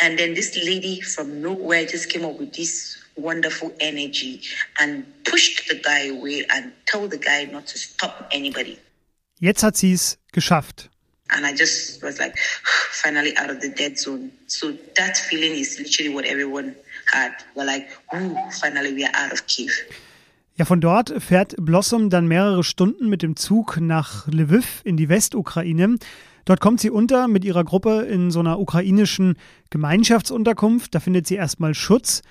And 0.00 0.16
then 0.16 0.34
this 0.34 0.54
lady 0.54 1.02
from 1.02 1.40
nowhere 1.40 1.84
just 1.84 2.08
came 2.08 2.24
up 2.24 2.38
with 2.38 2.52
this 2.52 2.98
wonderful 3.16 3.72
energy 3.80 4.40
and 4.78 5.04
pushed 5.24 5.68
the 5.68 5.76
guy 5.76 6.10
away 6.10 6.46
and 6.50 6.72
told 6.86 7.10
the 7.10 7.18
guy 7.18 7.48
not 7.50 7.66
to 7.66 7.78
stop 7.78 8.28
anybody. 8.30 8.78
Jetzt 9.40 9.62
hat 9.62 9.76
sie 9.76 9.92
es 9.92 10.18
geschafft. 10.32 10.88
And 11.30 11.44
I 11.44 11.52
just 11.52 12.02
was 12.02 12.18
like, 12.18 12.38
finally 12.92 13.36
out 13.36 13.50
of 13.50 13.60
the 13.60 13.68
dead 13.70 13.98
zone. 13.98 14.30
So 14.46 14.72
that 14.96 15.16
feeling 15.16 15.52
is 15.52 15.78
literally 15.78 16.14
what 16.14 16.24
everyone 16.24 16.74
had. 17.12 17.32
We're 17.54 17.64
like, 17.64 17.88
ooh, 18.14 18.36
finally 18.60 18.94
we 18.94 19.04
are 19.04 19.14
out 19.14 19.32
of 19.32 19.46
Kiev. 19.46 19.72
Ja, 20.58 20.64
von 20.64 20.80
dort 20.80 21.14
fährt 21.22 21.54
Blossom 21.56 22.10
dann 22.10 22.26
mehrere 22.26 22.64
Stunden 22.64 23.08
mit 23.08 23.22
dem 23.22 23.36
Zug 23.36 23.78
nach 23.80 24.26
Lviv 24.26 24.80
in 24.82 24.96
die 24.96 25.08
Westukraine. 25.08 25.98
Dort 26.46 26.60
kommt 26.60 26.80
sie 26.80 26.90
unter 26.90 27.28
mit 27.28 27.44
ihrer 27.44 27.62
Gruppe 27.62 28.00
in 28.00 28.32
so 28.32 28.40
einer 28.40 28.58
ukrainischen 28.58 29.36
Gemeinschaftsunterkunft. 29.70 30.92
Da 30.96 30.98
findet 30.98 31.28
sie 31.28 31.36
erstmal 31.36 31.74
Schutz. 31.74 32.22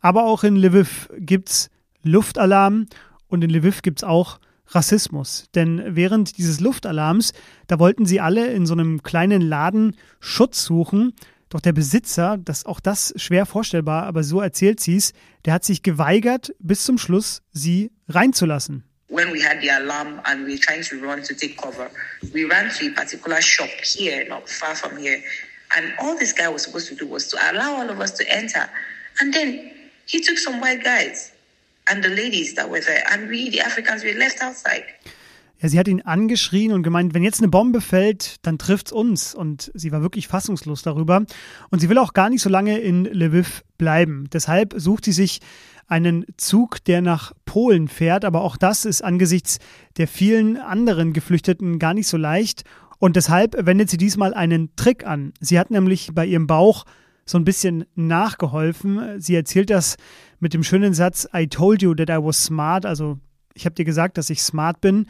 Aber 0.00 0.24
auch 0.24 0.42
in 0.42 0.56
Lviv 0.56 1.08
gibt 1.16 1.50
es 1.50 1.70
Luftalarm 2.02 2.86
und 3.28 3.44
in 3.44 3.50
Lviv 3.50 3.82
gibt 3.82 4.00
es 4.00 4.04
auch 4.04 4.40
Rassismus. 4.70 5.44
Denn 5.54 5.80
während 5.86 6.38
dieses 6.38 6.58
Luftalarms, 6.58 7.34
da 7.68 7.78
wollten 7.78 8.04
sie 8.04 8.18
alle 8.18 8.48
in 8.48 8.66
so 8.66 8.74
einem 8.74 9.04
kleinen 9.04 9.42
Laden 9.42 9.94
Schutz 10.18 10.64
suchen. 10.64 11.12
Doch 11.48 11.60
der 11.60 11.72
Besitzer, 11.72 12.38
das 12.38 12.66
auch 12.66 12.80
das 12.80 13.14
schwer 13.16 13.46
vorstellbar, 13.46 14.04
aber 14.04 14.24
so 14.24 14.40
erzählt 14.40 14.80
sie 14.80 14.96
es, 14.96 15.12
der 15.44 15.52
hat 15.54 15.64
sich 15.64 15.82
geweigert, 15.82 16.52
bis 16.58 16.84
zum 16.84 16.98
Schluss 16.98 17.42
sie 17.52 17.92
reinzulassen. 18.08 18.84
when 19.08 19.30
we 19.30 19.40
had 19.40 19.60
the 19.60 19.68
alarm 19.68 20.20
and 20.26 20.44
we 20.44 20.52
were 20.52 20.58
trying 20.58 20.82
to 20.82 21.00
run 21.00 21.22
to 21.22 21.34
take 21.34 21.56
cover, 21.56 21.90
we 22.32 22.44
ran 22.44 22.70
to 22.70 22.88
a 22.88 22.90
particular 22.90 23.40
shop 23.40 23.70
here, 23.82 24.26
not 24.28 24.48
far 24.48 24.74
from 24.74 24.96
here. 24.96 25.22
And 25.76 25.94
all 26.00 26.16
this 26.18 26.32
guy 26.32 26.48
was 26.48 26.62
supposed 26.62 26.88
to 26.88 26.96
do 26.96 27.06
was 27.06 27.28
to 27.28 27.50
allow 27.50 27.76
all 27.76 27.88
of 27.88 28.00
us 28.00 28.12
to 28.12 28.30
enter. 28.30 28.68
And 29.20 29.32
then 29.32 29.72
he 30.06 30.20
took 30.20 30.38
some 30.38 30.60
white 30.60 30.82
guys 30.84 31.32
and 31.88 32.02
the 32.02 32.08
ladies 32.08 32.54
that 32.54 32.68
were 32.68 32.80
there. 32.80 33.04
And 33.10 33.28
we, 33.28 33.50
the 33.50 33.60
Africans, 33.60 34.04
were 34.04 34.12
left 34.12 34.42
outside. 34.42 34.84
Ja, 35.58 35.68
sie 35.68 35.78
hat 35.78 35.88
ihn 35.88 36.02
angeschrien 36.02 36.72
und 36.72 36.82
gemeint, 36.82 37.14
wenn 37.14 37.22
jetzt 37.22 37.40
eine 37.40 37.48
Bombe 37.48 37.80
fällt, 37.80 38.36
dann 38.42 38.58
trifft's 38.58 38.92
uns. 38.92 39.34
Und 39.34 39.70
sie 39.74 39.90
war 39.90 40.02
wirklich 40.02 40.28
fassungslos 40.28 40.82
darüber. 40.82 41.24
Und 41.70 41.80
sie 41.80 41.88
will 41.88 41.98
auch 41.98 42.12
gar 42.12 42.28
nicht 42.28 42.42
so 42.42 42.50
lange 42.50 42.78
in 42.78 43.06
Lviv 43.06 43.64
bleiben. 43.78 44.28
Deshalb 44.32 44.74
sucht 44.76 45.06
sie 45.06 45.12
sich 45.12 45.40
einen 45.86 46.26
Zug, 46.36 46.84
der 46.84 47.00
nach 47.00 47.32
Polen 47.46 47.88
fährt. 47.88 48.24
Aber 48.24 48.42
auch 48.42 48.56
das 48.58 48.84
ist 48.84 49.02
angesichts 49.02 49.58
der 49.96 50.08
vielen 50.08 50.58
anderen 50.58 51.14
Geflüchteten 51.14 51.78
gar 51.78 51.94
nicht 51.94 52.08
so 52.08 52.18
leicht. 52.18 52.64
Und 52.98 53.16
deshalb 53.16 53.56
wendet 53.66 53.88
sie 53.88 53.96
diesmal 53.98 54.34
einen 54.34 54.74
Trick 54.76 55.06
an. 55.06 55.32
Sie 55.40 55.58
hat 55.58 55.70
nämlich 55.70 56.10
bei 56.14 56.26
ihrem 56.26 56.46
Bauch 56.46 56.84
so 57.24 57.38
ein 57.38 57.44
bisschen 57.44 57.84
nachgeholfen. 57.94 59.20
Sie 59.20 59.34
erzählt 59.34 59.70
das 59.70 59.96
mit 60.38 60.54
dem 60.54 60.62
schönen 60.62 60.94
Satz, 60.94 61.26
I 61.34 61.46
told 61.46 61.82
you 61.82 61.94
that 61.94 62.10
I 62.10 62.22
was 62.22 62.44
smart. 62.44 62.86
Also 62.86 63.18
ich 63.54 63.64
habe 63.64 63.74
dir 63.74 63.84
gesagt, 63.84 64.18
dass 64.18 64.30
ich 64.30 64.42
smart 64.42 64.80
bin. 64.80 65.06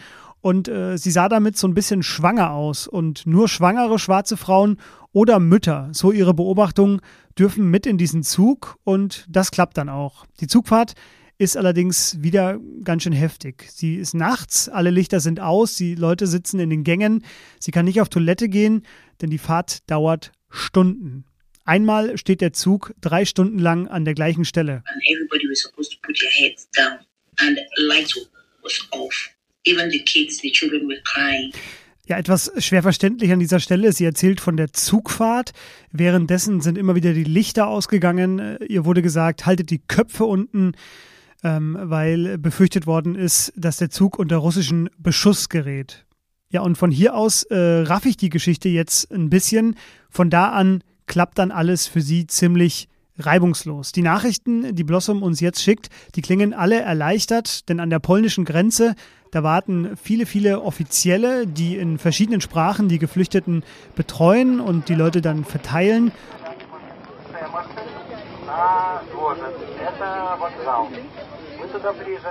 Und 0.47 0.69
äh, 0.69 0.97
sie 0.97 1.11
sah 1.11 1.29
damit 1.29 1.57
so 1.57 1.67
ein 1.67 1.75
bisschen 1.75 2.05
schwanger 2.05 2.53
aus. 2.53 2.87
Und 2.87 3.27
nur 3.27 3.49
schwangere 3.49 3.99
schwarze 3.99 4.37
Frauen 4.37 4.77
oder 5.11 5.41
Mütter, 5.41 5.89
so 5.91 6.13
ihre 6.13 6.35
Beobachtung, 6.35 7.01
dürfen 7.37 7.69
mit 7.69 7.85
in 7.85 7.99
diesen 7.99 8.23
Zug 8.23 8.77
und 8.85 9.27
das 9.29 9.51
klappt 9.51 9.77
dann 9.77 9.89
auch. 9.89 10.25
Die 10.39 10.47
Zugfahrt 10.47 10.93
ist 11.37 11.57
allerdings 11.57 12.23
wieder 12.23 12.61
ganz 12.85 13.03
schön 13.03 13.13
heftig. 13.13 13.67
Sie 13.73 13.97
ist 13.97 14.15
nachts, 14.15 14.69
alle 14.69 14.91
Lichter 14.91 15.19
sind 15.19 15.41
aus, 15.41 15.75
die 15.75 15.97
Leute 15.97 16.29
sitzen 16.29 16.61
in 16.61 16.71
den 16.71 16.85
Gängen, 16.85 17.25
sie 17.59 17.73
kann 17.73 17.85
nicht 17.85 18.01
auf 18.01 18.09
Toilette 18.09 18.49
gehen, 18.49 18.87
denn 19.21 19.31
die 19.31 19.39
Fahrt 19.39 19.91
dauert 19.91 20.31
Stunden. 20.49 21.25
Einmal 21.65 22.19
steht 22.19 22.41
der 22.41 22.53
Zug 22.53 22.95
drei 23.01 23.25
Stunden 23.25 23.59
lang 23.59 23.89
an 23.89 24.05
der 24.05 24.15
gleichen 24.15 24.45
Stelle. 24.45 24.85
And 24.87 25.03
everybody 25.11 25.49
was 25.51 25.63
supposed 25.63 25.91
to 25.91 25.99
put 26.07 26.17
their 26.21 26.31
heads 26.31 26.69
down 26.71 27.01
and 27.39 27.59
light 27.89 28.15
was 28.63 28.87
off. 28.93 29.36
Even 29.67 29.91
the 29.91 30.01
kids, 30.01 30.39
the 30.39 30.51
children 30.51 30.89
were 30.89 31.01
crying. 31.05 31.53
Ja, 32.09 32.19
etwas 32.19 32.53
schwer 32.59 32.83
verständlich 32.83 33.33
an 33.33 33.41
dieser 33.41 33.59
Stelle. 33.59 33.93
Sie 33.93 34.05
erzählt 34.05 34.41
von 34.41 34.57
der 34.57 34.73
Zugfahrt. 34.73 35.53
Währenddessen 35.91 36.61
sind 36.61 36.79
immer 36.79 36.95
wieder 36.95 37.13
die 37.13 37.25
Lichter 37.25 37.67
ausgegangen. 37.67 38.39
Äh, 38.39 38.65
ihr 38.67 38.85
wurde 38.85 39.03
gesagt, 39.03 39.45
haltet 39.45 39.71
die 39.71 39.81
Köpfe 39.81 40.25
unten, 40.25 40.73
ähm, 41.43 41.77
weil 41.81 42.39
befürchtet 42.39 42.87
worden 42.87 43.17
ist, 43.17 43.53
dass 43.57 43.79
der 43.79 43.91
Zug 43.91 44.21
unter 44.21 44.37
russischen 44.37 44.89
Beschuss 44.99 45.49
gerät. 45.49 46.07
Ja, 46.49 46.61
und 46.61 46.79
von 46.79 46.93
hier 46.93 47.17
aus 47.17 47.43
äh, 47.43 47.57
raff 47.57 48.07
ich 48.07 48.17
die 48.17 48.31
Geschichte 48.31 48.69
jetzt 48.69 49.11
ein 49.11 49.29
bisschen. 49.29 49.75
Von 50.09 50.31
da 50.31 50.51
an 50.51 50.85
klappt 51.07 51.39
dann 51.39 51.51
alles 51.51 51.89
für 51.89 52.03
sie 52.03 52.29
ziemlich 52.29 52.89
reibungslos. 53.19 53.93
Die 53.93 54.03
Nachrichten, 54.03 54.75
die 54.75 54.85
Blossom 54.85 55.23
uns 55.23 55.41
jetzt 55.41 55.63
schickt, 55.63 55.89
die 56.15 56.23
klingen 56.23 56.55
alle 56.55 56.81
erleichtert, 56.81 57.69
denn 57.69 57.81
an 57.81 57.91
der 57.91 57.99
polnischen 57.99 58.45
Grenze, 58.45 58.95
da 59.31 59.43
warten 59.43 59.97
viele, 60.01 60.27
viele 60.27 60.63
Offizielle, 60.63 61.47
die 61.47 61.77
in 61.77 61.99
verschiedenen 61.99 62.41
Sprachen 62.41 62.89
die 62.89 62.99
Geflüchteten 62.99 63.65
betreuen 63.95 64.61
und 64.61 64.89
die 64.89 64.95
Leute 64.95 65.21
dann 65.21 65.45
verteilen. 65.45 66.13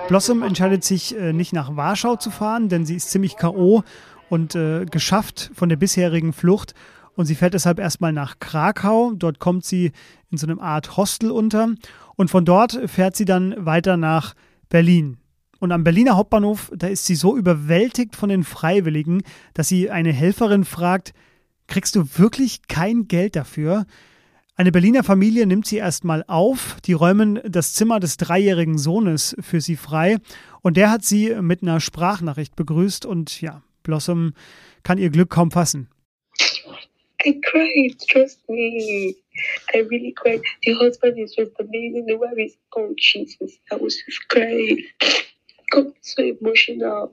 Blossom 0.07 0.43
entscheidet 0.43 0.83
sich 0.83 1.17
äh, 1.17 1.33
nicht 1.33 1.53
nach 1.53 1.75
Warschau 1.75 2.15
zu 2.15 2.31
fahren, 2.31 2.69
denn 2.69 2.85
sie 2.85 2.95
ist 2.95 3.11
ziemlich 3.11 3.37
KO 3.37 3.83
und 4.29 4.55
äh, 4.55 4.85
geschafft 4.85 5.51
von 5.53 5.69
der 5.69 5.75
bisherigen 5.75 6.33
Flucht 6.33 6.73
und 7.15 7.25
sie 7.25 7.35
fährt 7.35 7.53
deshalb 7.53 7.79
erstmal 7.79 8.13
nach 8.13 8.39
Krakau. 8.39 9.13
Dort 9.13 9.39
kommt 9.39 9.65
sie 9.65 9.91
in 10.31 10.37
so 10.37 10.47
einem 10.47 10.59
Art 10.59 10.97
Hostel 10.97 11.31
unter 11.31 11.69
und 12.15 12.29
von 12.29 12.45
dort 12.45 12.79
fährt 12.87 13.15
sie 13.15 13.25
dann 13.25 13.65
weiter 13.65 13.97
nach 13.97 14.33
Berlin. 14.69 15.17
Und 15.59 15.71
am 15.71 15.83
Berliner 15.83 16.17
Hauptbahnhof, 16.17 16.71
da 16.75 16.87
ist 16.87 17.05
sie 17.05 17.15
so 17.15 17.37
überwältigt 17.37 18.15
von 18.15 18.29
den 18.29 18.43
Freiwilligen, 18.43 19.23
dass 19.53 19.67
sie 19.67 19.89
eine 19.89 20.11
Helferin 20.11 20.65
fragt, 20.65 21.13
kriegst 21.67 21.95
du 21.95 22.05
wirklich 22.17 22.67
kein 22.67 23.07
Geld 23.07 23.35
dafür? 23.35 23.85
Eine 24.57 24.71
Berliner 24.71 25.03
Familie 25.03 25.45
nimmt 25.45 25.65
sie 25.65 25.77
erstmal 25.77 26.23
auf, 26.27 26.77
die 26.85 26.93
räumen 26.93 27.41
das 27.43 27.73
Zimmer 27.73 27.99
des 27.99 28.15
dreijährigen 28.17 28.77
Sohnes 28.77 29.35
für 29.41 29.59
sie 29.59 29.75
frei 29.75 30.17
und 30.61 30.77
der 30.77 30.89
hat 30.91 31.03
sie 31.03 31.35
mit 31.41 31.61
einer 31.61 31.81
Sprachnachricht 31.81 32.55
begrüßt 32.55 33.05
und 33.05 33.41
ja, 33.41 33.63
Blossom 33.83 34.33
kann 34.83 34.97
ihr 34.97 35.09
Glück 35.09 35.29
kaum 35.29 35.51
fassen. 35.51 35.89
I 37.25 37.41
cried, 37.41 37.99
trust 38.07 38.47
me. 38.47 39.15
I 39.73 39.79
really 39.79 40.13
cried. 40.13 40.41
The 40.63 40.75
husband 40.75 41.17
is 41.17 41.35
just 41.35 41.59
amazing. 41.59 42.05
The 42.05 42.17
wife 42.17 42.37
is, 42.37 42.55
oh 42.77 42.93
Jesus, 42.95 43.59
I 43.71 43.75
was 43.75 43.97
just 44.05 44.29
crying. 44.29 44.85
Got 45.75 45.93
so 45.99 46.21
emotional. 46.21 47.09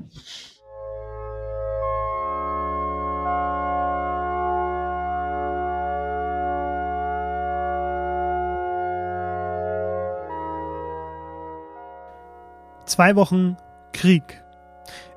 Zwei 12.87 13.17
Wochen 13.17 13.57
Krieg. 13.93 14.23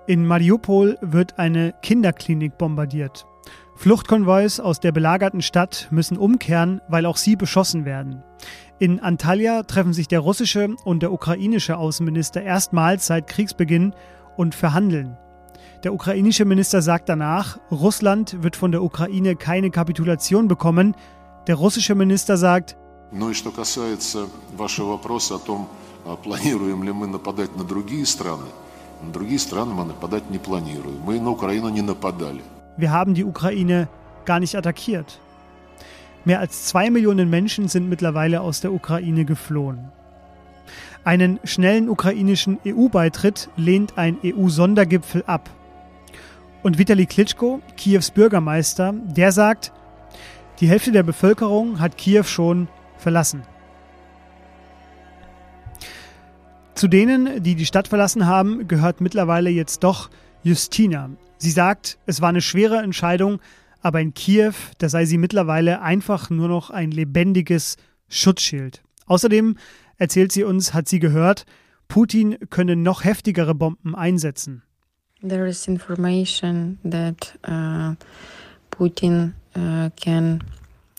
In 0.08 0.26
Mariupol 0.26 0.98
wird 1.02 1.38
eine 1.38 1.76
Kinderklinik 1.84 2.58
bombardiert. 2.58 3.28
Fluchtkonvois 3.76 4.60
aus 4.60 4.80
der 4.80 4.92
belagerten 4.92 5.44
Stadt 5.44 5.88
müssen 5.92 6.18
umkehren, 6.18 6.82
weil 6.88 7.06
auch 7.06 7.18
sie 7.18 7.36
beschossen 7.36 7.86
werden. 7.86 8.24
In 8.79 9.01
Antalya 9.01 9.63
treffen 9.65 9.93
sich 9.93 10.09
der 10.09 10.21
russische 10.21 10.75
und 10.85 11.03
der 11.03 11.13
ukrainische 11.13 11.77
Außenminister 11.77 12.43
erstmals 12.43 13.07
seit 13.07 13.27
Kriegsbeginn 13.27 13.95
und 14.37 14.55
verhandeln. 14.55 15.17
Der 15.83 15.95
ukrainische 15.95 16.45
Minister 16.45 16.83
sagt 16.83 17.09
danach, 17.09 17.59
Russland 17.71 18.43
wird 18.43 18.57
von 18.57 18.71
der 18.71 18.83
Ukraine 18.83 19.37
keine 19.37 19.71
Kapitulation 19.71 20.49
bekommen. 20.49 20.95
Der 21.47 21.55
russische 21.55 21.95
Minister 21.95 22.37
sagt, 22.37 22.77
Ну 23.13 23.31
и 23.31 23.35
что 23.35 23.51
касается 23.51 24.29
вашего 24.57 24.91
вопроса 24.91 25.35
о 25.35 25.39
том, 25.39 25.69
планируем 26.23 26.85
ли 26.85 26.93
мы 26.93 27.07
нападать 27.07 27.57
на 27.57 27.65
другие 27.65 28.07
страны, 28.07 28.47
на 29.03 29.13
другие 29.13 29.39
страны 29.39 29.75
мы 29.75 29.85
нападать 29.85 30.31
не 30.31 30.39
планируем. 30.39 31.01
Мы 31.05 31.19
на 31.19 31.31
Украину 31.31 31.71
не 31.71 31.83
нападали. 31.83 32.43
Wir 32.77 32.91
haben 32.93 33.15
die 33.15 33.25
Ukraine 33.25 33.89
gar 34.25 34.39
nicht 34.39 34.55
attackiert. 34.55 35.19
Mehr 36.26 36.40
als 36.40 36.66
zwei 36.66 36.90
Millionen 36.90 37.30
Menschen 37.30 37.68
sind 37.68 37.88
mittlerweile 37.88 38.42
aus 38.42 38.60
der 38.60 38.74
Ukraine 38.74 39.26
geflohen. 39.26 39.92
Einen 41.04 41.40
schnellen 41.44 41.88
ukrainischen 41.88 42.58
EU-Beitritt 42.66 43.50
lehnt 43.56 43.96
ein 43.96 44.18
EU-Sondergipfel 44.24 45.24
ab. 45.28 45.52
Und 46.64 46.80
Vitali 46.80 47.06
Klitschko, 47.06 47.62
Kiews 47.78 48.10
Bürgermeister, 48.10 48.96
der 49.06 49.32
sagt, 49.32 49.72
die 50.60 50.68
Hälfte 50.68 50.92
der 50.92 51.04
Bevölkerung 51.04 51.80
hat 51.80 51.96
Kiew 51.96 52.24
schon 52.24 52.70
verlassen. 52.98 53.44
Zu 56.74 56.88
denen, 56.88 57.44
die 57.44 57.54
die 57.54 57.68
Stadt 57.68 57.88
verlassen 57.88 58.26
haben, 58.26 58.68
gehört 58.68 59.00
mittlerweile 59.00 59.52
jetzt 59.52 59.84
doch 59.84 60.10
Justina. 60.42 61.12
Sie 61.38 61.52
sagt, 61.52 62.00
es 62.08 62.20
war 62.20 62.30
eine 62.30 62.42
schwere 62.42 62.80
Entscheidung, 62.80 63.40
aber 63.86 64.02
in 64.02 64.16
Kiew, 64.16 64.56
da 64.80 64.90
sei 64.90 65.06
sie 65.06 65.20
mittlerweile 65.20 65.80
einfach 65.80 66.32
nur 66.32 66.48
noch 66.48 66.72
ein 66.72 66.90
lebendiges 66.90 67.78
Schutzschild. 68.10 68.82
Außerdem, 69.06 69.58
erzählt 69.98 70.32
sie 70.32 70.44
uns, 70.44 70.74
hat 70.74 70.90
sie 70.90 70.98
gehört, 70.98 71.46
Putin 71.88 72.36
könne 72.50 72.76
noch 72.76 73.04
heftigere 73.04 73.54
Bomben 73.54 73.94
einsetzen. 73.94 74.64
There 75.22 75.48
is 75.48 75.68
information 75.68 76.80
that 76.84 77.38
uh, 77.48 77.94
Putin 78.72 79.36
uh, 79.56 79.92
can 79.96 80.44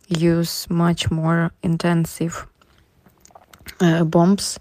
use 0.09 0.73
much 0.73 1.11
more 1.11 1.51
intensive 1.63 2.47
uh, 3.83 4.05
bombs 4.05 4.61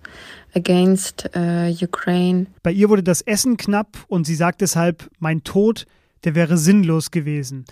against 0.55 1.29
uh, 1.35 1.71
Ukraine. 1.79 2.47
Bei 2.63 2.71
ihr 2.71 2.89
wurde 2.89 3.03
das 3.03 3.21
Essen 3.21 3.57
knapp 3.57 4.03
und 4.07 4.25
sie 4.25 4.35
sagt 4.35 4.61
deshalb, 4.61 5.11
mein 5.19 5.43
Tod, 5.43 5.85
der 6.23 6.33
wäre 6.33 6.57
sinnlos 6.57 7.11
gewesen. 7.11 7.65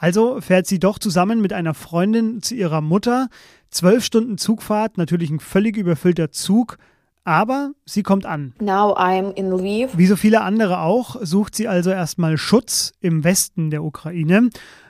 Also 0.00 0.40
fährt 0.40 0.66
sie 0.66 0.78
doch 0.78 0.98
zusammen 0.98 1.42
mit 1.42 1.52
einer 1.52 1.74
Freundin 1.74 2.40
zu 2.40 2.54
ihrer 2.54 2.80
Mutter. 2.80 3.28
Zwölf 3.70 4.02
Stunden 4.02 4.38
Zugfahrt, 4.38 4.96
natürlich 4.96 5.28
ein 5.28 5.40
völlig 5.40 5.76
überfüllter 5.76 6.32
Zug, 6.32 6.78
aber 7.24 7.72
sie 7.84 8.02
kommt 8.02 8.24
an. 8.24 8.54
Now 8.60 8.96
I'm 8.96 9.34
in 9.34 9.50
Lviv. 9.50 9.90
Wie 9.98 10.06
so 10.06 10.16
viele 10.16 10.40
andere 10.40 10.80
auch, 10.80 11.16
sucht 11.20 11.54
sie 11.54 11.68
also 11.68 11.90
erstmal 11.90 12.38
Schutz 12.38 12.94
im 13.02 13.24
Westen 13.24 13.70
der 13.70 13.84
Ukraine. 13.84 14.48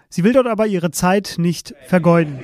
Sie 0.09 0.23
will 0.23 0.33
dort 0.33 0.47
aber 0.47 0.69
ihre 0.69 0.93
Zeit 0.93 1.35
nicht 1.39 1.75
vergeuden. 1.87 2.39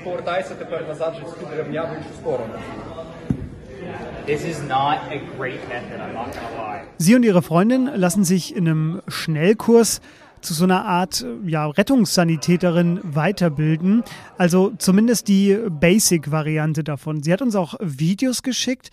Sie 6.99 7.15
und 7.15 7.23
ihre 7.23 7.43
Freundin 7.43 7.91
lassen 7.95 8.25
sich 8.25 8.57
in 8.57 8.69
einem 8.69 9.03
Schnellkurs 9.07 10.01
zu 10.41 10.55
so 10.55 10.65
einer 10.65 10.85
Art 10.85 11.25
ja, 11.45 11.67
Rettungssanitäterin 11.67 13.01
weiterbilden. 13.03 14.05
Also 14.39 14.73
zumindest 14.79 15.29
die 15.29 15.59
Basic-Variante 15.69 16.85
davon. 16.85 17.23
Sie 17.23 17.33
hat 17.33 17.43
uns 17.43 17.57
auch 17.57 17.75
Videos 17.81 18.43
geschickt. 18.43 18.91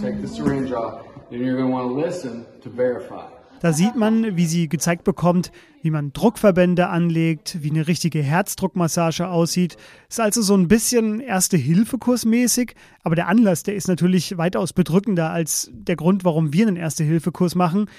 Take 0.00 0.20
the 0.20 0.26
syringe 0.26 0.74
off. 0.74 1.04
Then 1.30 1.42
you're 1.44 1.56
going 1.56 1.70
to 1.70 1.72
want 1.72 1.88
to 1.88 1.94
listen 1.94 2.44
to 2.62 2.70
verify. 2.70 3.39
Da 3.60 3.74
sieht 3.74 3.94
man, 3.94 4.38
wie 4.38 4.46
sie 4.46 4.70
gezeigt 4.70 5.04
bekommt, 5.04 5.52
wie 5.82 5.90
man 5.90 6.14
Druckverbände 6.14 6.88
anlegt, 6.88 7.58
wie 7.62 7.70
eine 7.70 7.86
richtige 7.86 8.22
Herzdruckmassage 8.22 9.28
aussieht. 9.28 9.76
Ist 10.08 10.18
also 10.18 10.40
so 10.40 10.54
ein 10.56 10.66
bisschen 10.66 11.20
Erste-Hilfe-Kurs 11.20 12.24
mäßig, 12.24 12.74
aber 13.02 13.16
der 13.16 13.28
Anlass, 13.28 13.62
der 13.62 13.74
ist 13.74 13.86
natürlich 13.86 14.38
weitaus 14.38 14.72
bedrückender 14.72 15.30
als 15.30 15.70
der 15.74 15.96
Grund, 15.96 16.24
warum 16.24 16.54
wir 16.54 16.66
einen 16.66 16.76
Erste-Hilfe-Kurs 16.76 17.54
machen. 17.54 17.90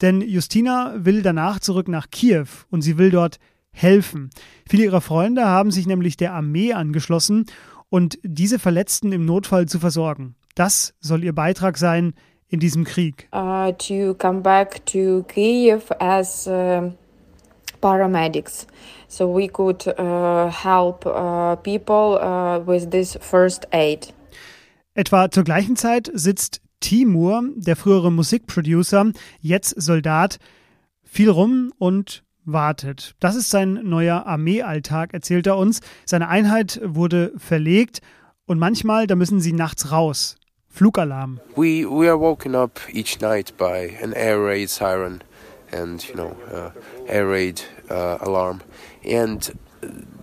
Denn 0.00 0.20
Justina 0.20 0.94
will 0.98 1.22
danach 1.22 1.58
zurück 1.58 1.88
nach 1.88 2.10
Kiew 2.10 2.46
und 2.70 2.82
sie 2.82 2.96
will 2.96 3.10
dort 3.10 3.40
helfen. 3.72 4.30
Viele 4.68 4.84
ihrer 4.84 5.00
Freunde 5.00 5.44
haben 5.46 5.72
sich 5.72 5.88
nämlich 5.88 6.16
der 6.16 6.32
Armee 6.32 6.74
angeschlossen 6.74 7.46
und 7.88 8.20
diese 8.22 8.60
Verletzten 8.60 9.10
im 9.10 9.24
Notfall 9.24 9.66
zu 9.66 9.80
versorgen. 9.80 10.36
Das 10.54 10.94
soll 11.00 11.24
ihr 11.24 11.34
Beitrag 11.34 11.76
sein 11.76 12.14
in 12.48 12.60
diesem 12.60 12.84
Krieg. 12.84 13.28
Uh, 13.32 13.72
to 13.72 14.14
come 14.14 14.40
back 14.42 14.84
to 14.86 15.24
Kiev 15.28 15.90
as 16.00 16.46
uh, 16.46 16.90
paramedics. 17.80 18.66
So 19.08 19.26
we 19.26 19.48
could 19.48 19.86
uh, 19.98 20.48
help 20.50 21.04
people 21.62 22.18
with 22.66 22.90
this 22.90 23.16
first 23.20 23.66
aid. 23.72 24.12
Etwa 24.94 25.30
zur 25.30 25.44
gleichen 25.44 25.76
Zeit 25.76 26.10
sitzt 26.12 26.60
Timur, 26.80 27.42
der 27.56 27.76
frühere 27.76 28.10
Musikproducer, 28.10 29.12
jetzt 29.40 29.80
Soldat, 29.80 30.38
viel 31.04 31.30
rum 31.30 31.72
und 31.78 32.24
wartet. 32.44 33.14
Das 33.20 33.36
ist 33.36 33.50
sein 33.50 33.80
neuer 33.84 34.26
Armeealltag, 34.26 35.12
erzählt 35.12 35.46
er 35.46 35.56
uns. 35.56 35.80
Seine 36.04 36.28
Einheit 36.28 36.80
wurde 36.82 37.32
verlegt 37.36 38.00
und 38.46 38.58
manchmal, 38.58 39.06
da 39.06 39.16
müssen 39.16 39.40
sie 39.40 39.52
nachts 39.52 39.92
raus. 39.92 40.37
Flugalarm. 40.78 41.40
We 41.56 41.84
we 41.84 42.06
are 42.06 42.16
woken 42.16 42.54
up 42.54 42.78
each 42.92 43.20
night 43.20 43.50
by 43.56 43.98
an 44.00 44.14
air 44.14 44.38
raid 44.38 44.70
siren 44.70 45.22
and 45.72 46.08
you 46.08 46.14
know 46.14 46.36
uh, 46.52 46.70
air 47.08 47.26
raid 47.26 47.62
uh, 47.90 48.18
alarm, 48.20 48.62
and 49.04 49.58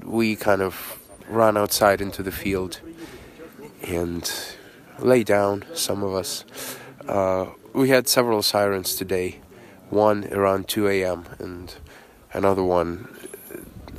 we 0.06 0.38
kind 0.38 0.62
of 0.62 0.98
run 1.28 1.58
outside 1.58 2.00
into 2.00 2.24
the 2.24 2.32
field 2.32 2.80
and 3.86 4.32
lay 5.00 5.24
down. 5.26 5.66
Some 5.74 6.04
of 6.04 6.14
us. 6.14 6.46
Uh, 7.06 7.48
we 7.74 7.90
had 7.90 8.08
several 8.08 8.42
sirens 8.42 8.96
today. 8.96 9.42
One 9.90 10.26
around 10.32 10.70
2 10.70 10.88
a.m. 10.88 11.26
and 11.38 11.76
another 12.34 12.64
one, 12.64 13.08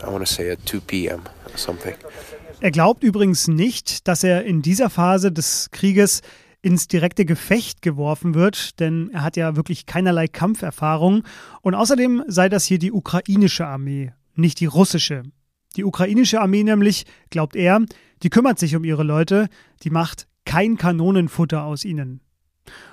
I 0.03 0.09
want 0.09 0.27
to 0.27 0.33
say 0.33 0.49
at 0.49 0.65
2 0.65 0.81
p.m. 0.81 1.23
or 1.53 1.59
something. 1.59 1.95
Er 2.63 2.71
glaubt 2.71 3.05
übrigens 3.05 3.49
nicht, 3.49 4.09
dass 4.09 4.25
er 4.25 4.45
in 4.45 4.63
dieser 4.63 4.89
Phase 4.89 5.31
des 5.31 5.69
Krieges 5.71 6.23
ins 6.67 6.89
direkte 6.89 7.25
Gefecht 7.25 7.81
geworfen 7.81 8.35
wird, 8.35 8.81
denn 8.81 9.09
er 9.13 9.23
hat 9.23 9.37
ja 9.37 9.55
wirklich 9.55 9.87
keinerlei 9.87 10.27
Kampferfahrung. 10.27 11.23
Und 11.63 11.77
außerdem 11.77 12.25
sei 12.27 12.49
das 12.49 12.65
hier 12.65 12.81
die 12.81 12.91
ukrainische 12.91 13.65
Armee, 13.65 14.13
nicht 14.35 14.59
die 14.59 14.67
russische. 14.67 15.23
Die 15.77 15.85
ukrainische 15.85 16.41
Armee 16.41 16.65
nämlich, 16.65 17.05
glaubt 17.31 17.55
er, 17.55 17.83
die 18.25 18.31
kümmert 18.31 18.59
sich 18.59 18.75
um 18.75 18.83
ihre 18.83 19.05
Leute, 19.05 19.47
die 19.85 19.91
macht 19.91 20.27
kein 20.45 20.77
Kanonenfutter 20.77 21.63
aus 21.63 21.85
ihnen. 21.85 22.21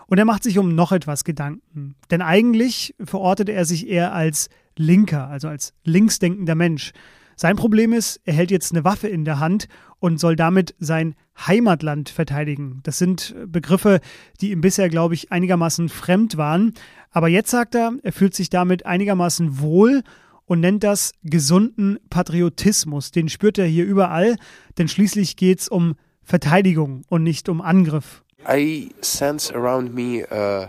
Und 0.05 0.19
er 0.19 0.25
macht 0.25 0.43
sich 0.43 0.59
um 0.59 0.75
noch 0.75 0.91
etwas 0.91 1.23
Gedanken. 1.23 1.95
Denn 2.11 2.21
eigentlich 2.21 2.93
verortet 3.03 3.49
er 3.49 3.65
sich 3.65 3.87
eher 3.87 4.13
als 4.13 4.49
Linker, 4.77 5.29
also 5.29 5.47
als 5.47 5.73
linksdenkender 5.83 6.53
Mensch. 6.53 6.91
Sein 7.35 7.55
Problem 7.55 7.91
ist, 7.91 8.21
er 8.23 8.35
hält 8.35 8.51
jetzt 8.51 8.71
eine 8.71 8.83
Waffe 8.83 9.07
in 9.07 9.25
der 9.25 9.39
Hand 9.39 9.67
und 9.97 10.19
soll 10.19 10.35
damit 10.35 10.75
sein 10.77 11.15
Heimatland 11.37 12.09
verteidigen. 12.09 12.79
Das 12.83 12.97
sind 12.97 13.35
Begriffe, 13.47 13.99
die 14.41 14.51
ihm 14.51 14.61
bisher, 14.61 14.89
glaube 14.89 15.13
ich, 15.13 15.31
einigermaßen 15.31 15.89
fremd 15.89 16.37
waren. 16.37 16.73
Aber 17.11 17.27
jetzt 17.27 17.51
sagt 17.51 17.75
er, 17.75 17.93
er 18.01 18.13
fühlt 18.13 18.35
sich 18.35 18.49
damit 18.49 18.85
einigermaßen 18.85 19.59
wohl 19.59 20.03
und 20.45 20.59
nennt 20.59 20.83
das 20.83 21.13
gesunden 21.23 21.99
Patriotismus. 22.09 23.11
Den 23.11 23.29
spürt 23.29 23.57
er 23.57 23.65
hier 23.65 23.85
überall, 23.85 24.35
denn 24.77 24.87
schließlich 24.87 25.35
geht 25.35 25.61
es 25.61 25.69
um 25.69 25.95
Verteidigung 26.23 27.03
und 27.09 27.23
nicht 27.23 27.49
um 27.49 27.61
Angriff. 27.61 28.23
I 28.47 28.89
sense 29.01 29.53
around 29.53 29.93
me 29.93 30.25
uh, 30.31 30.67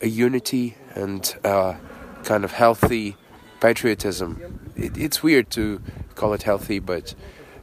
a 0.00 0.06
unity 0.06 0.74
and 0.94 1.36
uh, 1.44 1.74
kind 2.22 2.44
of 2.44 2.52
healthy 2.52 3.16
patriotism. 3.60 4.36
It, 4.76 4.96
it's 4.96 5.22
weird 5.22 5.50
to 5.50 5.78
call 6.14 6.34
it 6.34 6.44
healthy, 6.46 6.80
but 6.80 7.16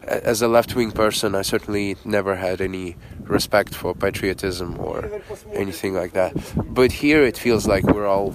as 0.08 0.42
a 0.42 0.48
left 0.48 0.76
wing 0.76 0.92
person, 0.92 1.36
I 1.36 1.44
certainly 1.44 1.96
never 2.06 2.36
had 2.36 2.62
any 2.62 2.96
respect 3.24 3.76
for 3.76 3.94
patriotism 3.94 4.78
or 4.80 5.10
anything 5.54 5.94
like 5.94 6.14
that. 6.14 6.34
But 6.56 6.92
here 6.92 7.24
it 7.24 7.38
feels 7.38 7.68
like 7.68 7.84
we're 7.84 8.08
all 8.08 8.34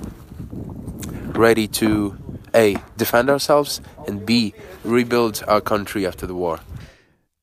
ready 1.34 1.68
to 1.68 2.16
A. 2.54 2.76
defend 2.96 3.28
ourselves 3.28 3.80
and 4.06 4.24
B. 4.24 4.54
rebuild 4.84 5.42
our 5.48 5.60
country 5.60 6.06
after 6.06 6.26
the 6.26 6.34
war. 6.34 6.60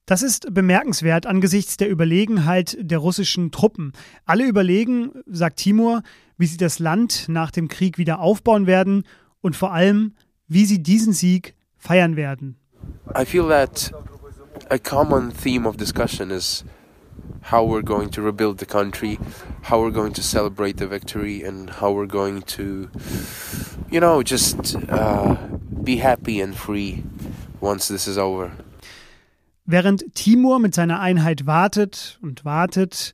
Das 0.05 0.23
ist 0.23 0.53
bemerkenswert 0.53 1.25
angesichts 1.25 1.77
der 1.77 1.89
Überlegenheit 1.89 2.75
der 2.79 2.97
russischen 2.97 3.51
Truppen. 3.51 3.93
Alle 4.25 4.45
überlegen, 4.45 5.11
sagt 5.25 5.59
Timur, 5.59 6.01
wie 6.37 6.47
sie 6.47 6.57
das 6.57 6.79
Land 6.79 7.29
nach 7.29 7.51
dem 7.51 7.67
Krieg 7.67 7.97
wieder 7.97 8.19
aufbauen 8.19 8.67
werden 8.67 9.03
und 9.41 9.55
vor 9.55 9.71
allem, 9.71 10.15
wie 10.47 10.65
sie 10.65 10.83
diesen 10.83 11.13
Sieg 11.13 11.55
feiern 11.77 12.15
werden. 12.15 12.57
I 13.13 13.25
feel 13.25 13.47
that 13.47 13.91
a 14.69 14.79
common 14.79 15.31
theme 15.31 15.65
of 15.65 15.77
discussion 15.77 16.31
is 16.31 16.63
how 17.41 17.63
we're 17.63 17.81
going 17.81 18.09
to 18.11 18.21
rebuild 18.21 18.59
the 18.59 18.65
country, 18.65 19.19
how 19.63 19.81
we're 19.81 19.91
going 19.91 20.13
to 20.13 20.23
celebrate 20.23 20.77
the 20.77 20.87
victory, 20.87 21.43
and 21.43 21.69
how 21.69 21.91
we're 21.91 22.05
going 22.05 22.41
to, 22.43 22.89
you 23.89 23.99
know, 23.99 24.23
just 24.23 24.75
uh, 24.89 25.35
be 25.83 25.97
happy 25.97 26.39
and 26.39 26.55
free 26.55 27.03
once 27.59 27.87
this 27.87 28.07
is 28.07 28.17
over. 28.17 28.51
Während 29.65 30.03
Timur 30.15 30.59
mit 30.59 30.73
seiner 30.73 30.99
Einheit 30.99 31.45
wartet 31.45 32.17
und 32.21 32.43
wartet 32.43 33.13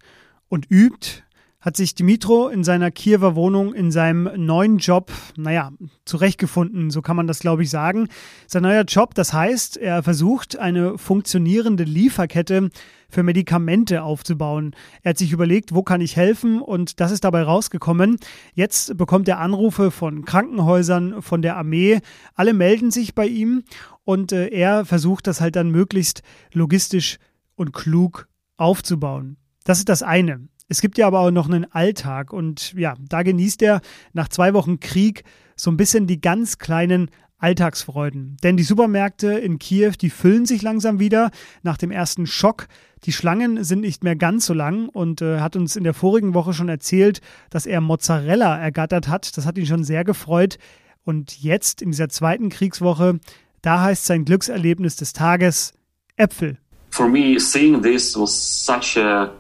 und 0.50 0.66
übt, 0.72 1.24
hat 1.68 1.76
sich 1.76 1.96
Dimitro 1.96 2.48
in 2.48 2.64
seiner 2.64 2.92
Kiewer 2.92 3.36
Wohnung 3.36 3.74
in 3.74 3.92
seinem 3.92 4.30
neuen 4.38 4.78
Job, 4.78 5.12
naja, 5.36 5.74
zurechtgefunden, 6.06 6.92
so 6.92 7.02
kann 7.02 7.18
man 7.18 7.28
das, 7.28 7.40
glaube 7.40 7.64
ich, 7.64 7.70
sagen. 7.70 8.08
Sein 8.48 8.64
neuer 8.64 8.86
Job, 8.86 9.16
das 9.16 9.34
heißt, 9.34 9.76
er 9.76 10.02
versucht, 10.02 10.58
eine 10.58 10.98
funktionierende 10.98 11.84
Lieferkette 11.84 12.70
für 13.10 13.22
Medikamente 13.22 14.02
aufzubauen. 14.02 14.78
Er 15.04 15.10
hat 15.10 15.18
sich 15.18 15.34
überlegt, 15.34 15.76
wo 15.76 15.84
kann 15.84 16.00
ich 16.00 16.16
helfen 16.16 16.62
und 16.62 17.02
das 17.02 17.12
ist 17.12 17.26
dabei 17.26 17.44
rausgekommen. 17.44 18.16
Jetzt 18.54 18.96
bekommt 18.96 19.28
er 19.28 19.40
Anrufe 19.40 19.92
von 19.92 20.24
Krankenhäusern, 20.24 21.22
von 21.22 21.42
der 21.42 21.58
Armee. 21.58 22.00
Alle 22.34 22.54
melden 22.54 22.92
sich 22.92 23.14
bei 23.14 23.28
ihm 23.28 23.64
und 24.06 24.32
äh, 24.32 24.48
er 24.48 24.86
versucht 24.86 25.28
das 25.28 25.42
halt 25.42 25.58
dann 25.58 25.72
möglichst 25.72 26.22
logistisch 26.54 27.20
und 27.56 27.74
klug 27.74 28.30
aufzubauen. 28.56 29.36
Das 29.66 29.80
ist 29.80 29.90
das 29.90 30.02
eine. 30.02 30.48
Es 30.70 30.82
gibt 30.82 30.98
ja 30.98 31.08
aber 31.08 31.22
auch 31.22 31.32
noch 31.32 31.48
einen 31.48 31.72
Alltag 31.72 32.34
und 32.34 32.74
ja, 32.74 32.96
da 33.00 33.24
genießt 33.24 33.62
er 33.62 33.82
nach 34.14 34.28
zwei 34.28 34.54
Wochen 34.54 34.80
Krieg 34.80 35.24
so 35.56 35.72
ein 35.72 35.78
bisschen 35.78 36.08
die 36.08 36.20
ganz 36.20 36.58
kleinen 36.58 37.10
Alltagsfreuden. 37.40 38.38
Denn 38.44 38.58
die 38.58 38.64
Supermärkte 38.64 39.34
in 39.34 39.60
Kiew, 39.60 39.94
die 40.02 40.10
füllen 40.10 40.46
sich 40.46 40.62
langsam 40.62 41.00
wieder 41.00 41.32
nach 41.64 41.78
dem 41.78 41.92
ersten 41.92 42.26
Schock. 42.26 42.68
Die 43.04 43.14
Schlangen 43.14 43.64
sind 43.64 43.82
nicht 43.82 44.04
mehr 44.04 44.16
ganz 44.16 44.48
so 44.48 44.54
lang 44.54 44.90
und 44.90 45.22
äh, 45.22 45.40
hat 45.40 45.56
uns 45.56 45.76
in 45.76 45.84
der 45.84 45.94
vorigen 45.94 46.34
Woche 46.34 46.54
schon 46.54 46.68
erzählt, 46.68 47.22
dass 47.50 47.66
er 47.66 47.80
Mozzarella 47.80 48.58
ergattert 48.58 49.08
hat. 49.08 49.38
Das 49.38 49.46
hat 49.46 49.58
ihn 49.58 49.68
schon 49.68 49.84
sehr 49.84 50.04
gefreut. 50.04 50.58
Und 51.04 51.42
jetzt 51.42 51.82
in 51.82 51.92
dieser 51.92 52.10
zweiten 52.10 52.50
Kriegswoche, 52.50 53.20
da 53.62 53.82
heißt 53.82 54.06
sein 54.06 54.26
Glückserlebnis 54.26 54.96
des 54.96 55.14
Tages 55.14 55.74
Äpfel. 56.18 56.58
For 56.90 57.08
me, 57.08 57.40
seeing 57.40 57.82
this 57.82 58.18
was 58.18 58.32
such 58.66 58.98
a 58.98 59.32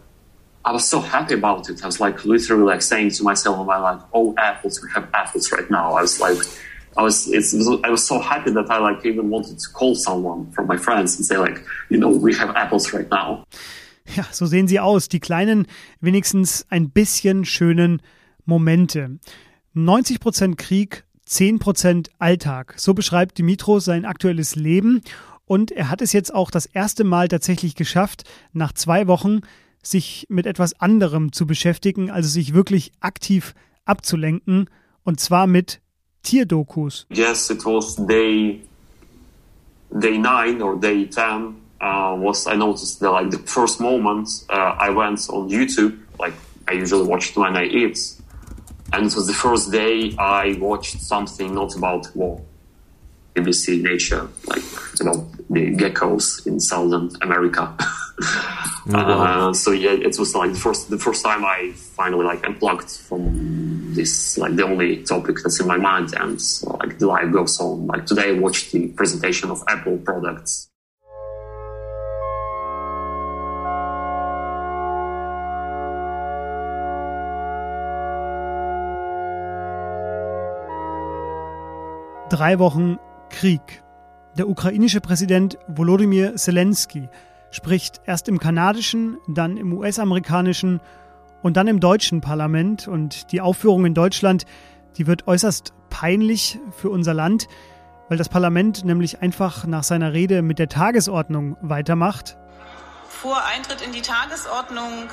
I 0.67 0.71
was 0.73 0.85
so 0.85 0.99
happy 0.99 1.33
about 1.33 1.69
it. 1.69 1.81
I 1.81 1.85
was 1.85 2.01
like 2.01 2.25
literally 2.25 2.63
like 2.63 2.81
saying 2.81 3.11
to 3.11 3.23
myself, 3.23 3.57
"Am 3.57 3.69
I 3.69 3.77
like, 3.77 4.01
oh 4.13 4.35
apples? 4.37 4.81
We 4.83 4.89
have 4.93 5.07
apples 5.13 5.49
right 5.53 5.69
now." 5.71 5.93
I 5.93 6.01
was 6.01 6.19
like, 6.19 6.39
I 6.97 7.03
was, 7.03 7.27
it's, 7.27 7.53
I 7.85 7.89
was 7.89 8.05
so 8.05 8.19
happy 8.19 8.51
that 8.51 8.69
I 8.69 8.79
like 8.79 9.05
even 9.05 9.29
wanted 9.29 9.59
to 9.59 9.69
call 9.71 9.95
someone 9.95 10.51
from 10.51 10.67
my 10.67 10.75
friends 10.75 11.15
and 11.15 11.25
say 11.25 11.37
like, 11.37 11.63
you 11.89 11.97
know, 11.97 12.09
we 12.09 12.33
have 12.33 12.53
apples 12.57 12.91
right 12.93 13.09
now. 13.09 13.45
Ja, 14.15 14.25
so 14.31 14.45
sehen 14.45 14.67
sie 14.67 14.81
aus, 14.81 15.07
die 15.07 15.21
kleinen, 15.21 15.67
wenigstens 16.01 16.65
ein 16.69 16.89
bisschen 16.89 17.45
schönen 17.45 18.01
Momente. 18.45 19.19
90 19.73 20.19
Prozent 20.19 20.57
Krieg, 20.57 21.05
10 21.25 21.59
Prozent 21.59 22.09
Alltag. 22.19 22.73
So 22.75 22.93
beschreibt 22.93 23.37
Dimitro 23.37 23.79
sein 23.79 24.03
aktuelles 24.03 24.55
Leben. 24.55 25.01
Und 25.45 25.71
er 25.71 25.89
hat 25.89 26.01
es 26.01 26.11
jetzt 26.11 26.33
auch 26.33 26.51
das 26.51 26.65
erste 26.65 27.05
Mal 27.05 27.29
tatsächlich 27.29 27.75
geschafft, 27.75 28.23
nach 28.51 28.73
zwei 28.73 29.07
Wochen 29.07 29.41
sich 29.89 30.25
mit 30.29 30.45
etwas 30.45 30.79
anderem 30.79 31.31
zu 31.31 31.45
beschäftigen, 31.45 32.09
also 32.11 32.29
sich 32.29 32.53
wirklich 32.53 32.91
aktiv 32.99 33.53
abzulenken, 33.85 34.69
und 35.03 35.19
zwar 35.19 35.47
mit 35.47 35.79
Tierdokus. 36.23 37.05
Yes, 37.09 37.49
it 37.49 37.63
was 37.65 37.95
day 37.95 38.61
day 39.91 40.17
nine 40.17 40.61
or 40.61 40.79
day 40.79 41.05
ten. 41.05 41.55
Uh, 41.79 42.17
was 42.19 42.47
I 42.47 42.55
noticed 42.55 42.99
that 43.01 43.11
like 43.11 43.29
the 43.31 43.37
first 43.45 43.79
moment 43.79 44.27
uh, 44.49 44.75
I 44.79 44.89
went 44.89 45.29
on 45.29 45.47
YouTube, 45.47 45.93
like 46.19 46.33
I 46.67 46.73
usually 46.73 47.07
watch 47.07 47.35
when 47.35 47.55
I 47.55 47.65
eat, 47.65 47.99
and 48.91 49.05
it 49.05 49.15
was 49.15 49.27
the 49.27 49.33
first 49.33 49.71
day 49.71 50.15
I 50.17 50.57
watched 50.59 50.99
something 50.99 51.53
not 51.53 51.75
about 51.75 52.13
war. 52.15 52.41
BBC 53.37 53.81
Nature, 53.81 54.27
like 54.47 54.63
you 54.99 55.05
know 55.05 55.29
the 55.49 55.75
geckos 55.75 56.45
in 56.47 56.59
Southern 56.59 57.09
America. 57.21 57.75
Uh, 58.93 59.53
so 59.53 59.71
yeah, 59.71 59.91
it 59.91 60.17
was 60.17 60.33
like 60.33 60.51
the 60.53 60.57
first 60.57 60.89
the 60.89 60.97
first 60.97 61.23
time 61.23 61.43
I 61.43 61.73
finally 61.75 62.25
like 62.25 62.43
unplugged 62.45 62.89
from 62.89 63.93
this 63.93 64.37
like 64.37 64.55
the 64.55 64.63
only 64.63 65.03
topic 65.03 65.37
that's 65.43 65.59
in 65.59 65.67
my 65.67 65.77
mind, 65.77 66.13
and 66.13 66.41
so, 66.41 66.71
like 66.77 66.97
the 66.97 67.05
life 67.05 67.31
goes 67.31 67.59
on. 67.59 67.85
Like 67.85 68.05
today, 68.05 68.29
I 68.29 68.39
watched 68.39 68.71
the 68.71 68.87
presentation 68.87 69.51
of 69.51 69.61
Apple 69.67 69.97
products. 69.97 70.69
Drei 82.29 82.55
Wochen 82.55 82.99
Krieg. 83.29 83.83
Der 84.37 84.47
ukrainische 84.47 85.01
Präsident 85.01 85.57
Volodymyr 85.67 86.35
Zelensky 86.35 87.09
spricht 87.51 88.01
erst 88.05 88.27
im 88.27 88.39
kanadischen, 88.39 89.17
dann 89.27 89.57
im 89.57 89.73
US-amerikanischen 89.73 90.81
und 91.41 91.57
dann 91.57 91.67
im 91.67 91.79
deutschen 91.79 92.21
Parlament. 92.21 92.87
Und 92.87 93.31
die 93.31 93.41
Aufführung 93.41 93.85
in 93.85 93.93
Deutschland, 93.93 94.45
die 94.97 95.07
wird 95.07 95.27
äußerst 95.27 95.73
peinlich 95.89 96.59
für 96.71 96.89
unser 96.89 97.13
Land, 97.13 97.47
weil 98.09 98.17
das 98.17 98.29
Parlament 98.29 98.85
nämlich 98.85 99.21
einfach 99.21 99.65
nach 99.65 99.83
seiner 99.83 100.13
Rede 100.13 100.41
mit 100.41 100.59
der 100.59 100.69
Tagesordnung 100.69 101.57
weitermacht. 101.61 102.37
Vor 103.09 103.43
Eintritt 103.45 103.81
in 103.81 103.91
die 103.91 104.01
Tagesordnung 104.01 105.09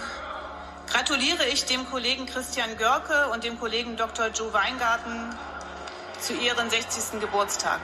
gratuliere 0.87 1.47
ich 1.53 1.65
dem 1.65 1.85
Kollegen 1.91 2.27
Christian 2.27 2.69
Görke 2.77 3.31
und 3.33 3.45
dem 3.45 3.59
Kollegen 3.59 3.97
Dr. 3.97 4.27
Joe 4.29 4.53
Weingarten 4.53 5.35
zu 6.21 6.35
ihren 6.35 6.69
60. 6.69 7.21
Geburtstagen. 7.21 7.83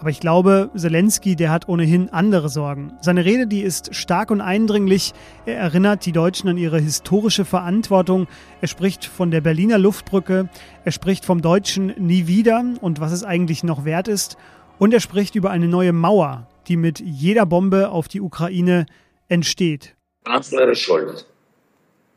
Aber 0.00 0.10
ich 0.10 0.20
glaube, 0.20 0.70
Zelensky, 0.74 1.36
der 1.36 1.50
hat 1.50 1.68
ohnehin 1.68 2.10
andere 2.10 2.48
Sorgen. 2.48 2.92
Seine 3.00 3.24
Rede, 3.24 3.46
die 3.46 3.62
ist 3.62 3.94
stark 3.94 4.30
und 4.30 4.40
eindringlich. 4.40 5.12
Er 5.46 5.56
erinnert 5.56 6.04
die 6.04 6.12
Deutschen 6.12 6.48
an 6.48 6.58
ihre 6.58 6.78
historische 6.78 7.44
Verantwortung. 7.44 8.26
Er 8.60 8.68
spricht 8.68 9.04
von 9.04 9.30
der 9.30 9.40
Berliner 9.40 9.78
Luftbrücke. 9.78 10.48
Er 10.84 10.92
spricht 10.92 11.24
vom 11.24 11.40
Deutschen 11.40 11.94
nie 11.96 12.26
wieder 12.26 12.64
und 12.80 13.00
was 13.00 13.12
es 13.12 13.24
eigentlich 13.24 13.62
noch 13.62 13.84
wert 13.84 14.08
ist. 14.08 14.36
Und 14.78 14.92
er 14.92 15.00
spricht 15.00 15.36
über 15.36 15.50
eine 15.50 15.68
neue 15.68 15.92
Mauer, 15.92 16.48
die 16.68 16.76
mit 16.76 17.00
jeder 17.00 17.46
Bombe 17.46 17.90
auf 17.90 18.08
die 18.08 18.20
Ukraine 18.20 18.86
entsteht. 19.28 19.94
Kanzler 20.24 20.74
Scholz, 20.74 21.24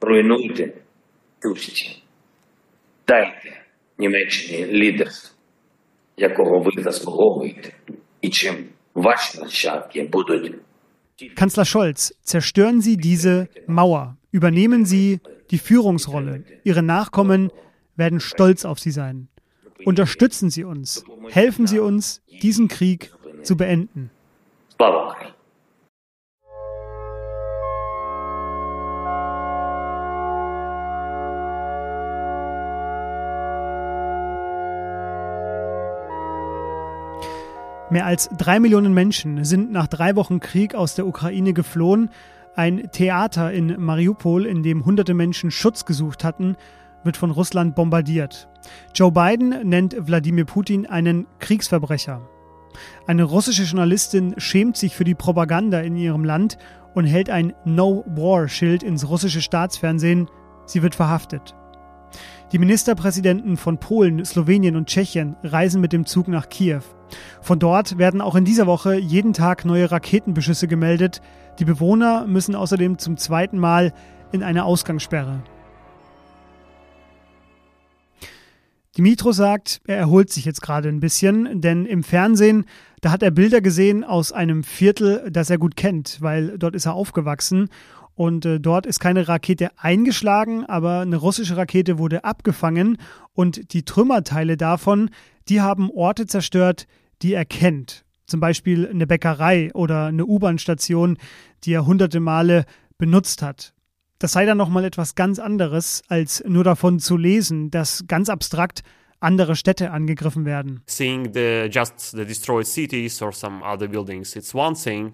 ruinierte, 0.04 0.74
tüchtig, 1.42 2.04
deine, 3.06 3.32
Leaders 3.98 5.37
якого 6.17 6.61
ви 6.61 6.83
заслуговуєте, 6.83 7.73
і 8.21 8.29
чим 8.29 8.55
ваші 8.95 9.41
нащадки 9.41 10.09
будуть. 10.13 10.55
Kanzler 11.37 11.65
Scholz, 11.65 12.15
zerstören 12.25 12.81
Sie 12.81 12.97
diese 12.97 13.49
Mauer, 13.69 14.17
übernehmen 14.33 14.85
Sie 14.87 15.21
die 15.51 15.59
Führungsrolle. 15.59 16.43
Ihre 16.65 16.83
Nachkommen 16.83 17.51
werden 17.97 18.19
stolz 18.19 18.65
auf 18.65 18.79
Sie 18.81 18.91
sein. 18.91 19.29
Unterstützen 19.85 20.51
Sie 20.51 20.65
uns, 20.65 21.05
helfen 21.31 21.67
Sie 21.67 21.79
uns, 21.79 22.23
diesen 22.43 22.67
Krieg 22.69 23.13
zu 23.43 23.57
beenden. 23.57 24.11
Слава 24.77 25.05
Україні! 25.05 25.36
Mehr 37.90 38.06
als 38.06 38.30
drei 38.38 38.60
Millionen 38.60 38.94
Menschen 38.94 39.46
sind 39.46 39.72
nach 39.72 39.88
drei 39.88 40.18
Wochen 40.18 40.42
Krieg 40.42 40.76
aus 40.76 40.96
der 40.96 41.08
Ukraine 41.08 41.54
geflohen. 41.54 42.10
Ein 42.54 42.90
Theater 42.92 43.54
in 43.54 43.82
Mariupol, 43.82 44.46
in 44.46 44.62
dem 44.62 44.84
hunderte 44.84 45.14
Menschen 45.14 45.52
Schutz 45.52 45.86
gesucht 45.86 46.26
hatten, 46.26 46.58
wird 47.06 47.16
von 47.16 47.32
Russland 47.32 47.76
bombardiert. 47.76 48.50
Joe 48.94 49.14
Biden 49.14 49.70
nennt 49.70 49.96
Wladimir 50.06 50.44
Putin 50.44 50.86
einen 50.86 51.28
Kriegsverbrecher. 51.40 52.28
Eine 53.08 53.24
russische 53.24 53.64
Journalistin 53.64 54.36
schämt 54.38 54.76
sich 54.76 54.94
für 54.94 55.06
die 55.06 55.16
Propaganda 55.16 55.80
in 55.80 55.96
ihrem 55.96 56.26
Land 56.26 56.58
und 56.94 57.06
hält 57.06 57.30
ein 57.30 57.54
No-War-Schild 57.64 58.84
ins 58.84 59.08
russische 59.08 59.42
Staatsfernsehen. 59.42 60.30
Sie 60.66 60.84
wird 60.84 60.94
verhaftet. 60.94 61.56
Die 62.52 62.60
Ministerpräsidenten 62.60 63.56
von 63.56 63.78
Polen, 63.78 64.26
Slowenien 64.26 64.76
und 64.76 64.88
Tschechien 64.88 65.38
reisen 65.42 65.80
mit 65.80 65.94
dem 65.94 66.06
Zug 66.06 66.28
nach 66.28 66.50
Kiew. 66.50 66.82
Von 67.42 67.60
dort 67.60 67.98
werden 67.98 68.22
auch 68.22 68.36
in 68.36 68.46
dieser 68.46 68.68
Woche 68.68 68.96
jeden 68.96 69.34
Tag 69.34 69.66
neue 69.66 69.92
Raketenbeschüsse 69.92 70.68
gemeldet. 70.68 71.22
Die 71.60 71.66
Bewohner 71.66 72.26
müssen 72.28 72.56
außerdem 72.56 72.98
zum 72.98 73.18
zweiten 73.18 73.58
Mal 73.58 73.94
in 74.32 74.44
eine 74.44 74.66
Ausgangssperre. 74.66 75.42
Dimitro 78.98 79.32
sagt, 79.32 79.80
er 79.86 79.98
erholt 79.98 80.32
sich 80.32 80.44
jetzt 80.44 80.62
gerade 80.62 80.90
ein 80.90 81.00
bisschen, 81.00 81.62
denn 81.62 81.86
im 81.86 82.04
Fernsehen, 82.04 82.66
da 83.02 83.12
hat 83.12 83.22
er 83.22 83.30
Bilder 83.30 83.62
gesehen 83.62 84.04
aus 84.04 84.32
einem 84.32 84.64
Viertel, 84.64 85.30
das 85.30 85.52
er 85.52 85.60
gut 85.60 85.76
kennt, 85.76 86.18
weil 86.22 86.58
dort 86.58 86.74
ist 86.74 86.88
er 86.88 86.96
aufgewachsen 86.96 87.70
und 88.18 88.46
äh, 88.46 88.60
dort 88.60 88.88
ist 88.88 89.00
keine 89.00 89.28
Rakete 89.28 89.70
eingeschlagen, 89.78 90.66
aber 90.66 91.02
eine 91.02 91.18
russische 91.18 91.56
Rakete 91.56 92.00
wurde 92.00 92.24
abgefangen 92.24 92.98
und 93.34 93.74
die 93.74 93.86
Trümmerteile 93.86 94.58
davon, 94.58 95.12
die 95.50 95.62
haben 95.62 95.92
Orte 95.92 96.26
zerstört, 96.26 96.88
die 97.22 97.34
er 97.34 97.46
kennt. 97.46 98.06
Zum 98.26 98.40
Beispiel 98.40 98.88
eine 98.88 99.06
Bäckerei 99.06 99.72
oder 99.76 100.08
eine 100.08 100.26
U-Bahn-Station, 100.26 101.18
die 101.64 101.74
er 101.74 101.86
hunderte 101.86 102.20
Male 102.20 102.66
benutzt 102.98 103.44
hat. 103.44 103.74
Das 104.18 104.32
sei 104.32 104.46
dann 104.46 104.58
nochmal 104.58 104.84
etwas 104.84 105.14
ganz 105.14 105.38
anderes, 105.38 106.02
als 106.08 106.44
nur 106.46 106.64
davon 106.64 106.98
zu 106.98 107.18
lesen, 107.18 107.70
dass 107.70 108.06
ganz 108.08 108.30
abstrakt 108.30 108.82
andere 109.20 109.56
Städte 109.56 109.92
angegriffen 109.92 110.44
werden. 110.44 110.82
Seeing 110.88 111.32
the 111.36 111.70
just 111.70 112.12
the 112.12 112.26
destroyed 112.26 112.66
cities 112.66 113.22
or 113.22 113.32
some 113.32 113.64
other 113.64 113.88
buildings, 113.88 114.36
it's 114.36 114.56
one 114.56 114.76
thing. 114.76 115.14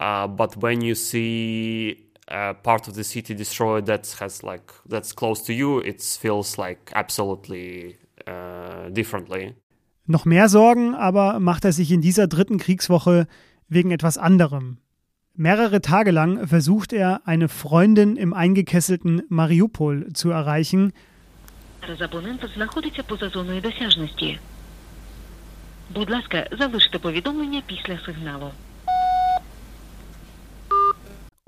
Uh, 0.00 0.26
but 0.28 0.60
when 0.62 0.80
you 0.80 0.94
see 0.94 2.07
a 2.30 2.54
part 2.54 2.88
of 2.88 2.94
the 2.94 3.04
city 3.04 3.34
destroyed 3.34 3.86
that 3.86 4.20
has 4.20 4.42
like 4.42 4.72
that's 4.88 5.14
close 5.14 5.42
to 5.44 5.52
you, 5.52 5.80
it 5.80 6.02
feels 6.02 6.56
like 6.56 6.92
absolutely 6.94 7.96
uh, 8.26 8.90
differently. 8.90 9.54
Noch 10.06 10.24
mehr 10.24 10.48
Sorgen 10.48 10.94
aber 10.94 11.38
macht 11.38 11.64
er 11.64 11.72
sich 11.72 11.92
in 11.92 12.00
dieser 12.00 12.28
dritten 12.28 12.58
Kriegswoche 12.58 13.26
wegen 13.68 13.90
etwas 13.90 14.16
anderem. 14.16 14.78
Mehrere 15.34 15.80
Tage 15.80 16.10
lang 16.10 16.48
versucht 16.48 16.92
er, 16.92 17.20
eine 17.24 17.48
Freundin 17.48 18.16
im 18.16 18.32
eingekesselten 18.34 19.22
Mariupol 19.28 20.12
zu 20.12 20.30
erreichen. 20.30 20.92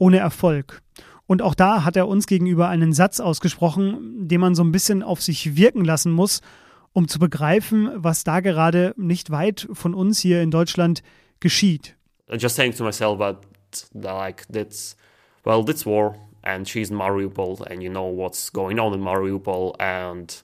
Ohne 0.00 0.18
Erfolg. 0.18 0.82
Und 1.26 1.42
auch 1.42 1.54
da 1.54 1.84
hat 1.84 1.94
er 1.94 2.08
uns 2.08 2.26
gegenüber 2.26 2.68
einen 2.68 2.92
Satz 2.92 3.20
ausgesprochen, 3.20 4.26
den 4.26 4.40
man 4.40 4.56
so 4.56 4.64
ein 4.64 4.72
bisschen 4.72 5.04
auf 5.04 5.22
sich 5.22 5.54
wirken 5.56 5.84
lassen 5.84 6.10
muss, 6.10 6.40
um 6.92 7.06
zu 7.06 7.18
begreifen, 7.20 7.90
was 7.94 8.24
da 8.24 8.40
gerade 8.40 8.94
nicht 8.96 9.30
weit 9.30 9.68
von 9.72 9.94
uns 9.94 10.18
hier 10.18 10.42
in 10.42 10.50
Deutschland 10.50 11.02
geschieht. 11.38 11.96
Just 12.32 12.56
saying 12.56 12.74
to 12.74 12.82
myself, 12.82 13.18
but 13.18 13.36
like 13.94 14.46
that's 14.52 14.96
well 15.44 15.64
that's 15.64 15.86
war 15.86 16.16
and 16.42 16.68
she's 16.68 16.90
in 16.90 16.96
Mariupol 16.96 17.60
and 17.70 17.82
you 17.82 17.90
know 17.90 18.06
what's 18.06 18.52
going 18.52 18.80
on 18.80 18.94
in 18.94 19.00
Mariupol 19.00 19.74
and 19.78 20.42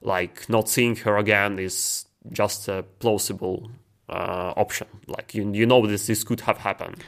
like 0.00 0.48
not 0.48 0.68
seeing 0.68 0.96
her 0.96 1.16
again 1.16 1.58
is 1.58 2.06
just 2.32 2.68
a 2.68 2.84
plausible 3.00 3.70
uh, 4.08 4.52
option. 4.56 4.86
Like 5.06 5.34
you, 5.34 5.50
you 5.52 5.66
know 5.66 5.86
this 5.86 6.06
this 6.06 6.24
could 6.24 6.40
have 6.42 6.58
happened. 6.58 7.04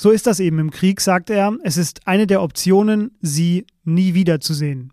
So 0.00 0.12
ist 0.12 0.28
das 0.28 0.38
eben 0.38 0.60
im 0.60 0.70
Krieg, 0.70 1.00
sagt 1.00 1.28
er. 1.28 1.58
Es 1.64 1.76
ist 1.76 2.06
eine 2.06 2.28
der 2.28 2.40
Optionen, 2.40 3.18
sie 3.20 3.66
nie 3.82 4.14
wiederzusehen. 4.14 4.92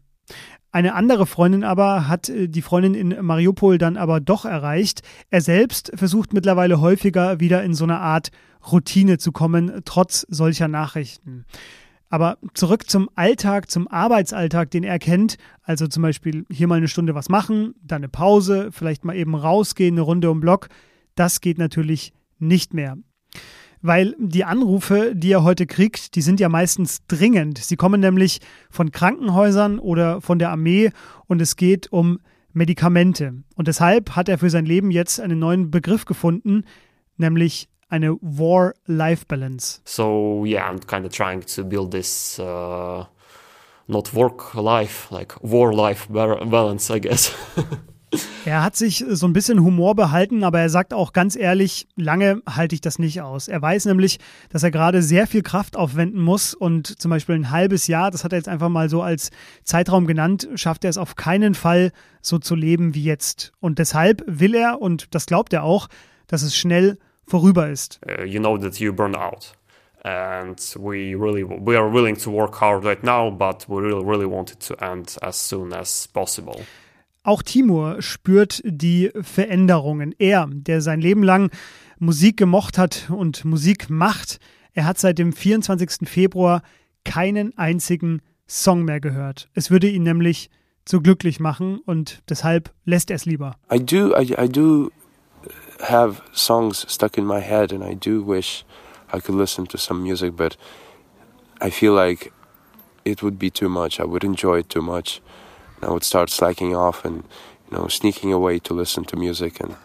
Eine 0.71 0.95
andere 0.95 1.27
Freundin 1.27 1.63
aber 1.63 2.07
hat 2.07 2.27
äh, 2.27 2.49
die 2.49 2.63
Freundin 2.63 2.95
in 2.95 3.23
Mariupol 3.23 3.77
dann 3.77 3.97
aber 3.97 4.19
doch 4.19 4.45
erreicht. 4.45 5.03
Er 5.29 5.41
selbst 5.41 5.91
versucht 5.93 6.33
mittlerweile 6.33 6.81
häufiger 6.81 7.39
wieder 7.39 7.63
in 7.63 7.75
so 7.75 7.83
eine 7.83 7.99
Art 7.99 8.31
Routine 8.71 9.19
zu 9.19 9.31
kommen, 9.31 9.83
trotz 9.85 10.25
solcher 10.27 10.67
Nachrichten. 10.67 11.45
Aber 12.09 12.39
zurück 12.55 12.89
zum 12.89 13.07
Alltag, 13.13 13.69
zum 13.69 13.87
Arbeitsalltag, 13.87 14.71
den 14.71 14.83
er 14.83 14.97
kennt. 14.97 15.37
Also 15.61 15.85
zum 15.85 16.01
Beispiel 16.01 16.47
hier 16.49 16.67
mal 16.67 16.77
eine 16.77 16.87
Stunde 16.87 17.13
was 17.13 17.29
machen, 17.29 17.75
dann 17.83 17.97
eine 17.97 18.09
Pause, 18.09 18.69
vielleicht 18.71 19.05
mal 19.05 19.15
eben 19.15 19.35
rausgehen, 19.35 19.93
eine 19.93 20.01
Runde 20.01 20.31
um 20.31 20.39
Block. 20.39 20.69
Das 21.13 21.41
geht 21.41 21.59
natürlich 21.59 22.11
nicht 22.39 22.73
mehr 22.73 22.97
weil 23.85 24.15
die 24.17 24.43
Anrufe, 24.43 25.13
die 25.15 25.31
er 25.31 25.43
heute 25.43 25.67
kriegt, 25.67 26.15
die 26.15 26.21
sind 26.21 26.39
ja 26.39 26.49
meistens 26.49 27.05
dringend. 27.07 27.59
Sie 27.59 27.75
kommen 27.75 28.01
nämlich 28.01 28.39
von 28.71 28.91
Krankenhäusern 28.91 29.77
oder 29.79 30.21
von 30.21 30.39
der 30.39 30.49
Armee 30.49 30.91
und 31.27 31.41
es 31.41 31.55
geht 31.55 31.91
um 31.91 32.19
Medikamente. 32.51 33.33
Und 33.55 33.67
deshalb 33.67 34.15
hat 34.15 34.27
er 34.27 34.37
für 34.37 34.49
sein 34.49 34.65
Leben 34.65 34.89
jetzt 34.89 35.19
einen 35.19 35.37
neuen 35.37 35.69
Begriff 35.69 36.05
gefunden, 36.05 36.63
nämlich 37.17 37.69
eine 37.87 38.17
War-Life-Balance. 38.21 39.81
So 39.85 40.43
yeah, 40.45 40.67
I'm 40.67 40.79
kind 40.79 41.05
of 41.05 41.11
trying 41.11 41.41
to 41.41 41.63
build 41.63 41.91
this 41.91 42.39
uh, 42.39 43.05
not 43.87 44.13
work-life, 44.15 45.13
like 45.13 45.35
war-life 45.41 46.11
balance, 46.11 46.91
I 46.91 46.99
guess. 46.99 47.33
Er 48.45 48.63
hat 48.63 48.75
sich 48.75 49.03
so 49.07 49.25
ein 49.27 49.33
bisschen 49.33 49.63
Humor 49.63 49.95
behalten, 49.95 50.43
aber 50.43 50.59
er 50.59 50.69
sagt 50.69 50.93
auch 50.93 51.13
ganz 51.13 51.35
ehrlich, 51.35 51.87
lange 51.95 52.41
halte 52.47 52.75
ich 52.75 52.81
das 52.81 52.99
nicht 52.99 53.21
aus. 53.21 53.47
Er 53.47 53.61
weiß 53.61 53.85
nämlich, 53.85 54.19
dass 54.49 54.63
er 54.63 54.71
gerade 54.71 55.01
sehr 55.01 55.27
viel 55.27 55.41
Kraft 55.41 55.77
aufwenden 55.77 56.21
muss 56.21 56.53
und 56.53 56.99
zum 56.99 57.11
Beispiel 57.11 57.35
ein 57.35 57.51
halbes 57.51 57.87
Jahr, 57.87 58.11
das 58.11 58.23
hat 58.23 58.33
er 58.33 58.37
jetzt 58.37 58.49
einfach 58.49 58.69
mal 58.69 58.89
so 58.89 59.01
als 59.01 59.31
Zeitraum 59.63 60.07
genannt, 60.07 60.47
schafft 60.55 60.83
er 60.83 60.89
es 60.89 60.97
auf 60.97 61.15
keinen 61.15 61.55
Fall 61.55 61.91
so 62.21 62.39
zu 62.39 62.55
leben 62.55 62.93
wie 62.93 63.03
jetzt. 63.03 63.51
Und 63.59 63.79
deshalb 63.79 64.23
will 64.27 64.55
er, 64.55 64.81
und 64.81 65.13
das 65.13 65.25
glaubt 65.25 65.53
er 65.53 65.63
auch, 65.63 65.87
dass 66.27 66.41
es 66.41 66.55
schnell 66.55 66.97
vorüber 67.27 67.69
ist. 67.69 67.99
Uh, 68.05 68.23
you 68.23 68.39
know 68.39 68.57
that 68.57 68.79
you 68.79 68.93
burn 68.93 69.15
out. 69.15 69.53
And 70.03 70.59
we 70.79 71.15
really 71.15 71.43
we 71.43 71.75
are 71.75 71.91
willing 71.91 72.15
to 72.17 72.31
work 72.31 72.61
hard 72.61 72.85
right 72.85 73.03
now, 73.03 73.31
but 73.31 73.67
we 73.67 73.81
really 73.81 74.05
really 74.05 74.27
want 74.27 74.51
it 74.51 74.59
to 74.67 74.75
end 74.75 75.17
as 75.23 75.35
soon 75.35 75.73
as 75.73 76.07
possible. 76.07 76.61
Auch 77.25 77.41
Timur 77.41 78.03
spürt 78.03 78.61
die 78.63 79.09
Veränderungen. 79.19 80.13
Er, 80.19 80.47
der 80.47 80.79
sein 80.81 81.01
Leben 81.01 81.23
lang 81.23 81.49
Musik 81.97 82.37
gemocht 82.37 82.77
hat 82.77 83.09
und 83.09 83.43
Musik 83.45 83.89
macht, 83.89 84.39
er 84.75 84.85
hat 84.85 84.99
seit 84.99 85.17
dem 85.17 85.33
24. 85.33 86.07
Februar 86.07 86.61
keinen 87.03 87.57
einzigen 87.57 88.21
Song 88.47 88.83
mehr 88.83 88.99
gehört. 88.99 89.49
Es 89.55 89.71
würde 89.71 89.89
ihn 89.89 90.03
nämlich 90.03 90.51
zu 90.85 91.01
glücklich 91.01 91.39
machen 91.39 91.79
und 91.79 92.21
deshalb 92.29 92.71
lässt 92.83 93.09
er 93.09 93.15
es 93.15 93.25
lieber. 93.25 93.55
I 93.73 93.79
do, 93.79 94.15
I, 94.15 94.35
I 94.39 94.47
do 94.47 94.91
have 95.81 96.21
songs 96.31 96.85
stuck 96.87 97.17
in 97.17 97.25
my 97.25 97.41
head 97.41 97.73
and 97.73 97.83
I 97.83 97.95
do 97.95 98.23
wish 98.23 98.63
I 99.11 99.19
could 99.19 99.35
listen 99.35 99.65
to 99.69 99.79
some 99.79 99.99
music, 100.03 100.35
but 100.35 100.59
I 101.59 101.71
feel 101.71 101.93
like 101.93 102.31
it 103.03 103.23
would 103.23 103.39
be 103.39 103.49
too 103.49 103.67
much. 103.67 103.99
I 103.99 104.03
would 104.03 104.23
enjoy 104.23 104.59
it 104.59 104.69
too 104.69 104.83
much. 104.83 105.23
I 105.81 105.87
would 105.87 106.03
start 106.03 106.29
slacking 106.29 106.75
off 106.75 107.05
and 107.05 107.23
you 107.69 107.77
know 107.77 107.87
sneaking 107.87 108.33
away 108.33 108.59
to 108.59 108.73
listen 108.73 109.05
to 109.05 109.17
music, 109.17 109.59
and 109.61 109.75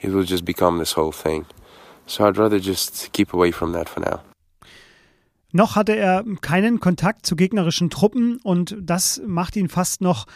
it 0.00 0.10
will 0.10 0.24
just 0.24 0.44
become 0.44 0.78
this 0.78 0.96
whole 0.96 1.12
thing. 1.12 1.46
So 2.06 2.24
I'd 2.24 2.38
rather 2.38 2.60
just 2.60 3.12
keep 3.12 3.34
away 3.34 3.52
from 3.52 3.72
that 3.72 3.88
for 3.88 4.00
now. 4.00 4.20
Noch 5.52 5.74
hatte 5.76 5.96
er 5.96 6.24
keinen 6.40 6.80
Kontakt 6.80 7.24
zu 7.24 7.34
gegnerischen 7.34 7.88
Truppen 7.88 8.38
und 8.42 8.76
das 8.80 9.22
macht 9.26 9.56
ihn 9.56 9.68
fast 9.68 10.00
noch 10.00 10.26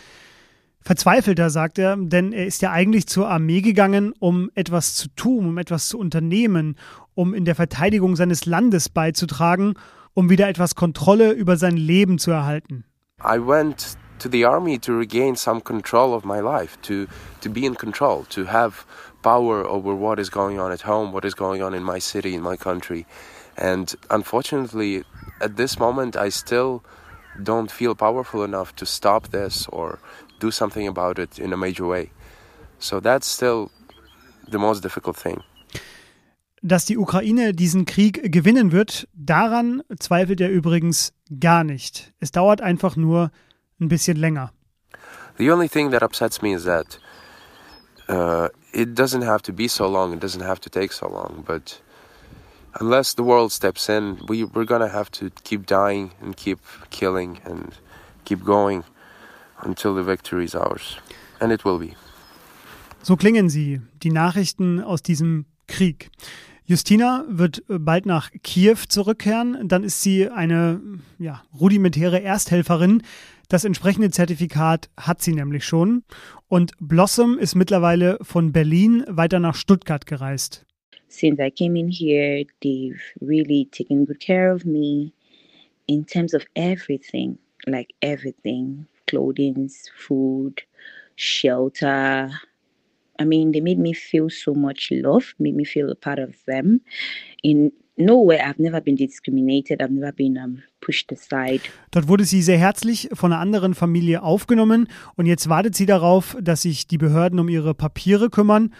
verzweifelter, 0.80 1.50
sagt 1.50 1.78
er, 1.78 1.96
denn 1.96 2.32
er 2.32 2.46
ist 2.46 2.62
ja 2.62 2.72
eigentlich 2.72 3.06
zur 3.06 3.28
Armee 3.28 3.60
gegangen, 3.60 4.14
um 4.18 4.50
etwas 4.54 4.94
zu 4.94 5.08
tun, 5.14 5.46
um 5.46 5.58
etwas 5.58 5.88
zu 5.88 5.98
unternehmen, 5.98 6.76
um 7.14 7.34
in 7.34 7.44
der 7.44 7.54
Verteidigung 7.54 8.16
seines 8.16 8.46
Landes 8.46 8.88
beizutragen, 8.88 9.74
um 10.14 10.30
wieder 10.30 10.48
etwas 10.48 10.74
Kontrolle 10.74 11.32
über 11.32 11.56
sein 11.56 11.76
Leben 11.76 12.18
zu 12.18 12.30
erhalten. 12.30 12.84
I 13.22 13.38
went 13.38 13.98
to 14.20 14.28
the 14.28 14.44
army 14.44 14.78
to 14.78 14.92
regain 14.92 15.36
some 15.36 15.60
control 15.60 16.14
of 16.14 16.24
my 16.24 16.40
life, 16.40 16.80
to 16.82 17.06
to 17.40 17.48
be 17.48 17.66
in 17.66 17.74
control, 17.74 18.24
to 18.30 18.44
have 18.44 18.84
power 19.22 19.66
over 19.66 19.94
what 19.94 20.18
is 20.18 20.30
going 20.30 20.58
on 20.58 20.72
at 20.72 20.82
home, 20.82 21.12
what 21.12 21.24
is 21.24 21.34
going 21.34 21.62
on 21.62 21.74
in 21.74 21.82
my 21.82 21.98
city, 22.00 22.34
in 22.34 22.42
my 22.42 22.56
country. 22.56 23.06
And 23.56 23.94
unfortunately, 24.08 25.04
at 25.40 25.56
this 25.56 25.78
moment, 25.78 26.16
I 26.16 26.30
still 26.30 26.82
don't 27.42 27.70
feel 27.70 27.94
powerful 27.94 28.42
enough 28.44 28.74
to 28.76 28.86
stop 28.86 29.28
this 29.28 29.66
or 29.68 29.98
do 30.38 30.50
something 30.50 30.86
about 30.86 31.18
it 31.18 31.38
in 31.38 31.52
a 31.52 31.56
major 31.56 31.86
way. 31.86 32.10
So 32.78 33.00
that's 33.00 33.26
still 33.26 33.70
the 34.48 34.58
most 34.58 34.82
difficult 34.82 35.16
thing. 35.16 35.42
Dass 36.62 36.84
die 36.84 36.98
Ukraine 36.98 37.54
diesen 37.54 37.86
Krieg 37.86 38.32
gewinnen 38.32 38.70
wird, 38.70 39.08
daran 39.14 39.82
zweifelt 39.98 40.42
er 40.42 40.50
übrigens 40.50 41.14
gar 41.38 41.64
nicht. 41.64 42.12
Es 42.20 42.32
dauert 42.32 42.60
einfach 42.60 42.96
nur 42.96 43.30
ein 43.80 43.88
bisschen 43.88 44.16
länger. 44.16 44.50
The 45.36 45.50
only 45.50 45.68
thing 45.68 45.90
that 45.90 46.02
upsets 46.02 46.42
me 46.42 46.52
is 46.52 46.64
that 46.64 46.98
uh, 48.08 48.48
it 48.72 48.94
doesn't 48.94 49.22
have 49.22 49.42
to 49.42 49.52
be 49.52 49.68
so 49.68 49.88
long, 49.88 50.12
it 50.12 50.20
doesn't 50.20 50.42
have 50.42 50.60
to 50.60 50.70
take 50.70 50.92
so 50.92 51.08
long, 51.08 51.44
but 51.46 51.80
unless 52.78 53.14
the 53.14 53.22
world 53.22 53.52
steps 53.52 53.88
in, 53.88 54.18
we, 54.28 54.44
we're 54.44 54.64
gonna 54.64 54.88
have 54.88 55.10
to 55.12 55.30
keep 55.44 55.66
dying 55.66 56.12
and 56.20 56.36
keep 56.36 56.58
killing 56.90 57.40
and 57.44 57.74
keep 58.24 58.44
going 58.44 58.84
until 59.62 59.94
the 59.94 60.02
victory 60.02 60.44
is 60.44 60.54
ours. 60.54 60.98
And 61.40 61.52
it 61.52 61.64
will 61.64 61.78
be. 61.78 61.96
So 63.02 63.16
klingen 63.16 63.48
sie, 63.48 63.80
die 64.02 64.10
Nachrichten 64.10 64.82
aus 64.82 65.00
diesem 65.02 65.46
Krieg. 65.66 66.10
Justina 66.64 67.24
wird 67.28 67.62
bald 67.68 68.06
nach 68.06 68.30
Kiew 68.42 68.76
zurückkehren. 68.88 69.68
Dann 69.68 69.84
ist 69.84 70.02
sie 70.02 70.28
eine 70.28 70.80
ja, 71.18 71.42
rudimentäre 71.58 72.22
Ersthelferin. 72.22 73.02
Das 73.48 73.64
entsprechende 73.64 74.10
Zertifikat 74.10 74.88
hat 74.96 75.22
sie 75.22 75.32
nämlich 75.32 75.64
schon. 75.64 76.04
Und 76.48 76.72
Blossom 76.78 77.38
ist 77.38 77.56
mittlerweile 77.56 78.18
von 78.22 78.52
Berlin 78.52 79.04
weiter 79.08 79.40
nach 79.40 79.56
Stuttgart 79.56 80.06
gereist. 80.06 80.66
Since 81.08 81.42
I 81.42 81.50
came 81.50 81.76
in 81.76 81.88
here, 81.88 82.46
they've 82.62 83.00
really 83.20 83.68
taken 83.72 84.06
good 84.06 84.20
care 84.20 84.54
of 84.54 84.64
me 84.64 85.12
in 85.86 86.06
terms 86.06 86.34
of 86.34 86.44
everything, 86.54 87.38
like 87.66 87.88
everything 88.00 88.86
clothing, 89.10 89.68
food, 89.96 90.62
shelter. 91.16 92.30
I 93.20 93.24
mean, 93.24 93.52
they 93.52 93.60
made 93.60 93.78
me 93.78 93.94
feel 93.94 94.30
so 94.30 94.54
much 94.54 94.90
love, 94.90 95.34
made 95.38 95.54
me 95.54 95.64
feel 95.64 95.90
a 95.90 95.94
part 95.94 96.18
of 96.18 96.34
them. 96.46 96.80
In 97.42 97.72
nowhere, 97.96 98.40
I've 98.46 98.58
never 98.58 98.80
been 98.80 98.96
discriminated, 98.96 99.82
I've 99.82 99.92
never 99.92 100.12
been 100.12 100.38
um, 100.38 100.62
pushed 100.80 101.12
aside. 101.12 101.60
Dort 101.90 102.08
wurde 102.08 102.24
sie 102.24 102.42
sehr 102.42 102.58
herzlich 102.58 103.10
von 103.12 103.32
einer 103.32 103.40
anderen 103.40 103.74
Familie 103.74 104.22
aufgenommen 104.22 104.88
und 105.16 105.26
jetzt 105.26 105.48
wartet 105.48 105.74
sie 105.74 105.86
darauf, 105.86 106.36
dass 106.40 106.62
sich 106.62 106.86
die 106.86 106.98
Behörden 106.98 107.38
um 107.38 107.48
ihre 107.48 107.74
Papiere 107.74 108.30
kümmern 108.30 108.72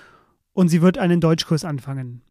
und 0.52 0.68
sie 0.68 0.82
wird 0.82 0.98
einen 0.98 1.20
Deutschkurs 1.20 1.64
anfangen. 1.64 2.22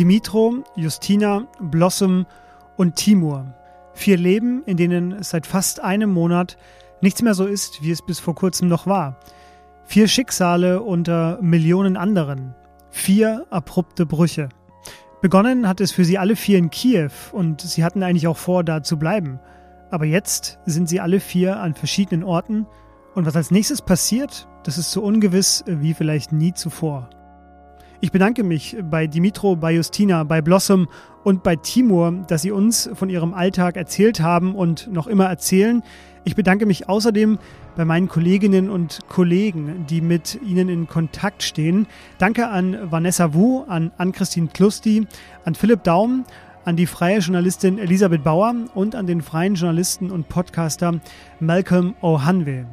Dimitro, 0.00 0.64
Justina, 0.76 1.46
Blossom 1.60 2.24
und 2.78 2.96
Timur. 2.96 3.52
Vier 3.92 4.16
Leben, 4.16 4.62
in 4.64 4.78
denen 4.78 5.22
seit 5.22 5.46
fast 5.46 5.80
einem 5.80 6.10
Monat 6.10 6.56
nichts 7.02 7.20
mehr 7.20 7.34
so 7.34 7.44
ist, 7.44 7.82
wie 7.82 7.90
es 7.90 8.00
bis 8.00 8.18
vor 8.18 8.34
kurzem 8.34 8.68
noch 8.68 8.86
war. 8.86 9.20
Vier 9.84 10.08
Schicksale 10.08 10.80
unter 10.80 11.38
Millionen 11.42 11.98
anderen. 11.98 12.54
Vier 12.88 13.44
abrupte 13.50 14.06
Brüche. 14.06 14.48
Begonnen 15.20 15.68
hat 15.68 15.82
es 15.82 15.92
für 15.92 16.06
sie 16.06 16.16
alle 16.16 16.34
vier 16.34 16.56
in 16.56 16.70
Kiew 16.70 17.10
und 17.32 17.60
sie 17.60 17.84
hatten 17.84 18.02
eigentlich 18.02 18.26
auch 18.26 18.38
vor, 18.38 18.64
da 18.64 18.82
zu 18.82 18.98
bleiben. 18.98 19.38
Aber 19.90 20.06
jetzt 20.06 20.60
sind 20.64 20.88
sie 20.88 21.00
alle 21.00 21.20
vier 21.20 21.60
an 21.60 21.74
verschiedenen 21.74 22.24
Orten 22.24 22.66
und 23.14 23.26
was 23.26 23.36
als 23.36 23.50
nächstes 23.50 23.82
passiert, 23.82 24.48
das 24.62 24.78
ist 24.78 24.92
so 24.92 25.02
ungewiss 25.02 25.62
wie 25.66 25.92
vielleicht 25.92 26.32
nie 26.32 26.54
zuvor. 26.54 27.10
Ich 28.02 28.12
bedanke 28.12 28.44
mich 28.44 28.78
bei 28.90 29.06
Dimitro, 29.06 29.56
bei 29.56 29.72
Justina, 29.72 30.24
bei 30.24 30.40
Blossom 30.40 30.88
und 31.22 31.42
bei 31.42 31.56
Timur, 31.56 32.24
dass 32.28 32.40
sie 32.40 32.50
uns 32.50 32.88
von 32.94 33.10
ihrem 33.10 33.34
Alltag 33.34 33.76
erzählt 33.76 34.20
haben 34.20 34.54
und 34.54 34.90
noch 34.90 35.06
immer 35.06 35.26
erzählen. 35.26 35.82
Ich 36.24 36.34
bedanke 36.34 36.64
mich 36.64 36.88
außerdem 36.88 37.38
bei 37.76 37.84
meinen 37.84 38.08
Kolleginnen 38.08 38.70
und 38.70 39.00
Kollegen, 39.10 39.84
die 39.90 40.00
mit 40.00 40.40
ihnen 40.42 40.70
in 40.70 40.88
Kontakt 40.88 41.42
stehen. 41.42 41.86
Danke 42.16 42.48
an 42.48 42.90
Vanessa 42.90 43.34
Wu, 43.34 43.64
an 43.68 43.90
Ann-Christine 43.98 44.48
Klusti, 44.48 45.06
an 45.44 45.54
Philipp 45.54 45.84
Daum, 45.84 46.24
an 46.64 46.76
die 46.76 46.86
freie 46.86 47.18
Journalistin 47.18 47.78
Elisabeth 47.78 48.24
Bauer 48.24 48.54
und 48.74 48.94
an 48.94 49.06
den 49.06 49.20
freien 49.20 49.56
Journalisten 49.56 50.10
und 50.10 50.30
Podcaster 50.30 51.00
Malcolm 51.38 51.94
O'Hanwe. 52.00 52.64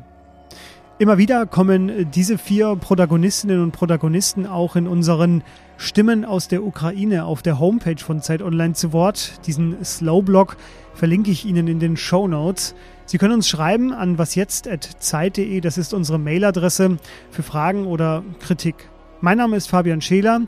Immer 0.99 1.19
wieder 1.19 1.45
kommen 1.45 2.09
diese 2.09 2.39
vier 2.39 2.75
Protagonistinnen 2.75 3.61
und 3.61 3.71
Protagonisten 3.71 4.47
auch 4.47 4.75
in 4.75 4.87
unseren 4.87 5.43
Stimmen 5.77 6.25
aus 6.25 6.47
der 6.47 6.63
Ukraine 6.63 7.25
auf 7.25 7.43
der 7.43 7.59
Homepage 7.59 8.03
von 8.03 8.23
Zeit 8.23 8.41
Online 8.41 8.73
zu 8.73 8.93
Wort. 8.93 9.45
Diesen 9.45 9.85
Slowblog 9.85 10.57
verlinke 10.95 11.29
ich 11.29 11.45
Ihnen 11.45 11.67
in 11.67 11.79
den 11.79 11.97
Show 11.97 12.27
Notes. 12.27 12.73
Sie 13.05 13.19
können 13.19 13.35
uns 13.35 13.47
schreiben 13.47 13.93
an 13.93 14.17
wasjetzt.zeit.de, 14.17 15.61
das 15.61 15.77
ist 15.77 15.93
unsere 15.93 16.17
Mailadresse 16.17 16.97
für 17.29 17.43
Fragen 17.43 17.85
oder 17.85 18.23
Kritik. 18.39 18.89
Mein 19.21 19.37
Name 19.37 19.55
ist 19.55 19.67
Fabian 19.67 20.01
Scheler. 20.01 20.41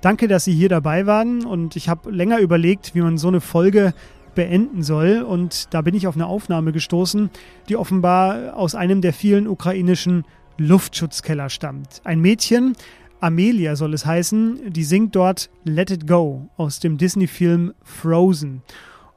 Danke, 0.00 0.26
dass 0.26 0.44
Sie 0.44 0.52
hier 0.52 0.68
dabei 0.68 1.06
waren 1.06 1.46
und 1.46 1.76
ich 1.76 1.88
habe 1.88 2.10
länger 2.10 2.40
überlegt, 2.40 2.96
wie 2.96 3.02
man 3.02 3.18
so 3.18 3.28
eine 3.28 3.40
Folge 3.40 3.94
beenden 4.34 4.82
soll. 4.82 5.22
Und 5.22 5.72
da 5.74 5.82
bin 5.82 5.94
ich 5.94 6.06
auf 6.06 6.14
eine 6.14 6.26
Aufnahme 6.26 6.72
gestoßen, 6.72 7.30
die 7.68 7.76
offenbar 7.76 8.56
aus 8.56 8.74
einem 8.74 9.00
der 9.00 9.12
vielen 9.12 9.46
ukrainischen 9.46 10.24
Luftschutzkeller 10.58 11.48
stammt. 11.48 12.00
Ein 12.04 12.20
Mädchen, 12.20 12.74
Amelia 13.20 13.76
soll 13.76 13.94
es 13.94 14.04
heißen, 14.04 14.72
die 14.72 14.84
singt 14.84 15.14
dort 15.14 15.50
Let 15.64 15.90
It 15.90 16.06
Go 16.06 16.50
aus 16.56 16.80
dem 16.80 16.98
Disney-Film 16.98 17.72
Frozen. 17.82 18.62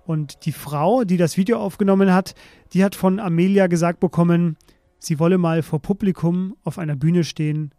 Und 0.06 0.46
die 0.46 0.52
Frau, 0.52 1.04
die 1.04 1.18
das 1.18 1.38
Video 1.38 1.58
aufgenommen 1.58 2.14
hat, 2.14 2.36
die 2.74 2.84
hat 2.84 2.94
von 2.94 3.20
Amelia 3.20 3.68
gesagt 3.68 4.00
bekommen, 4.00 4.58
sie 5.00 5.20
wolle 5.20 5.38
mal 5.38 5.64
vor 5.64 5.82
Publikum 5.82 6.56
auf 6.64 6.78
einer 6.78 6.96
Bühne 6.96 7.24
stehen 7.24 7.72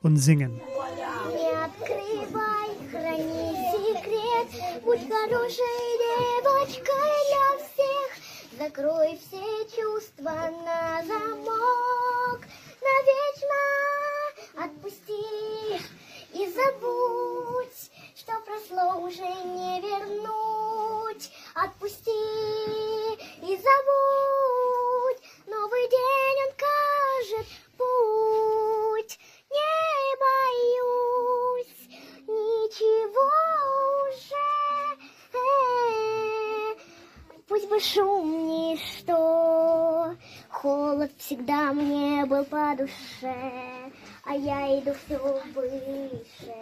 und 0.00 0.16
singen. 0.16 0.60
Закрой 8.62 9.18
все 9.18 9.64
чувства 9.76 10.50
на 10.64 11.02
замок, 11.04 12.40
навечно 12.80 13.62
отпусти 14.64 15.80
и 16.32 16.46
забудь, 16.48 17.90
что 18.14 18.32
прошло 18.46 19.00
уже 19.00 19.22
не 19.22 19.80
вернуть. 19.80 21.30
Отпусти 21.54 22.10
и 23.42 23.56
забудь, 23.56 25.22
новый 25.46 25.88
день 25.88 26.38
он 26.46 26.52
кажет 26.56 27.46
путь. 27.76 28.41
Бы 37.72 37.80
шум 37.80 38.46
ничто, 38.48 40.14
холод 40.50 41.10
всегда 41.16 41.72
мне 41.72 42.26
был 42.26 42.44
по 42.44 42.76
душе, 42.76 43.34
а 44.24 44.34
я 44.34 44.78
иду 44.78 44.92
все 44.92 45.16
выше 45.54 46.54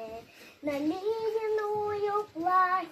на 0.63 0.71
ледяную 0.79 2.27
власть, 2.35 2.89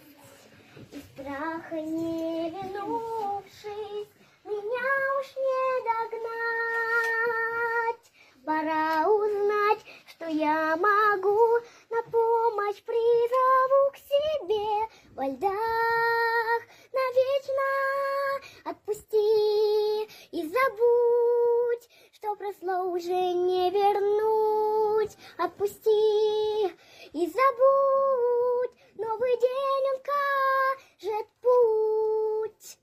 и 0.91 1.01
страха 1.13 1.81
не 1.81 2.51
винувшись, 2.51 4.09
меня 4.45 4.89
уж 5.21 5.37
не 5.37 5.63
догнать. 5.89 7.29
Пора 8.45 9.09
узнать, 9.09 9.85
что 10.19 10.27
я 10.27 10.77
могу, 10.77 11.39
на 11.91 12.03
помощь 12.03 12.83
призову 12.83 13.93
к 13.93 13.97
себе 13.99 14.89
во 15.15 15.27
льдах 15.27 16.63
навечно 16.93 18.41
отпусти 18.65 20.05
и 20.33 20.43
забудь, 20.43 21.89
что 22.13 22.35
прошло 22.35 22.91
уже 22.91 23.33
не 23.33 23.71
вернуть, 23.71 25.17
отпусти 25.37 26.67
и 27.13 27.27
забудь, 27.27 28.75
новый 28.97 29.41
день 29.41 29.87
он 29.95 30.01
кажет 30.03 31.29
путь. 31.41 32.79